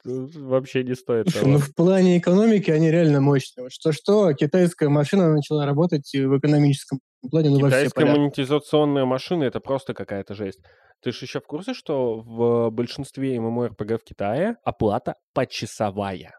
[0.05, 1.57] э, вообще не стоит ну того.
[1.59, 3.69] в плане экономики они реально мощные.
[3.69, 6.99] Что-что, китайская машина начала работать и в экономическом
[7.29, 10.59] плане, ну, Китайская монетизационная машина— это просто какая-то жесть.
[11.01, 16.31] Ты же еще в курсе, что в большинстве MMORPG в Китае оплата почасовая?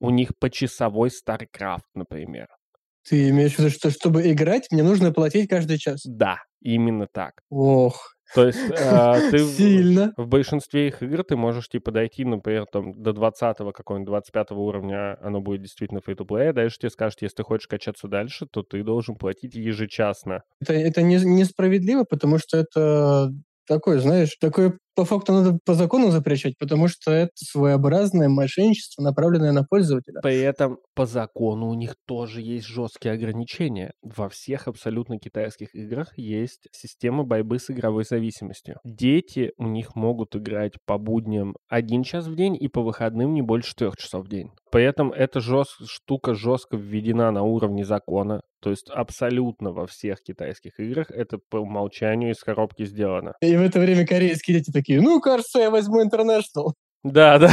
[0.00, 2.48] У них почасовой StarCraft, например.
[3.08, 6.00] Ты имеешь в виду, что чтобы играть, мне нужно платить каждый час?
[6.04, 7.34] Да, именно так.
[7.50, 10.12] Ох, То есть э, ты Сильно.
[10.16, 14.50] В, в большинстве их игр ты можешь типа дойти, например, там до 20 какого-нибудь 25
[14.52, 18.62] уровня, оно будет действительно free-to-play, а дальше тебе скажут, если ты хочешь качаться дальше, то
[18.62, 20.42] ты должен платить ежечасно.
[20.60, 23.30] Это, это не, несправедливо, потому что это
[23.68, 29.52] такой, знаешь, такой по факту надо по закону запрещать, потому что это своеобразное мошенничество, направленное
[29.52, 30.20] на пользователя.
[30.22, 33.92] При этом по закону у них тоже есть жесткие ограничения.
[34.02, 38.80] Во всех абсолютно китайских играх есть система борьбы с игровой зависимостью.
[38.84, 43.42] Дети у них могут играть по будням один час в день и по выходным не
[43.42, 44.50] больше трех часов в день.
[44.70, 45.86] При этом эта жест...
[45.86, 48.40] штука жестко введена на уровне закона.
[48.60, 53.34] То есть абсолютно во всех китайских играх это по умолчанию из коробки сделано.
[53.40, 56.72] И в это время корейские дети такие, ну, кажется, я возьму International.
[57.12, 57.48] Да, да,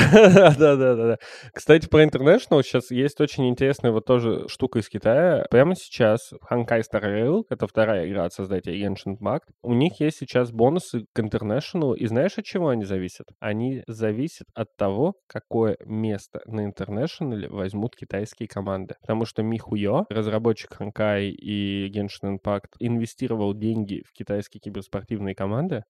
[0.57, 1.17] да, да, да, да.
[1.53, 5.45] Кстати, про International сейчас есть очень интересная вот тоже штука из Китая.
[5.51, 10.17] Прямо сейчас Hankai Star Rail, это вторая игра от создателя Genshin Impact, у них есть
[10.17, 13.27] сейчас бонусы к International, и знаешь, от чего они зависят?
[13.39, 18.95] Они зависят от того, какое место на International возьмут китайские команды.
[19.01, 25.83] Потому что Михуё, разработчик Hankai и Genshin Impact, инвестировал деньги в китайские киберспортивные команды,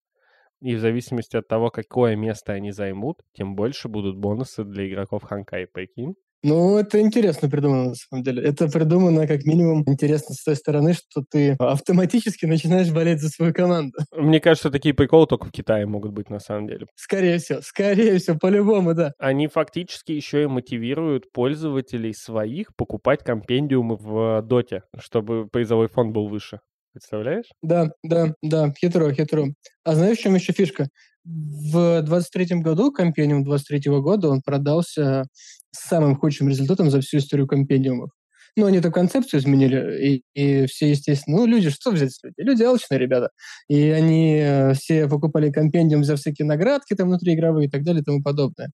[0.64, 5.24] и в зависимости от того, какое место они займут, тем больше будут бонусы для игроков
[5.24, 6.16] Ханкай, прикинь.
[6.46, 8.44] Ну, это интересно придумано, на самом деле.
[8.44, 13.54] Это придумано, как минимум, интересно с той стороны, что ты автоматически начинаешь болеть за свою
[13.54, 13.98] команду.
[14.12, 16.88] Мне кажется, такие приколы только в Китае могут быть, на самом деле.
[16.96, 19.14] Скорее всего, скорее всего, по-любому, да.
[19.20, 26.28] Они фактически еще и мотивируют пользователей своих покупать компендиумы в Доте, чтобы призовой фонд был
[26.28, 26.60] выше.
[26.94, 27.48] Представляешь?
[27.64, 29.48] Да, да, да, хитро, хитро.
[29.84, 30.90] А знаешь, в чем еще фишка?
[31.26, 35.26] В 23-м году, компениум 23-го года, он продался
[35.72, 38.12] с самым худшим результатом за всю историю компениумов.
[38.56, 42.46] Ну, они эту концепцию изменили, и, и все, естественно, ну, люди, что взять с людей?
[42.46, 43.30] Люди алчные ребята.
[43.68, 48.04] И они э, все покупали компендиум за всякие наградки там внутри игровые и так далее
[48.04, 48.70] и тому подобное.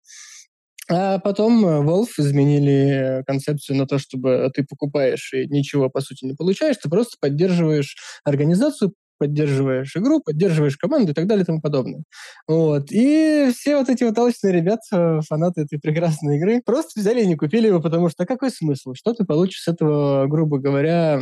[0.90, 6.24] А потом э, Valve изменили концепцию на то, чтобы ты покупаешь и ничего, по сути,
[6.24, 11.60] не получаешь, ты просто поддерживаешь организацию, поддерживаешь игру, поддерживаешь команду и так далее и тому
[11.60, 12.04] подобное.
[12.46, 12.90] Вот.
[12.90, 17.36] И все вот эти вот толчные ребята, фанаты этой прекрасной игры, просто взяли и не
[17.36, 18.94] купили его, потому что а какой смысл?
[18.94, 21.20] Что ты получишь с этого, грубо говоря,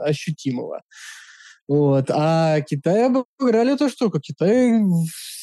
[0.00, 0.82] ощутимого?
[1.72, 2.10] Вот.
[2.10, 4.20] А Китай обыграли эту штуку.
[4.20, 4.78] Китай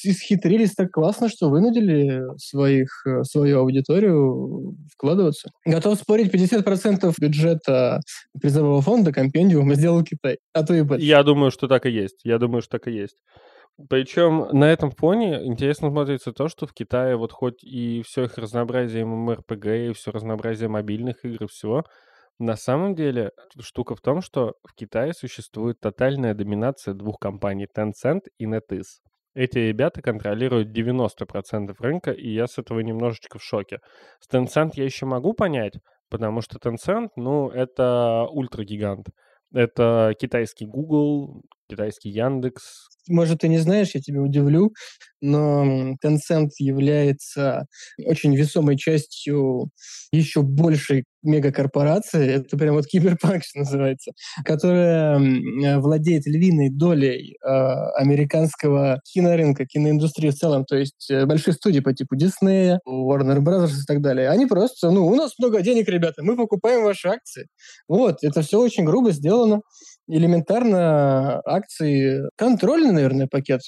[0.04, 5.50] исхитрились так классно, что вынудили своих, э, свою аудиторию вкладываться.
[5.66, 8.02] Готов спорить, 50% бюджета
[8.40, 11.04] призового фонда компендиума сделал Китай, а то и больше.
[11.04, 12.20] Я думаю, что так и есть.
[12.24, 13.18] Я думаю, что так и есть.
[13.90, 18.38] Причем на этом фоне интересно смотрится то, что в Китае вот хоть и все их
[18.38, 21.86] разнообразие MMORPG, и все разнообразие мобильных игр и всего,
[22.40, 28.22] на самом деле штука в том, что в Китае существует тотальная доминация двух компаний Tencent
[28.38, 29.02] и NetEase.
[29.36, 33.80] Эти ребята контролируют 90% рынка, и я с этого немножечко в шоке.
[34.20, 35.74] С Tencent я еще могу понять,
[36.10, 39.08] потому что Tencent, ну, это ультрагигант.
[39.54, 42.90] Это китайский Google, китайский Яндекс.
[43.08, 44.72] Может, ты не знаешь, я тебя удивлю,
[45.22, 47.66] но Tencent является
[48.06, 49.70] очень весомой частью
[50.12, 54.12] еще большей мегакорпорации, это прям вот киберпанк, называется,
[54.46, 55.20] которая
[55.80, 61.94] владеет львиной долей э, американского кинорынка, киноиндустрии в целом, то есть э, большие студии по
[61.94, 63.70] типу Disney, Warner Bros.
[63.70, 64.30] и так далее.
[64.30, 67.48] Они просто, ну, у нас много денег, ребята, мы покупаем ваши акции.
[67.88, 69.62] Вот, это все очень грубо сделано
[70.10, 73.62] элементарно акции, контрольный, наверное, пакет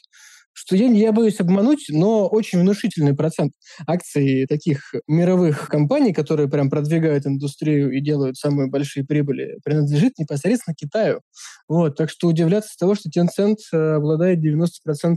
[0.53, 3.53] что я, я боюсь обмануть, но очень внушительный процент
[3.88, 10.76] акций таких мировых компаний, которые прям продвигают индустрию и делают самые большие прибыли, принадлежит непосредственно
[10.76, 11.22] Китаю.
[11.68, 14.68] Вот, так что удивляться того, что Tencent э, обладает 90%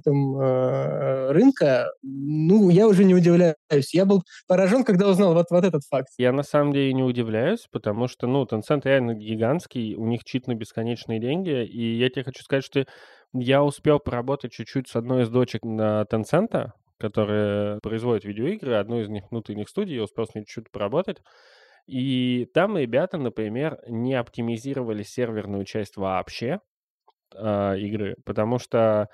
[0.06, 3.56] э, рынка, ну, я уже не удивляюсь.
[3.92, 6.08] Я был поражен, когда узнал вот, вот этот факт.
[6.18, 10.46] Я на самом деле не удивляюсь, потому что, ну, Tencent реально гигантский, у них чит
[10.46, 12.86] на бесконечные деньги, и я тебе хочу сказать, что
[13.34, 19.08] я успел поработать чуть-чуть с одной из дочек на Tencent, которая производит видеоигры, одну из
[19.08, 21.18] них внутренних студий, я успел с ней чуть-чуть поработать.
[21.86, 26.60] И там ребята, например, не оптимизировали серверную часть вообще
[27.34, 29.08] э, игры, потому что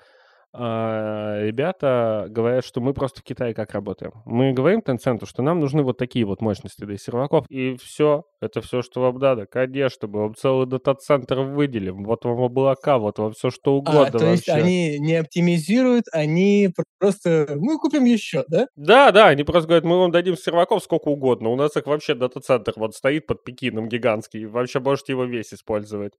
[0.53, 4.11] ребята говорят, что мы просто в Китае как работаем.
[4.25, 8.61] Мы говорим Tencent, что нам нужны вот такие вот мощности для серваков, и все, это
[8.61, 9.45] все, что вам надо.
[9.45, 14.19] Конечно, мы вам целый дата-центр выделим, вот вам облака, вот вам все, что угодно а,
[14.19, 16.69] то есть они не оптимизируют, они
[16.99, 18.67] просто, мы купим еще, да?
[18.75, 22.13] Да, да, они просто говорят, мы вам дадим серваков сколько угодно, у нас их вообще
[22.13, 26.13] дата-центр вот стоит под Пекином гигантский, вообще можете его весь использовать.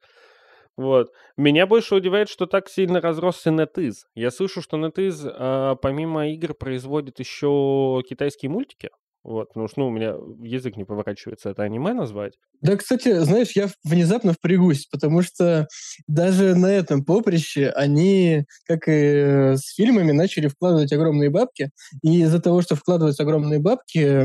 [0.76, 1.12] Вот.
[1.36, 4.04] Меня больше удивляет, что так сильно разросся NetEase.
[4.14, 8.90] Я слышу, что NetEase а, помимо игр производит еще китайские мультики.
[9.24, 12.32] Вот, потому что, ну, у меня язык не поворачивается это аниме назвать.
[12.60, 15.68] Да, кстати, знаешь, я внезапно впрягусь, потому что
[16.08, 21.70] даже на этом поприще они, как и с фильмами, начали вкладывать огромные бабки.
[22.02, 24.24] И из-за того, что вкладывают огромные бабки,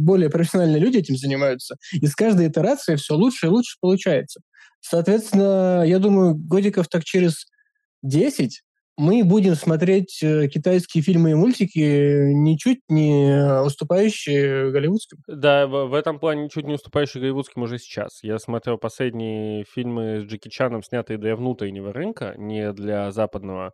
[0.00, 1.76] более профессиональные люди этим занимаются.
[1.92, 4.40] И с каждой итерацией все лучше и лучше получается.
[4.80, 7.46] Соответственно, я думаю, годиков так через
[8.02, 8.62] 10
[8.98, 15.18] мы будем смотреть э, китайские фильмы и мультики ничуть не уступающие голливудским.
[15.28, 18.18] Да, в, в этом плане ничуть не уступающие голливудским уже сейчас.
[18.22, 23.72] Я смотрел последние фильмы с Джеки Чаном, снятые для внутреннего рынка, не для западного.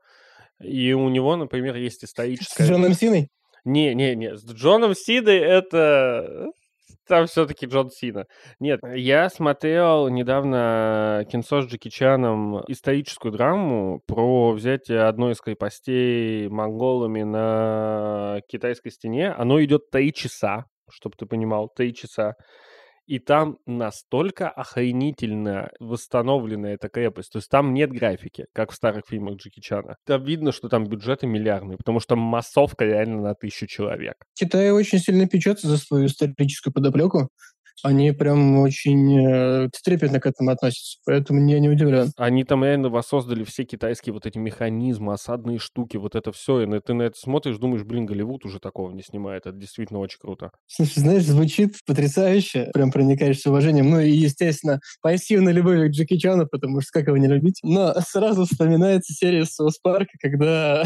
[0.62, 2.65] И у него, например, есть историческая...
[2.65, 3.31] С Джоном Синой?
[3.65, 6.51] Не, не, не, с Джоном Сидой это
[7.07, 8.27] там все-таки Джон Сина.
[8.61, 16.49] Нет, я смотрел недавно кинцо с Джеки Чаном историческую драму про взятие одной из крепостей
[16.49, 19.31] монголами на китайской стене.
[19.31, 22.35] Оно идет три часа, чтобы ты понимал, три часа.
[23.07, 27.33] И там настолько охренительно восстановленная эта крепость.
[27.33, 29.97] То есть там нет графики, как в старых фильмах Джеки Чана.
[30.07, 34.17] Там видно, что там бюджеты миллиардные, потому что массовка реально на тысячу человек.
[34.35, 37.29] Китай очень сильно печется за свою историческую подоплеку
[37.83, 42.13] они прям очень э, трепетно к этому относятся, поэтому я не удивлен.
[42.17, 46.81] Они там реально воссоздали все китайские вот эти механизмы, осадные штуки, вот это все, и
[46.81, 50.51] ты на это смотришь, думаешь, блин, Голливуд уже такого не снимает, это действительно очень круто.
[50.67, 56.17] Слушай, знаешь, звучит потрясающе, прям проникаешь с уважением, ну и, естественно, пассивно любовь к Джеки
[56.17, 60.85] Чану, потому что как его не любить, но сразу вспоминается серия Соус Парка, когда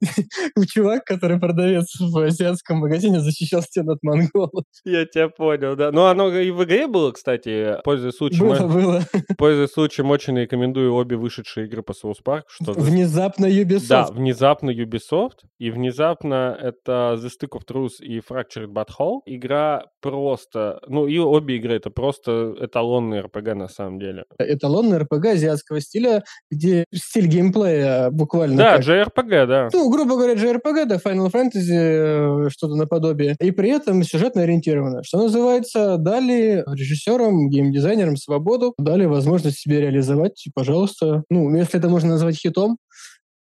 [0.70, 4.64] чувак, который продавец в азиатском магазине, защищал стену от монголов.
[4.84, 5.90] Я тебя понял, да.
[6.00, 8.48] Ну, оно и в игре было, кстати, пользуясь случаем.
[8.48, 9.02] Было, было.
[9.36, 12.44] Пользуясь случаем, очень рекомендую обе вышедшие игры по South Park.
[12.48, 13.88] Что внезапно Ubisoft.
[13.88, 15.40] Да, внезапно Ubisoft.
[15.58, 19.20] И внезапно это The Stick of Truth и Fractured But Whole.
[19.26, 20.80] Игра просто...
[20.88, 24.24] Ну, и обе игры это просто эталонный RPG на самом деле.
[24.38, 28.56] Эталонный RPG азиатского стиля, где стиль геймплея буквально...
[28.56, 28.86] Да, как...
[28.86, 29.68] JRPG, да.
[29.74, 33.36] Ну, грубо говоря, JRPG, да, Final Fantasy, э, что-то наподобие.
[33.38, 35.02] И при этом сюжетно ориентировано.
[35.04, 41.24] Что называется, дали режиссерам, геймдизайнерам свободу, дали возможность себе реализовать, пожалуйста.
[41.30, 42.78] Ну, если это можно назвать хитом,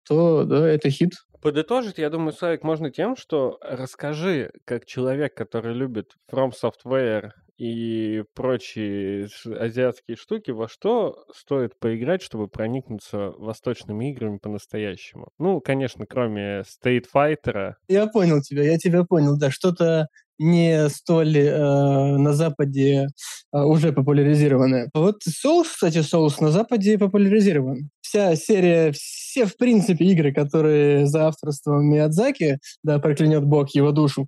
[0.07, 1.13] то да, это хит.
[1.41, 8.25] Подытожить, я думаю, Славик, можно тем, что расскажи, как человек, который любит From Software и
[8.35, 15.29] прочие азиатские штуки, во что стоит поиграть, чтобы проникнуться восточными играми по-настоящему?
[15.39, 17.75] Ну, конечно, кроме State Fighter.
[17.89, 20.09] Я понял тебя, я тебя понял, да, что-то
[20.39, 23.09] не столь э, на Западе
[23.53, 24.91] э, уже популяризированная.
[24.95, 27.91] Вот соус, кстати, соус на Западе популяризирован.
[28.01, 34.27] Вся серия, все, в принципе, игры, которые за авторством Миядзаки, да, проклянет бог его душу,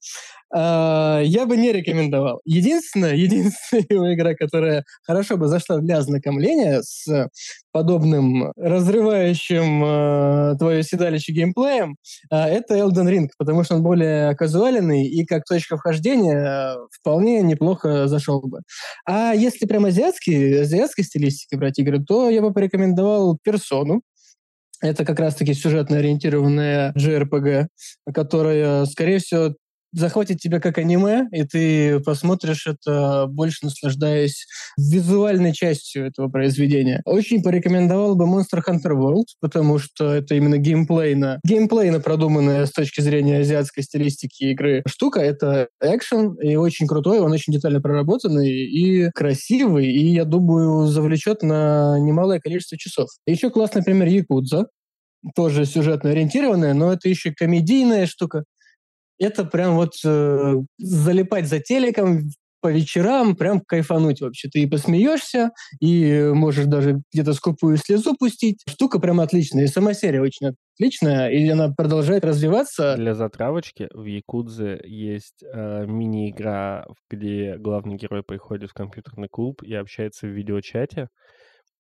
[0.55, 2.41] э, я бы не рекомендовал.
[2.45, 7.29] Единственная, единственная его игра, которая хорошо бы зашла для ознакомления с
[7.73, 11.97] подобным разрывающим э, твое седалище геймплеем,
[12.31, 17.43] э, это Elden Ring, потому что он более казуальный и как точка вхождения э, вполне
[17.43, 18.61] неплохо зашел бы.
[19.07, 24.03] А если прям азиатский, азиатской стилистики брать игры, то я бы порекомендовал Персону.
[24.83, 27.67] Это как раз-таки сюжетно ориентированная JRPG,
[28.15, 29.55] которая, скорее всего,
[29.93, 34.47] захватит тебя как аниме, и ты посмотришь это, больше наслаждаясь
[34.79, 37.03] визуальной частью этого произведения.
[37.05, 43.01] Очень порекомендовал бы Monster Hunter World, потому что это именно геймплейно, геймплейно продуманная с точки
[43.01, 45.21] зрения азиатской стилистики игры штука.
[45.21, 51.43] Это экшен, и очень крутой, он очень детально проработанный и красивый, и, я думаю, завлечет
[51.43, 53.09] на немалое количество часов.
[53.27, 54.67] Еще классный пример Якудза,
[55.35, 58.45] тоже сюжетно ориентированная, но это еще комедийная штука
[59.21, 62.31] это прям вот э, залипать за телеком
[62.61, 64.49] по вечерам, прям кайфануть вообще.
[64.49, 68.63] Ты и посмеешься, и можешь даже где-то скупую слезу пустить.
[68.69, 69.65] Штука прям отличная.
[69.65, 72.97] И сама серия очень отличная, и она продолжает развиваться.
[72.97, 79.75] Для затравочки в Якудзе есть э, мини-игра, где главный герой приходит в компьютерный клуб и
[79.75, 81.09] общается в видеочате.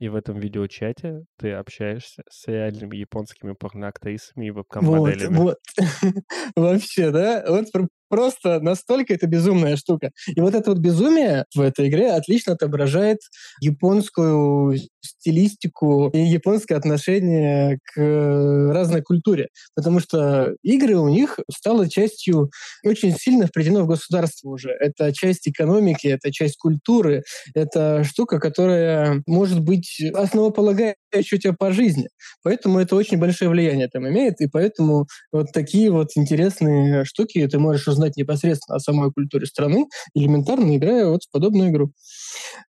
[0.00, 5.36] И в этом видеочате ты общаешься с реальными японскими порноактрисами и вебкам-моделями.
[5.36, 6.24] Вот, вот.
[6.56, 7.44] Вообще, да?
[7.46, 7.66] Вот
[8.10, 10.10] просто настолько это безумная штука.
[10.26, 13.18] И вот это вот безумие в этой игре отлично отображает
[13.60, 19.48] японскую стилистику и японское отношение к разной культуре.
[19.74, 22.50] Потому что игры у них стало частью
[22.84, 24.70] очень сильно вплетено в государство уже.
[24.70, 27.22] Это часть экономики, это часть культуры,
[27.54, 32.08] это штука, которая может быть основополагающей у тебя по жизни.
[32.42, 37.58] Поэтому это очень большое влияние там имеет, и поэтому вот такие вот интересные штуки ты
[37.58, 41.92] можешь узнать непосредственно о самой культуре страны, элементарно играя вот в подобную игру.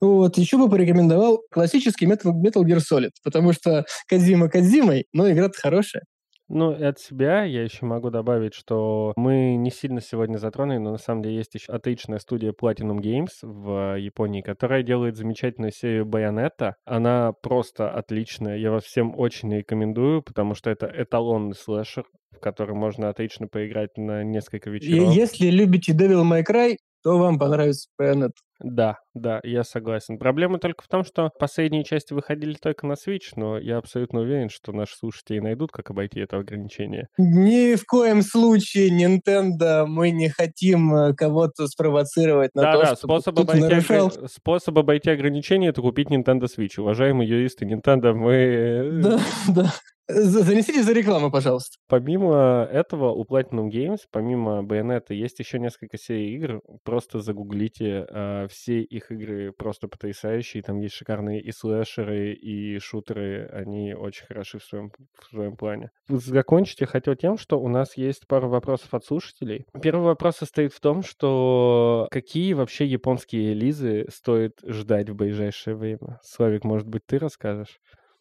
[0.01, 0.37] Вот.
[0.37, 6.03] Еще бы порекомендовал классический Metal, Metal Gear Solid, потому что Кадзима Кадзимой, но игра-то хорошая.
[6.49, 10.91] Ну, и от себя я еще могу добавить, что мы не сильно сегодня затронули, но
[10.91, 16.05] на самом деле есть еще отличная студия Platinum Games в Японии, которая делает замечательную серию
[16.05, 16.73] Bayonetta.
[16.85, 18.57] Она просто отличная.
[18.57, 23.95] Я вас всем очень рекомендую, потому что это эталонный слэшер, в который можно отлично поиграть
[23.97, 25.13] на несколько вечеров.
[25.13, 28.33] И если любите Devil May Cry, то вам понравится Bayonetta.
[28.61, 30.19] Да, да, я согласен.
[30.19, 34.49] Проблема только в том, что последние части выходили только на Switch, но я абсолютно уверен,
[34.49, 37.07] что наши слушатели найдут, как обойти это ограничение.
[37.17, 42.85] Ни в коем случае, Nintendo, мы не хотим э, кого-то спровоцировать на да, то, да,
[42.95, 44.11] чтобы способ обойти, нарушал.
[44.27, 46.79] способ обойти ограничения— это купить Nintendo Switch.
[46.81, 48.33] Уважаемые юристы Nintendo, мы...
[48.33, 49.73] э, Да, да.
[50.09, 51.77] За- Занесите за рекламу, пожалуйста.
[51.87, 56.61] Помимо этого, у Platinum Games, помимо Bayonetta, есть еще несколько серий игр.
[56.83, 58.07] Просто загуглите.
[58.09, 60.63] а, все их игры просто потрясающие.
[60.63, 63.47] Там есть шикарные и слэшеры, и шутеры.
[63.53, 64.91] Они очень хороши в своем,
[65.21, 65.91] в своем плане.
[66.07, 69.65] Закончить я хотел тем, что у нас есть пару вопросов от слушателей.
[69.81, 76.19] Первый вопрос состоит в том, что какие вообще японские релизы стоит ждать в ближайшее время?
[76.23, 77.77] Славик, может быть, ты расскажешь?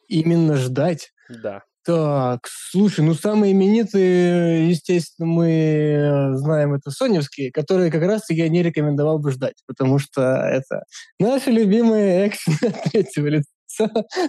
[0.09, 1.11] Именно ждать.
[1.29, 1.63] Да.
[1.89, 8.63] Так, слушай, ну самые именитые, естественно, мы знаем, это соневские, которые как раз я не
[8.63, 10.83] рекомендовал бы ждать, потому что это
[11.19, 13.49] наши любимые экшены от третьего лица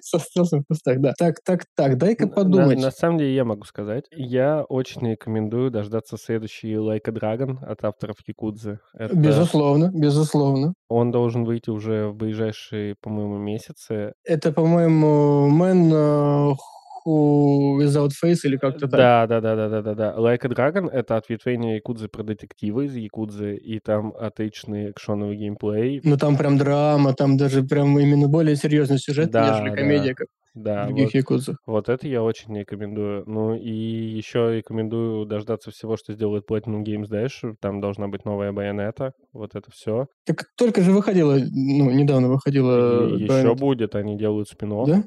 [0.01, 1.13] со стелсом в кустах, да.
[1.19, 2.79] Так, так, так, дай-ка На, подумать.
[2.79, 7.83] на самом деле я могу сказать, я очень рекомендую дождаться следующий Like a Dragon от
[7.83, 8.79] авторов Якудзы.
[8.93, 10.75] Это Безусловно, безусловно.
[10.87, 14.13] он должен выйти уже в ближайшие, по-моему, месяцы.
[14.23, 16.55] Это, по-моему, Who
[17.05, 18.91] Without Face или как-то так.
[18.91, 20.15] Да, да, да, да, да, да, да.
[20.17, 26.01] Like a Dragon это ответвление Якудзы про детективы из Якудзы, и там отличный экшоновый геймплей.
[26.03, 29.75] Ну там прям драма, там даже прям именно более серьезный сюжет, Да, нежели да.
[29.75, 31.57] комедия, как Да, других вот, якудзах.
[31.65, 33.23] вот это я очень рекомендую.
[33.27, 37.55] Ну и еще рекомендую дождаться всего, что сделает Platinum Games дальше.
[37.61, 39.13] Там должна быть новая Байонета.
[39.33, 40.07] Вот это все.
[40.25, 43.07] Так только же выходила, ну, недавно выходила...
[43.09, 43.55] И еще Bayonetta.
[43.55, 45.03] будет, они делают спин Да?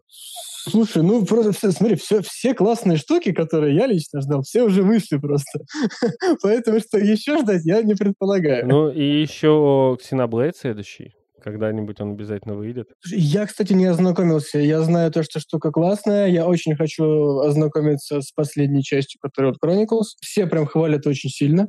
[0.64, 4.84] Слушай, ну просто все, смотри, все, все классные штуки, которые я лично ждал, все уже
[4.84, 5.60] вышли просто.
[6.42, 8.68] Поэтому что еще ждать, я не предполагаю.
[8.68, 11.14] Ну и еще Xenoblade следующий.
[11.42, 12.90] Когда-нибудь он обязательно выйдет.
[13.06, 14.58] Я, кстати, не ознакомился.
[14.58, 16.28] Я знаю то, что штука классная.
[16.28, 20.16] Я очень хочу ознакомиться с последней частью, которая вот Chronicles.
[20.20, 21.68] Все прям хвалят очень сильно.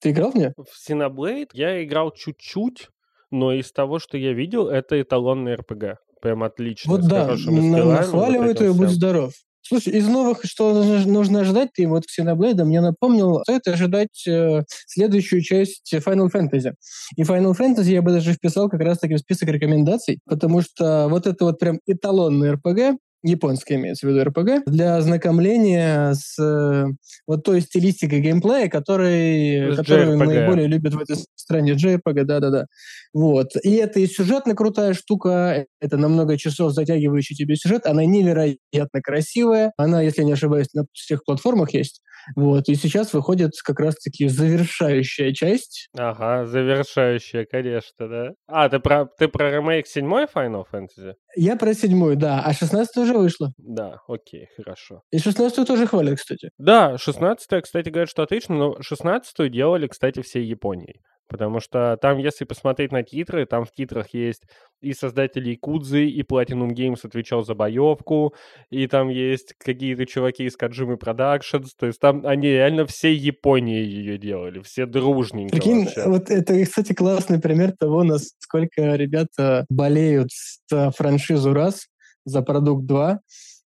[0.00, 0.52] Ты играл в нее?
[0.56, 2.90] В Xenoblade я играл чуть-чуть,
[3.30, 5.98] но из того, что я видел, это эталонный РПГ.
[6.20, 6.92] Прям отлично.
[6.92, 9.32] Вот с да, нахваливают вот ее, будь здоров.
[9.68, 15.42] Слушай, из новых, что нужно- ожидать, ты вот Xenoblade мне напомнил, стоит ожидать э, следующую
[15.42, 16.74] часть Final Fantasy.
[17.16, 21.26] И Final Fantasy я бы даже вписал как раз-таки в список рекомендаций, потому что вот
[21.26, 26.86] это вот прям эталонный РПГ, японский имеется в виду РПГ, для ознакомления с э,
[27.26, 31.72] вот той стилистикой геймплея, который, которую наиболее любят в этой стране.
[31.72, 32.66] JRPG, да-да-да.
[33.12, 33.48] Вот.
[33.62, 39.00] И это и сюжетно крутая штука, это на много часов затягивающий тебе сюжет, она невероятно
[39.02, 42.02] красивая, она, если не ошибаюсь, на всех платформах есть.
[42.34, 42.68] Вот.
[42.68, 45.88] И сейчас выходит как раз-таки завершающая часть.
[45.96, 48.30] Ага, завершающая, конечно, да.
[48.48, 51.14] А, ты про, ты про ремейк седьмой Final Fantasy?
[51.36, 53.52] Я про седьмую, да, а 16 уже вышло.
[53.58, 55.02] Да, окей, хорошо.
[55.10, 56.50] И 16 тоже хвалят, кстати.
[56.58, 61.00] Да, 16 кстати, говорят, что отлично, но 16 делали, кстати, всей Японией.
[61.28, 64.44] Потому что там, если посмотреть на титры, там в титрах есть
[64.80, 68.34] и создатели Якудзы, и Platinum Games отвечал за боевку,
[68.70, 73.82] и там есть какие-то чуваки из Kojima Productions, то есть там они реально всей Японии
[73.82, 76.04] ее делали, все дружненько Прикинь, вообще.
[76.06, 80.28] вот это, кстати, классный пример того, насколько ребята болеют
[80.70, 81.86] за франшизу раз,
[82.24, 83.20] за продукт два,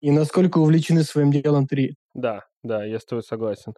[0.00, 1.96] и насколько увлечены своим делом три.
[2.14, 3.74] Да, да, я с тобой согласен.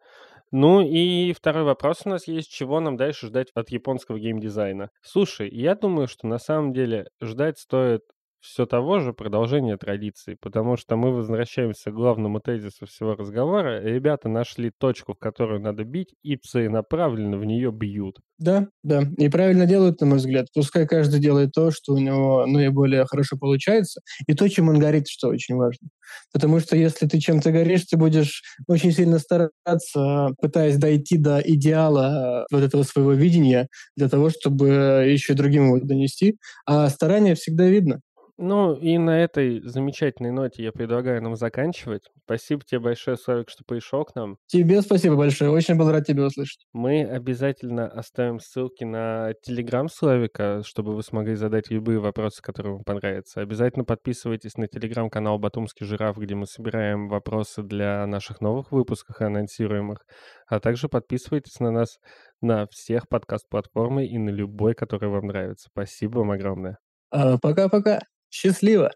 [0.52, 4.90] Ну и второй вопрос у нас есть, чего нам дальше ждать от японского геймдизайна.
[5.02, 8.02] Слушай, я думаю, что на самом деле ждать стоит
[8.40, 13.80] все того же продолжение традиции, потому что мы возвращаемся к главному тезису всего разговора.
[13.82, 18.18] Ребята нашли точку, в которую надо бить, и целенаправленно в нее бьют.
[18.38, 19.02] Да, да.
[19.18, 20.46] И правильно делают, на мой взгляд.
[20.54, 25.08] Пускай каждый делает то, что у него наиболее хорошо получается, и то, чем он горит,
[25.08, 25.88] что очень важно.
[26.32, 32.46] Потому что если ты чем-то горишь, ты будешь очень сильно стараться, пытаясь дойти до идеала
[32.52, 36.36] вот этого своего видения, для того, чтобы еще другим его донести.
[36.66, 38.00] А старание всегда видно.
[38.38, 42.02] Ну, и на этой замечательной ноте я предлагаю нам заканчивать.
[42.24, 44.36] Спасибо тебе большое, Славик, что пришел к нам.
[44.46, 45.50] Тебе спасибо большое.
[45.50, 46.66] Очень был рад тебя услышать.
[46.74, 52.84] Мы обязательно оставим ссылки на Телеграм Славика, чтобы вы смогли задать любые вопросы, которые вам
[52.84, 53.40] понравятся.
[53.40, 59.24] Обязательно подписывайтесь на Телеграм-канал «Батумский жираф», где мы собираем вопросы для наших новых выпусков и
[59.24, 60.04] анонсируемых.
[60.46, 61.98] А также подписывайтесь на нас
[62.42, 65.68] на всех подкаст-платформах и на любой, который вам нравится.
[65.72, 66.76] Спасибо вам огромное.
[67.10, 68.00] А, пока-пока.
[68.38, 68.90] Счастливо!